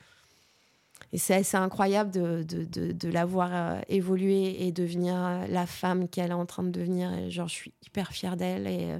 Et 1.11 1.17
c'est 1.17 1.33
assez 1.33 1.57
incroyable 1.57 2.11
de, 2.11 2.43
de, 2.43 2.65
de, 2.65 2.91
de 2.91 3.09
la 3.09 3.25
voir 3.25 3.49
euh, 3.51 3.81
évoluer 3.87 4.67
et 4.67 4.71
devenir 4.71 5.15
euh, 5.15 5.47
la 5.47 5.65
femme 5.65 6.07
qu'elle 6.07 6.29
est 6.29 6.35
en 6.35 6.45
train 6.45 6.61
de 6.61 6.69
devenir. 6.69 7.11
Et 7.13 7.31
genre, 7.31 7.47
je 7.47 7.53
suis 7.55 7.73
hyper 7.87 8.11
fière 8.11 8.37
d'elle 8.37 8.67
et, 8.67 8.91
euh, 8.91 8.99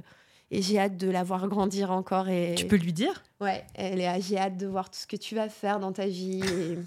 et 0.50 0.60
j'ai 0.60 0.80
hâte 0.80 0.96
de 0.96 1.08
la 1.08 1.22
voir 1.22 1.46
grandir 1.46 1.92
encore. 1.92 2.28
Et, 2.28 2.56
Tu 2.56 2.66
peux 2.66 2.76
lui 2.76 2.92
dire? 2.92 3.22
Ouais, 3.40 3.64
elle 3.74 4.00
est, 4.00 4.20
j'ai 4.22 4.38
hâte 4.38 4.56
de 4.56 4.66
voir 4.66 4.90
tout 4.90 4.98
ce 4.98 5.06
que 5.06 5.16
tu 5.16 5.36
vas 5.36 5.48
faire 5.48 5.78
dans 5.78 5.92
ta 5.92 6.06
vie. 6.06 6.40
Et, 6.42 6.78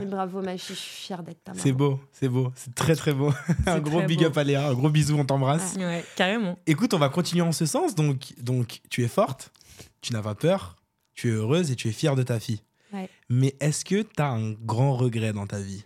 et 0.00 0.04
bravo, 0.06 0.40
ma 0.42 0.56
fille, 0.58 0.74
je 0.74 0.80
suis 0.80 1.04
fière 1.06 1.22
d'être 1.22 1.42
ta 1.44 1.52
maman. 1.52 1.62
C'est 1.62 1.72
beau, 1.72 2.00
c'est 2.12 2.28
beau, 2.28 2.52
c'est 2.56 2.74
très 2.74 2.94
très 2.96 3.12
beau. 3.12 3.32
un 3.66 3.80
gros 3.80 4.02
big 4.02 4.20
beau. 4.20 4.26
up 4.26 4.36
à 4.38 4.44
Léa, 4.44 4.68
un 4.68 4.74
gros 4.74 4.90
bisou, 4.90 5.16
on 5.18 5.24
t'embrasse. 5.24 5.74
Ouais, 5.76 6.04
carrément. 6.16 6.58
Écoute, 6.66 6.94
on 6.94 6.98
va 6.98 7.08
continuer 7.08 7.42
en 7.42 7.52
ce 7.52 7.66
sens. 7.66 7.94
Donc, 7.94 8.32
donc, 8.40 8.80
tu 8.90 9.02
es 9.04 9.08
forte, 9.08 9.52
tu 10.00 10.12
n'as 10.12 10.22
pas 10.22 10.34
peur, 10.34 10.76
tu 11.14 11.28
es 11.28 11.32
heureuse 11.32 11.70
et 11.70 11.76
tu 11.76 11.88
es 11.88 11.92
fière 11.92 12.16
de 12.16 12.22
ta 12.22 12.40
fille. 12.40 12.60
Ouais. 12.92 13.08
Mais 13.28 13.54
est-ce 13.60 13.84
que 13.84 14.02
tu 14.02 14.22
as 14.22 14.28
un 14.30 14.52
grand 14.52 14.94
regret 14.96 15.32
dans 15.32 15.46
ta 15.46 15.58
vie? 15.58 15.84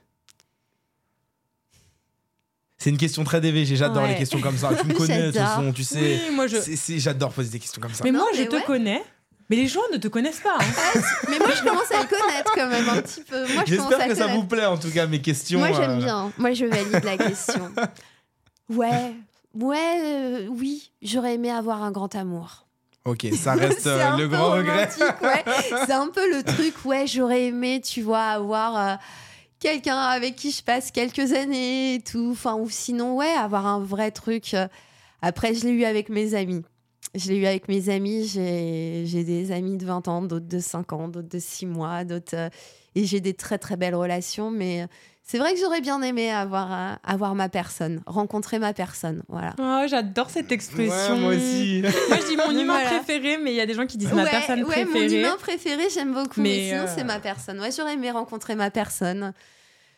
C'est 2.80 2.90
une 2.90 2.96
question 2.98 3.24
très 3.24 3.40
DVG, 3.40 3.74
j'adore 3.74 4.04
Ouais. 4.04 4.10
les 4.12 4.16
questions 4.18 4.40
comme 4.40 4.56
ça. 4.56 4.70
Tu 4.80 4.86
me 4.86 4.94
connais, 4.96 5.18
de 5.20 5.24
toute 5.26 5.34
J'adore. 5.34 5.48
façon, 5.56 5.72
tu 5.72 5.82
sais. 5.82 6.20
Oui, 6.28 6.34
moi 6.34 6.46
je. 6.46 6.58
c'est- 6.58 6.76
c'est- 6.76 6.98
J'adore 7.00 7.32
poser 7.32 7.50
des 7.50 7.58
questions 7.58 7.80
comme 7.82 7.92
ça. 7.92 8.04
Mais 8.04 8.12
Non, 8.12 8.20
moi 8.20 8.28
je 8.34 8.42
mais 8.42 8.48
te 8.48 8.54
ouais. 8.54 8.62
connais, 8.64 9.02
mais 9.48 9.56
les 9.56 9.66
gens 9.66 9.80
ne 9.92 9.96
te 9.98 10.08
connaissent 10.08 10.40
pas. 10.40 10.56
hein. 10.60 11.00
Mais 11.30 11.38
moi, 11.38 11.48
je 11.56 11.62
commence 11.62 11.90
à 11.90 12.02
le 12.02 12.08
connaître 12.08 12.52
quand 12.54 12.68
même 12.68 12.88
un 12.88 13.00
petit 13.02 13.22
peu. 13.22 13.40
Moi, 13.54 13.62
J'espère 13.66 14.06
que 14.08 14.14
ça 14.14 14.26
vous 14.28 14.44
plaît 14.44 14.66
en 14.66 14.76
tout 14.78 14.90
cas 14.90 15.06
mes 15.06 15.20
questions. 15.20 15.58
Moi, 15.58 15.72
j'aime 15.72 15.92
euh, 15.92 15.96
bien. 16.04 16.32
Moi, 16.38 16.52
je 16.52 16.66
valide 16.66 17.04
la 17.04 17.16
question. 17.16 17.70
Ouais, 18.70 19.14
Ouais, 19.54 20.00
euh, 20.04 20.46
oui, 20.50 20.92
j'aurais 21.00 21.34
aimé 21.34 21.50
avoir 21.50 21.82
un 21.82 21.90
grand 21.90 22.14
amour. 22.14 22.66
Ok, 23.06 23.26
ça 23.34 23.54
reste 23.54 23.86
euh, 23.86 24.16
le 24.18 24.28
grand 24.28 24.50
regret. 24.50 24.88
ouais. 25.22 25.44
C'est 25.86 25.92
un 25.92 26.08
peu 26.08 26.30
le 26.36 26.42
truc, 26.42 26.74
ouais, 26.84 27.06
j'aurais 27.06 27.44
aimé, 27.46 27.80
tu 27.80 28.02
vois, 28.02 28.24
avoir 28.24 28.76
euh, 28.76 28.94
quelqu'un 29.58 29.96
avec 29.96 30.36
qui 30.36 30.50
je 30.50 30.62
passe 30.62 30.90
quelques 30.90 31.32
années 31.32 31.94
et 31.94 32.00
tout. 32.02 32.28
Enfin, 32.32 32.56
ou 32.56 32.68
sinon, 32.68 33.16
ouais, 33.16 33.30
avoir 33.30 33.66
un 33.66 33.80
vrai 33.80 34.10
truc. 34.10 34.54
Après, 35.22 35.54
je 35.54 35.64
l'ai 35.64 35.72
eu 35.72 35.84
avec 35.84 36.10
mes 36.10 36.34
amis. 36.34 36.62
Je 37.14 37.28
l'ai 37.30 37.36
eu 37.38 37.46
avec 37.46 37.68
mes 37.68 37.88
amis. 37.88 38.26
J'ai 38.28 39.24
des 39.24 39.50
amis 39.52 39.76
de 39.78 39.84
20 39.86 40.08
ans, 40.08 40.22
d'autres 40.22 40.48
de 40.48 40.58
5 40.58 40.92
ans, 40.92 41.08
d'autres 41.08 41.28
de 41.28 41.38
6 41.38 41.66
mois, 41.66 42.04
d'autres. 42.04 42.34
euh, 42.36 42.48
et 42.94 43.04
j'ai 43.04 43.20
des 43.20 43.34
très, 43.34 43.58
très 43.58 43.76
belles 43.76 43.94
relations. 43.94 44.50
Mais 44.50 44.82
euh, 44.82 44.86
c'est 45.22 45.38
vrai 45.38 45.52
que 45.54 45.60
j'aurais 45.60 45.80
bien 45.80 46.00
aimé 46.02 46.30
avoir, 46.30 46.72
euh, 46.72 46.94
avoir 47.04 47.34
ma 47.34 47.48
personne, 47.48 48.02
rencontrer 48.06 48.58
ma 48.58 48.72
personne. 48.72 49.22
Voilà. 49.28 49.54
Oh, 49.58 49.86
j'adore 49.88 50.30
cette 50.30 50.50
expression. 50.52 51.14
Ouais, 51.14 51.20
moi 51.20 51.34
aussi. 51.34 51.80
Moi, 51.82 52.18
je 52.20 52.26
dis 52.28 52.36
mon 52.36 52.50
humain 52.58 52.74
Voilà. 52.80 52.98
préféré, 53.00 53.38
mais 53.38 53.52
il 53.52 53.56
y 53.56 53.60
a 53.60 53.66
des 53.66 53.74
gens 53.74 53.86
qui 53.86 53.96
disent 53.98 54.12
ma 54.12 54.24
ouais, 54.24 54.30
personne 54.30 54.64
ouais, 54.64 54.84
mon 54.84 54.90
préférée. 54.92 55.20
humain 55.20 55.36
préféré, 55.38 55.82
j'aime 55.92 56.12
beaucoup. 56.14 56.40
Mais, 56.40 56.48
Mais, 56.56 56.68
sinon, 56.70 56.82
euh, 56.82 56.92
c'est 56.94 57.04
ma 57.04 57.20
personne. 57.20 57.60
Ouais, 57.60 57.70
j'aurais 57.76 57.94
aimé 57.94 58.10
rencontrer 58.10 58.54
ma 58.54 58.70
personne. 58.70 59.32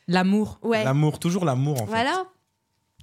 L'amour. 0.08 0.58
Ouais. 0.62 0.84
L'amour, 0.84 1.18
toujours 1.18 1.44
l'amour 1.44 1.74
en 1.82 1.86
fait. 1.86 1.90
Voilà. 1.92 2.24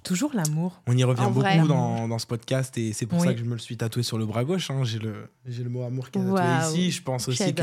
Toujours 0.08 0.30
l'amour. 0.34 0.82
On 0.86 0.96
y 0.96 1.04
revient 1.04 1.20
En 1.20 1.30
beaucoup 1.30 1.40
vrai. 1.40 1.58
dans, 1.58 2.08
dans 2.08 2.18
ce 2.18 2.26
podcast 2.26 2.76
et 2.78 2.92
c'est 2.94 3.04
pour 3.06 3.20
Oui. 3.20 3.26
ça 3.26 3.34
que 3.34 3.40
je 3.40 3.44
me 3.44 3.52
le 3.52 3.58
suis 3.58 3.76
tatoué 3.76 4.02
sur 4.02 4.16
le 4.18 4.24
bras 4.26 4.42
gauche. 4.42 4.70
hein. 4.70 4.82
J'ai 4.84 4.98
le, 4.98 5.30
j'ai 5.46 5.62
le 5.62 5.68
mot 5.70 5.82
amour 5.84 6.10
qui 6.10 6.18
est 6.18 6.22
tatoué 6.22 6.40
ici. 6.70 6.90
Je 6.90 7.02
pense 7.02 7.28
aussi 7.28 7.54
que 7.54 7.62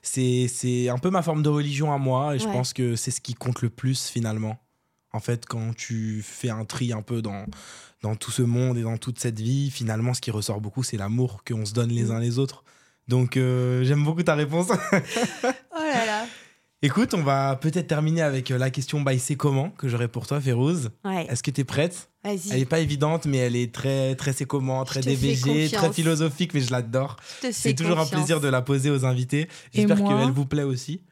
c'est, 0.00 0.46
c'est 0.48 0.88
un 0.88 0.98
peu 0.98 1.10
ma 1.10 1.22
forme 1.22 1.42
de 1.42 1.48
religion 1.48 1.92
à 1.92 1.98
moi 1.98 2.36
et 2.36 2.38
je 2.38 2.44
pense 2.46 2.72
que 2.72 2.94
c'est 2.96 3.10
ce 3.10 3.20
qui 3.20 3.34
compte 3.34 3.60
le 3.62 3.68
plus 3.70 4.06
finalement. 4.06 4.58
En 5.12 5.20
fait, 5.20 5.44
quand 5.44 5.74
tu 5.76 6.22
fais 6.22 6.48
un 6.50 6.64
tri 6.64 6.92
un 6.92 7.02
peu 7.02 7.20
dans, 7.20 7.44
dans 8.02 8.14
tout 8.16 8.30
ce 8.30 8.40
monde 8.42 8.78
et 8.78 8.82
dans 8.82 8.96
toute 8.96 9.18
cette 9.20 9.38
vie, 9.40 9.70
finalement, 9.70 10.14
ce 10.14 10.20
qui 10.22 10.30
ressort 10.30 10.60
beaucoup, 10.62 10.82
c'est 10.82 10.96
l'amour 10.96 11.42
qu'on 11.46 11.66
se 11.66 11.74
donne 11.74 11.90
les 11.90 12.04
Mm. 12.04 12.10
uns 12.12 12.20
les 12.20 12.38
autres. 12.38 12.64
Donc, 13.08 13.36
euh, 13.36 13.82
j'aime 13.84 14.04
beaucoup 14.04 14.22
ta 14.22 14.34
réponse. 14.36 14.68
Écoute, 16.84 17.14
on 17.14 17.22
va 17.22 17.54
peut-être 17.54 17.86
terminer 17.86 18.22
avec 18.22 18.50
euh, 18.50 18.58
la 18.58 18.68
question 18.70 19.00
by 19.00 19.16
c'est 19.20 19.36
comment 19.36 19.70
que 19.70 19.86
j'aurais 19.88 20.08
pour 20.08 20.26
toi, 20.26 20.40
Férouz. 20.40 20.90
Ouais. 21.04 21.28
Est-ce 21.30 21.40
que 21.44 21.52
tu 21.52 21.60
es 21.60 21.64
prête 21.64 22.10
Elle 22.24 22.36
Vas-y. 22.36 22.62
est 22.62 22.64
pas 22.64 22.80
évidente, 22.80 23.24
mais 23.26 23.36
elle 23.38 23.54
est 23.54 23.72
très, 23.72 24.16
très 24.16 24.32
c'est 24.32 24.46
comment, 24.46 24.84
très 24.84 25.00
DVG, 25.00 25.70
très 25.70 25.92
philosophique, 25.92 26.52
mais 26.54 26.60
je 26.60 26.72
l'adore. 26.72 27.14
C'est 27.52 27.74
toujours 27.74 28.00
un 28.00 28.06
plaisir 28.06 28.40
de 28.40 28.48
la 28.48 28.62
poser 28.62 28.90
aux 28.90 29.04
invités. 29.04 29.42
Et 29.42 29.48
J'espère 29.82 29.96
moi 29.96 30.24
qu'elle 30.24 30.32
vous 30.32 30.44
plaît 30.44 30.64
aussi. 30.64 31.02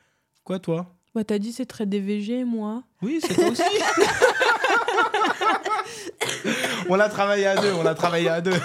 Quoi, 0.42 0.58
toi? 0.58 0.92
Bah, 1.14 1.22
t'as 1.22 1.38
dit 1.38 1.52
c'est 1.52 1.66
très 1.66 1.86
DVG, 1.86 2.42
moi. 2.44 2.82
Oui, 3.00 3.20
c'est 3.22 3.34
toi 3.34 3.50
aussi. 3.50 3.62
on 6.88 6.96
l'a 6.96 7.08
travaillé 7.08 7.46
à 7.46 7.60
deux, 7.60 7.72
on 7.74 7.84
l'a 7.84 7.94
travaillé 7.94 8.28
à 8.28 8.40
deux. 8.40 8.58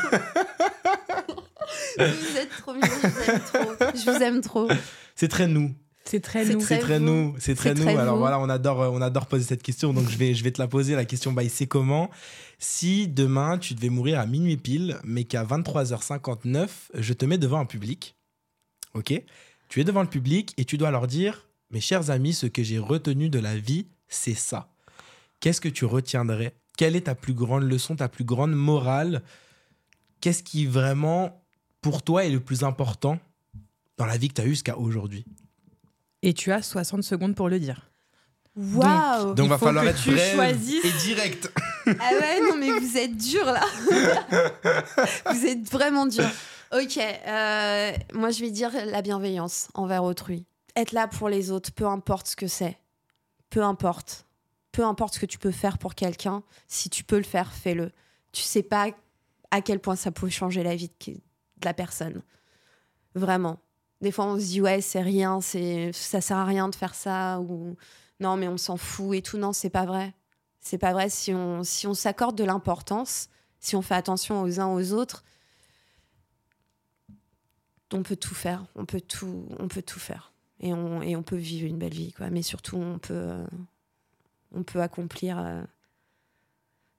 Vous 1.97 2.37
êtes 2.37 2.49
trop 2.49 2.73
mignons, 2.73 2.87
je 2.89 3.09
vous 3.09 3.31
aime 3.31 3.41
trop. 3.41 3.71
Je 3.95 4.11
vous 4.11 4.23
aime 4.23 4.41
trop. 4.41 4.67
C'est 5.15 5.27
très 5.27 5.47
nous. 5.47 5.73
C'est 6.07 6.19
très 6.19 6.45
nous. 6.45 6.61
C'est 6.61 6.77
Très 6.79 6.99
nous, 6.99 7.35
c'est 7.39 7.55
très 7.55 7.73
nous. 7.73 7.87
Alors 7.87 8.13
vous. 8.15 8.19
voilà, 8.19 8.39
on 8.39 8.47
adore, 8.47 8.81
euh, 8.81 8.89
on 8.89 9.01
adore 9.01 9.25
poser 9.25 9.43
cette 9.43 9.63
question, 9.63 9.91
donc 9.91 10.07
je 10.07 10.17
vais, 10.17 10.35
je 10.35 10.43
vais 10.43 10.51
te 10.51 10.61
la 10.61 10.67
poser. 10.67 10.95
La 10.95 11.05
question, 11.05 11.33
bah, 11.33 11.41
c'est 11.49 11.65
comment 11.65 12.11
Si 12.59 13.07
demain 13.07 13.57
tu 13.57 13.73
devais 13.73 13.89
mourir 13.89 14.19
à 14.19 14.27
minuit 14.27 14.57
pile, 14.57 14.97
mais 15.03 15.23
qu'à 15.23 15.43
23h59, 15.43 16.69
je 16.93 17.13
te 17.13 17.25
mets 17.25 17.39
devant 17.39 17.59
un 17.59 17.65
public, 17.65 18.15
ok? 18.93 19.19
Tu 19.67 19.81
es 19.81 19.83
devant 19.83 20.03
le 20.03 20.07
public 20.07 20.53
et 20.57 20.65
tu 20.65 20.77
dois 20.77 20.91
leur 20.91 21.07
dire, 21.07 21.47
mes 21.71 21.81
chers 21.81 22.11
amis, 22.11 22.33
ce 22.33 22.45
que 22.45 22.61
j'ai 22.61 22.77
retenu 22.77 23.29
de 23.29 23.39
la 23.39 23.57
vie, 23.57 23.87
c'est 24.07 24.35
ça. 24.35 24.69
Qu'est-ce 25.39 25.59
que 25.59 25.69
tu 25.69 25.85
retiendrais? 25.85 26.53
Quelle 26.77 26.95
est 26.95 27.01
ta 27.01 27.15
plus 27.15 27.33
grande 27.33 27.63
leçon, 27.63 27.95
ta 27.95 28.09
plus 28.09 28.25
grande 28.25 28.53
morale? 28.53 29.23
Qu'est-ce 30.21 30.43
qui 30.43 30.67
vraiment, 30.67 31.41
pour 31.81 32.03
toi, 32.03 32.25
est 32.25 32.29
le 32.29 32.39
plus 32.39 32.63
important 32.63 33.17
dans 33.97 34.05
la 34.05 34.17
vie 34.17 34.27
que 34.27 34.35
tu 34.35 34.41
as 34.41 34.45
eue 34.45 34.49
jusqu'à 34.49 34.77
aujourd'hui? 34.77 35.25
Et 36.21 36.33
tu 36.33 36.51
as 36.51 36.61
60 36.61 37.03
secondes 37.03 37.35
pour 37.35 37.49
le 37.49 37.59
dire. 37.59 37.89
Waouh. 38.55 39.33
Donc 39.33 39.45
Il 39.45 39.49
va 39.49 39.57
faut 39.57 39.65
falloir 39.65 39.83
que 39.83 39.89
être 39.89 40.01
tu 40.01 40.11
bref 40.11 40.33
choisisses. 40.35 40.85
et 40.85 40.91
direct. 41.05 41.51
Ah 41.87 42.09
ouais, 42.19 42.39
non, 42.41 42.55
mais 42.57 42.71
vous 42.79 42.97
êtes 42.97 43.15
dur 43.15 43.45
là. 43.45 43.61
vous 45.31 45.45
êtes 45.45 45.69
vraiment 45.69 46.07
dur. 46.07 46.25
Ok, 46.73 46.97
euh, 46.97 47.91
moi 48.13 48.31
je 48.31 48.39
vais 48.41 48.49
dire 48.49 48.71
la 48.87 49.03
bienveillance 49.03 49.67
envers 49.75 50.03
autrui. 50.03 50.45
Être 50.75 50.93
là 50.93 51.07
pour 51.07 51.29
les 51.29 51.51
autres, 51.51 51.71
peu 51.71 51.85
importe 51.85 52.25
ce 52.25 52.35
que 52.35 52.47
c'est. 52.47 52.79
Peu 53.51 53.61
importe. 53.61 54.25
Peu 54.71 54.83
importe 54.83 55.13
ce 55.13 55.19
que 55.19 55.27
tu 55.27 55.37
peux 55.37 55.51
faire 55.51 55.77
pour 55.77 55.93
quelqu'un. 55.93 56.41
Si 56.67 56.89
tu 56.89 57.03
peux 57.03 57.17
le 57.17 57.23
faire, 57.23 57.53
fais-le. 57.53 57.91
Tu 58.31 58.41
sais 58.41 58.63
pas 58.63 58.87
à 59.51 59.61
quel 59.61 59.79
point 59.79 59.95
ça 59.95 60.09
peut 60.09 60.27
changer 60.29 60.63
la 60.63 60.75
vie 60.75 60.89
de 61.05 61.13
la 61.63 61.75
personne. 61.75 62.23
Vraiment. 63.13 63.59
Des 64.05 64.11
fois, 64.11 64.25
on 64.25 64.39
se 64.39 64.45
dit, 64.45 64.61
ouais, 64.61 64.81
c'est 64.81 65.01
rien, 65.01 65.41
c'est 65.41 65.91
ça 65.91 66.21
sert 66.21 66.37
à 66.37 66.45
rien 66.45 66.69
de 66.69 66.75
faire 66.75 66.93
ça. 66.93 67.39
Ou 67.39 67.75
non, 68.19 68.37
mais 68.37 68.47
on 68.47 68.55
s'en 68.55 68.77
fout 68.77 69.17
et 69.17 69.23
tout. 69.23 69.39
Non, 69.39 69.51
c'est 69.51 69.71
pas 69.71 69.83
vrai. 69.83 70.13
C'est 70.61 70.77
pas 70.77 70.93
vrai. 70.93 71.09
Si 71.09 71.33
on, 71.33 71.63
si 71.63 71.87
on 71.87 71.95
s'accorde 71.95 72.37
de 72.37 72.43
l'importance, 72.43 73.29
si 73.59 73.75
on 73.75 73.81
fait 73.81 73.95
attention 73.95 74.43
aux 74.43 74.59
uns 74.59 74.67
aux 74.67 74.93
autres, 74.93 75.23
on 77.91 78.03
peut 78.03 78.15
tout 78.15 78.35
faire. 78.35 78.67
On 78.75 78.85
peut 78.85 79.01
tout, 79.01 79.47
on 79.57 79.67
peut 79.67 79.81
tout 79.81 79.99
faire. 79.99 80.33
Et 80.59 80.71
on, 80.71 81.01
et 81.01 81.15
on 81.15 81.23
peut 81.23 81.35
vivre 81.35 81.65
une 81.65 81.79
belle 81.79 81.95
vie, 81.95 82.13
quoi. 82.13 82.29
Mais 82.29 82.43
surtout, 82.43 82.77
on 82.77 82.99
peut, 82.99 83.43
on 84.51 84.61
peut 84.61 84.83
accomplir 84.83 85.39
euh, 85.39 85.63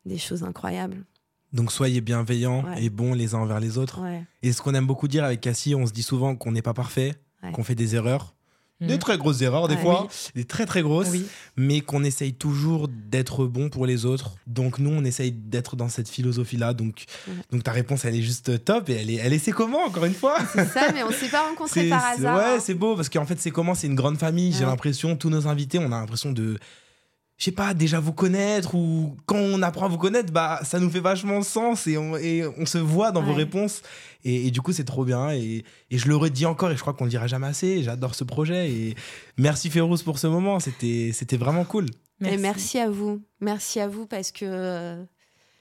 des 0.07 0.19
choses 0.19 0.42
incroyables. 0.42 1.05
Donc 1.52 1.72
soyez 1.72 2.00
bienveillants 2.00 2.64
Ouais. 2.64 2.85
et 2.85 2.90
bons 2.90 3.14
les 3.14 3.35
uns 3.35 3.38
envers 3.38 3.61
les 3.61 3.78
autres. 3.78 4.00
Ouais. 4.02 4.24
Et 4.42 4.52
ce 4.52 4.61
qu'on 4.62 4.74
aime 4.74 4.87
beaucoup 4.87 5.09
dire 5.09 5.24
avec 5.24 5.40
Cassie, 5.40 5.74
on 5.74 5.87
se 5.87 5.92
dit 5.92 6.02
souvent 6.02 6.35
qu'on 6.37 6.52
n'est 6.52 6.62
pas 6.62 6.74
parfait, 6.74 7.14
Ouais. 7.42 7.52
qu'on 7.52 7.62
fait 7.64 7.74
des 7.74 7.94
erreurs. 7.94 8.35
Des 8.78 8.88
Mhm. 8.94 8.98
très 8.98 9.16
grosses 9.16 9.40
erreurs 9.40 9.68
des 9.68 9.74
Ouais. 9.76 9.80
fois, 9.80 10.06
des 10.35 10.44
très 10.44 10.66
très 10.66 10.82
grosses, 10.82 11.09
Oui. 11.11 11.24
mais 11.56 11.80
qu'on 11.80 12.04
essaye 12.04 12.35
toujours 12.35 12.88
d'être 12.88 13.46
bon 13.46 13.70
pour 13.70 13.87
les 13.87 14.04
autres. 14.04 14.35
Donc 14.46 14.78
nous, 14.78 14.90
on 14.90 15.02
essaye 15.02 15.32
d'être 15.32 15.76
dans 15.76 15.88
cette 15.88 16.11
philosophie-là. 16.11 16.74
Donc, 16.74 17.04
Ouais. 17.26 17.35
donc 17.52 17.62
ta 17.62 17.72
réponse, 17.72 18.04
elle 18.04 18.16
est 18.16 18.20
juste 18.22 18.62
top 18.66 18.90
et 18.90 18.94
elle 18.96 19.09
est, 19.09 19.14
elle 19.14 19.32
est 19.32 19.38
c'est 19.38 19.52
comment 19.52 19.82
encore 19.87 20.04
une 20.04 20.12
fois? 20.12 20.37
C'est 20.52 20.66
ça, 20.66 20.92
mais 20.92 21.02
on 21.04 21.11
s'est 21.11 21.30
pas 21.30 21.48
rencontrés 21.48 21.85
C'est- 21.85 21.88
par 21.88 22.02
c'est- 22.02 22.18
hasard. 22.18 22.37
Ouais, 22.37 22.44
hein. 22.56 22.61
c'est 22.61 22.74
beau 22.74 22.94
parce 22.96 23.09
qu'en 23.09 23.24
fait, 23.24 23.40
c'est 23.40 23.50
comment? 23.50 23.74
C'est 23.74 23.87
une 23.87 23.94
grande 23.94 24.18
famille. 24.18 24.52
J'ai 24.52 24.64
Ouais. 24.64 24.70
l'impression, 24.70 25.16
tous 25.16 25.30
nos 25.30 25.46
invités, 25.48 25.78
on 25.78 25.87
a 25.87 25.98
l'impression 26.00 26.32
de, 26.32 26.59
je 27.38 27.44
sais 27.44 27.53
pas, 27.53 27.75
déjà 27.75 28.01
vous 28.01 28.14
connaître 28.14 28.75
ou 28.75 29.14
quand 29.27 29.37
on 29.37 29.61
apprend 29.62 29.85
à 29.87 29.88
vous 29.88 29.99
connaître, 29.99 30.33
bah 30.33 30.59
ça 30.64 30.79
nous 30.81 30.88
fait 30.88 31.01
vachement 31.01 31.42
sens 31.42 31.87
et 31.87 31.99
on, 31.99 32.16
et 32.16 32.46
on 32.57 32.64
se 32.64 32.79
voit 32.79 33.12
dans 33.12 33.22
vos 33.22 33.35
réponses. 33.35 33.83
Et, 34.25 34.46
et 34.46 34.51
du 34.51 34.62
coup, 34.62 34.72
c'est 34.72 34.85
trop 34.85 35.05
bien. 35.05 35.31
Et, 35.33 35.62
et 35.90 35.99
je 35.99 36.09
le 36.09 36.16
redis 36.16 36.46
encore 36.46 36.70
et 36.70 36.77
je 36.77 36.81
crois 36.81 36.94
qu'on 36.94 37.05
le 37.05 37.11
dira 37.11 37.27
jamais 37.27 37.46
assez. 37.49 37.83
J'adore 37.83 38.14
ce 38.14 38.25
projet 38.25 38.70
et 38.70 38.94
merci 39.37 39.68
Férouz 39.68 40.03
pour 40.03 40.18
ce 40.18 40.27
moment. 40.29 40.61
C'était 40.61 41.11
c'était 41.12 41.37
vraiment 41.37 41.64
cool. 41.64 41.87
Et 42.25 42.38
merci 42.38 42.79
à 42.79 42.88
vous. 42.88 43.20
Merci 43.40 43.81
à 43.81 43.88
vous 43.88 44.07
parce 44.07 44.33
que 44.33 44.46
euh, 44.46 45.05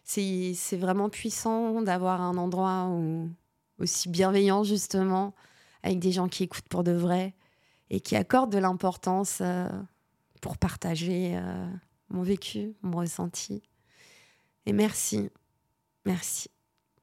c'est 0.05 0.53
c'est 0.55 0.77
vraiment 0.77 1.09
puissant 1.09 1.81
d'avoir 1.81 2.21
un 2.21 2.37
endroit 2.37 2.87
où- 2.89 3.29
aussi 3.79 4.07
bienveillant, 4.07 4.63
justement, 4.63 5.35
avec 5.83 5.99
des 5.99 6.13
gens 6.13 6.29
qui 6.29 6.43
écoutent 6.43 6.69
pour 6.69 6.85
de 6.85 6.93
vrai 6.93 7.33
et 7.89 7.99
qui 7.99 8.15
accordent 8.15 8.53
de 8.53 8.57
l'importance 8.59 9.39
euh, 9.41 9.67
pour 10.45 10.59
partager 10.59 11.31
euh, 11.35 11.65
mon 12.09 12.21
vécu, 12.21 12.75
mon 12.83 12.99
ressenti. 12.99 13.63
Et 14.67 14.73
merci. 14.73 15.31
Merci. 16.05 16.51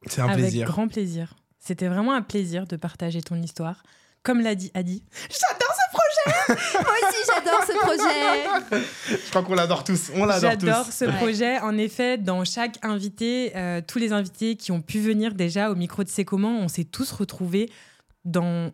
C'est 0.07 0.21
un 0.21 0.29
Avec 0.29 0.45
plaisir. 0.45 0.69
grand 0.69 0.87
plaisir. 0.87 1.35
C'était 1.59 1.89
vraiment 1.89 2.13
un 2.13 2.23
plaisir 2.23 2.69
de 2.69 2.77
partager 2.77 3.21
ton 3.21 3.35
histoire. 3.43 3.83
Comme 4.23 4.43
l'a 4.43 4.55
dit 4.55 4.71
Adi, 4.75 5.03
Moi 5.11 6.93
aussi, 7.03 7.31
j'adore 7.35 7.65
ce 7.67 7.73
projet. 7.81 8.79
Je 9.25 9.31
crois 9.31 9.43
qu'on 9.43 9.55
l'adore 9.55 9.83
tous. 9.83 10.13
On 10.15 10.25
l'adore 10.25 10.53
tous. 10.57 10.67
J'adore 10.67 10.87
ce 10.87 11.05
Ouais. 11.07 11.17
projet. 11.17 11.59
En 11.59 11.77
effet, 11.77 12.19
dans 12.19 12.45
chaque 12.45 12.79
invité, 12.85 13.57
euh, 13.57 13.81
tous 13.85 13.99
les 13.99 14.13
invités 14.13 14.55
qui 14.55 14.71
ont 14.71 14.83
pu 14.83 15.01
venir 15.01 15.35
déjà 15.35 15.73
au 15.73 15.75
micro 15.75 16.05
de 16.05 16.09
C'est 16.09 16.25
comment, 16.25 16.61
on 16.61 16.69
s'est 16.69 16.85
tous 16.85 17.11
retrouvés 17.11 17.69
dans, 18.25 18.71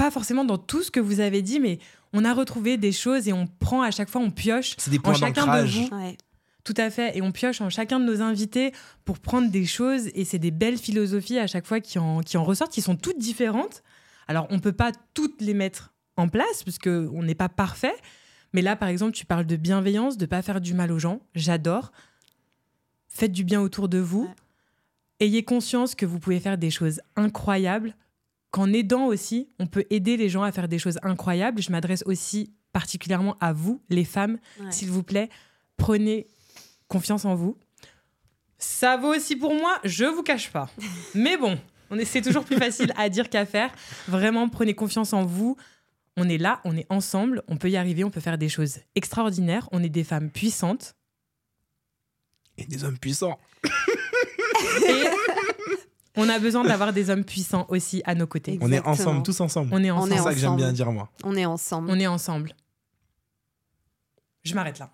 pas 0.00 0.10
forcément 0.10 0.46
dans 0.46 0.56
tout 0.56 0.82
ce 0.82 0.90
que 0.90 0.98
vous 0.98 1.20
avez 1.20 1.42
dit, 1.42 1.60
mais 1.60 1.78
on 2.14 2.24
a 2.24 2.32
retrouvé 2.32 2.78
des 2.78 2.90
choses 2.90 3.28
et 3.28 3.34
on 3.34 3.46
prend 3.46 3.82
à 3.82 3.90
chaque 3.90 4.08
fois, 4.08 4.22
on 4.22 4.30
pioche 4.30 4.74
C'est 4.78 4.90
des 4.90 4.96
en 4.96 5.02
points 5.02 5.12
chacun 5.12 5.42
de 5.42 5.46
d'ancrage. 5.46 5.78
vous. 5.90 5.94
Ouais. 5.94 6.16
Tout 6.64 6.72
à 6.78 6.88
fait. 6.88 7.18
Et 7.18 7.20
on 7.20 7.32
pioche 7.32 7.60
en 7.60 7.68
chacun 7.68 8.00
de 8.00 8.06
nos 8.06 8.22
invités 8.22 8.72
pour 9.04 9.18
prendre 9.18 9.50
des 9.50 9.66
choses. 9.66 10.06
Et 10.14 10.24
c'est 10.24 10.38
des 10.38 10.50
belles 10.50 10.78
philosophies 10.78 11.38
à 11.38 11.46
chaque 11.46 11.66
fois 11.66 11.80
qui 11.80 11.98
en, 11.98 12.20
qui 12.20 12.38
en 12.38 12.44
ressortent, 12.44 12.72
qui 12.72 12.80
sont 12.80 12.96
toutes 12.96 13.18
différentes. 13.18 13.82
Alors, 14.26 14.46
on 14.48 14.54
ne 14.54 14.60
peut 14.60 14.72
pas 14.72 14.92
toutes 15.12 15.42
les 15.42 15.52
mettre 15.52 15.92
en 16.16 16.28
place, 16.28 16.62
puisqu'on 16.62 17.22
n'est 17.22 17.34
pas 17.34 17.50
parfait. 17.50 17.94
Mais 18.54 18.62
là, 18.62 18.76
par 18.76 18.88
exemple, 18.88 19.12
tu 19.12 19.26
parles 19.26 19.44
de 19.46 19.56
bienveillance, 19.56 20.16
de 20.16 20.24
pas 20.24 20.40
faire 20.40 20.62
du 20.62 20.72
mal 20.72 20.92
aux 20.92 20.98
gens. 20.98 21.20
J'adore. 21.34 21.92
Faites 23.08 23.32
du 23.32 23.44
bien 23.44 23.60
autour 23.60 23.90
de 23.90 23.98
vous. 23.98 24.22
Ouais. 24.24 25.26
Ayez 25.26 25.42
conscience 25.42 25.94
que 25.94 26.06
vous 26.06 26.18
pouvez 26.18 26.40
faire 26.40 26.56
des 26.56 26.70
choses 26.70 27.02
incroyables. 27.16 27.94
Qu'en 28.50 28.72
aidant 28.72 29.06
aussi, 29.06 29.48
on 29.58 29.66
peut 29.66 29.84
aider 29.90 30.16
les 30.16 30.28
gens 30.28 30.42
à 30.42 30.50
faire 30.50 30.68
des 30.68 30.78
choses 30.78 30.98
incroyables. 31.02 31.62
Je 31.62 31.70
m'adresse 31.70 32.02
aussi 32.06 32.52
particulièrement 32.72 33.36
à 33.40 33.52
vous, 33.52 33.82
les 33.88 34.04
femmes. 34.04 34.38
Ouais. 34.58 34.72
S'il 34.72 34.90
vous 34.90 35.02
plaît, 35.02 35.28
prenez 35.76 36.26
confiance 36.88 37.24
en 37.24 37.34
vous. 37.34 37.56
Ça 38.58 38.96
vaut 38.96 39.14
aussi 39.14 39.36
pour 39.36 39.54
moi, 39.54 39.78
je 39.84 40.04
vous 40.04 40.22
cache 40.22 40.50
pas. 40.50 40.68
Mais 41.14 41.36
bon, 41.36 41.58
on 41.90 41.98
est, 41.98 42.04
c'est 42.04 42.22
toujours 42.22 42.44
plus 42.44 42.56
facile 42.56 42.92
à 42.96 43.08
dire 43.08 43.30
qu'à 43.30 43.46
faire. 43.46 43.72
Vraiment, 44.08 44.48
prenez 44.48 44.74
confiance 44.74 45.12
en 45.12 45.24
vous. 45.24 45.56
On 46.16 46.28
est 46.28 46.38
là, 46.38 46.60
on 46.64 46.76
est 46.76 46.86
ensemble, 46.90 47.42
on 47.48 47.56
peut 47.56 47.70
y 47.70 47.76
arriver, 47.76 48.04
on 48.04 48.10
peut 48.10 48.20
faire 48.20 48.36
des 48.36 48.48
choses 48.48 48.80
extraordinaires. 48.94 49.68
On 49.72 49.82
est 49.82 49.88
des 49.88 50.04
femmes 50.04 50.30
puissantes. 50.30 50.94
Et 52.58 52.64
des 52.64 52.84
hommes 52.84 52.98
puissants. 52.98 53.38
Et 53.64 55.04
on 56.16 56.28
a 56.28 56.38
besoin 56.38 56.64
d'avoir 56.64 56.92
des 56.92 57.10
hommes 57.10 57.24
puissants 57.24 57.66
aussi 57.68 58.02
à 58.04 58.14
nos 58.14 58.26
côtés. 58.26 58.58
On 58.60 58.72
est 58.72 58.84
ensemble, 58.84 59.22
tous 59.22 59.40
ensemble. 59.40 59.70
On 59.72 59.82
est 59.82 59.90
ensemble. 59.90 60.12
est 60.12 60.16
C'est 60.16 60.22
ça 60.22 60.30
que 60.32 60.38
j'aime 60.38 60.50
ensemble. 60.50 60.62
bien 60.62 60.72
dire, 60.72 60.90
moi. 60.92 61.10
On 61.24 61.36
est 61.36 61.46
ensemble. 61.46 61.90
On 61.90 61.98
est 61.98 62.06
ensemble. 62.06 62.54
Je 64.42 64.54
m'arrête 64.54 64.78
là. 64.78 64.90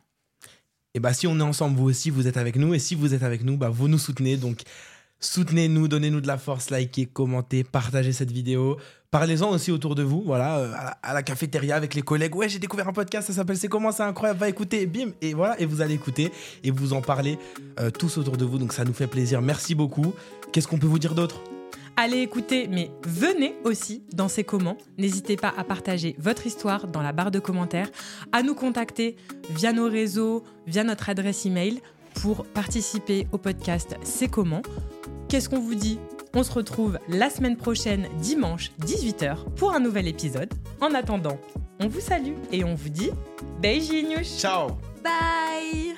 Et 0.95 1.01
bah 1.01 1.13
si 1.13 1.27
on 1.27 1.39
est 1.39 1.43
ensemble, 1.43 1.77
vous 1.77 1.85
aussi, 1.85 2.11
vous 2.11 2.27
êtes 2.27 2.37
avec 2.37 2.57
nous. 2.57 2.75
Et 2.75 2.79
si 2.79 2.95
vous 2.95 3.15
êtes 3.15 3.23
avec 3.23 3.45
nous, 3.45 3.57
bah 3.57 3.69
vous 3.69 3.89
nous 3.89 3.99
soutenez. 3.99 4.37
Donc 4.37 4.63
soutenez-nous, 5.21 5.89
donnez-nous 5.89 6.21
de 6.21 6.27
la 6.27 6.39
force, 6.39 6.71
likez, 6.71 7.07
commentez, 7.07 7.65
partagez 7.65 8.13
cette 8.13 8.31
vidéo. 8.31 8.77
Parlez-en 9.11 9.51
aussi 9.51 9.71
autour 9.71 9.95
de 9.95 10.03
vous, 10.03 10.23
voilà, 10.27 10.59
euh, 10.59 10.73
à 11.03 11.15
la, 11.15 11.23
cafétéria 11.23 11.77
avec 11.77 11.95
les 11.95 12.03
collègues. 12.03 12.35
Ouais, 12.35 12.49
j'ai 12.49 12.59
découvert 12.59 12.89
un 12.89 12.93
podcast, 12.93 13.29
ça 13.29 13.33
s'appelle 13.33 13.57
C'est 13.57 13.69
comment, 13.69 13.93
c'est 13.93 14.03
incroyable, 14.03 14.41
va 14.41 14.49
écouter, 14.49 14.87
bim, 14.87 15.13
et 15.23 15.33
voilà, 15.33 15.59
et 15.61 15.65
vous 15.65 15.81
allez 15.81 15.95
écouter 15.95 16.33
et 16.65 16.71
vous 16.71 16.93
en 16.93 17.01
parlez 17.01 17.39
euh, 17.81 17.91
tous 17.91 18.19
autour 18.19 18.37
de 18.37 18.45
vous. 18.45 18.59
Donc 18.59 18.73
ça 18.73 18.85
nous 18.85 18.93
fait 18.93 19.07
plaisir. 19.07 19.41
Merci 19.41 19.75
beaucoup. 19.75 20.13
Qu'est-ce 20.53 20.69
qu'on 20.69 20.79
peut 20.79 20.87
vous 20.87 20.99
dire 20.99 21.15
d'autre? 21.15 21.41
Allez 21.99 22.19
écouter, 22.19 22.69
mais 22.69 22.91
venez 23.05 23.57
aussi 23.65 24.03
dans 24.13 24.29
ces 24.29 24.45
comment. 24.45 24.77
N'hésitez 24.99 25.37
pas 25.37 25.55
à 25.57 25.65
partager 25.65 26.15
votre 26.19 26.47
histoire 26.47 26.89
dans 26.89 27.01
la 27.01 27.13
barre 27.13 27.31
de 27.31 27.39
commentaires, 27.39 27.89
à 28.33 28.43
nous 28.43 28.55
contacter 28.55 29.17
via 29.49 29.73
nos 29.73 29.89
réseaux, 29.89 30.45
via 30.67 30.85
notre 30.85 31.09
adresse 31.09 31.47
email 31.47 31.81
pour 32.21 32.45
participer 32.47 33.27
au 33.33 33.39
podcast 33.39 33.97
C'est 34.03 34.29
comment. 34.29 34.63
Qu'est-ce 35.29 35.49
qu'on 35.49 35.61
vous 35.61 35.75
dit? 35.75 35.99
On 36.35 36.43
se 36.43 36.53
retrouve 36.53 36.99
la 37.09 37.31
semaine 37.31 37.57
prochaine, 37.57 38.09
dimanche 38.21 38.71
18h, 38.85 39.55
pour 39.55 39.73
un 39.75 39.81
nouvel 39.81 40.07
épisode. 40.07 40.53
En 40.81 40.93
attendant, 40.95 41.39
on 41.81 41.89
vous 41.89 42.01
salue 42.01 42.35
et 42.53 42.65
on 42.65 42.75
vous 42.75 42.91
dit 42.91 43.11
beijinhos 43.63 44.25
Ciao 44.25 44.69
Bye 45.03 45.95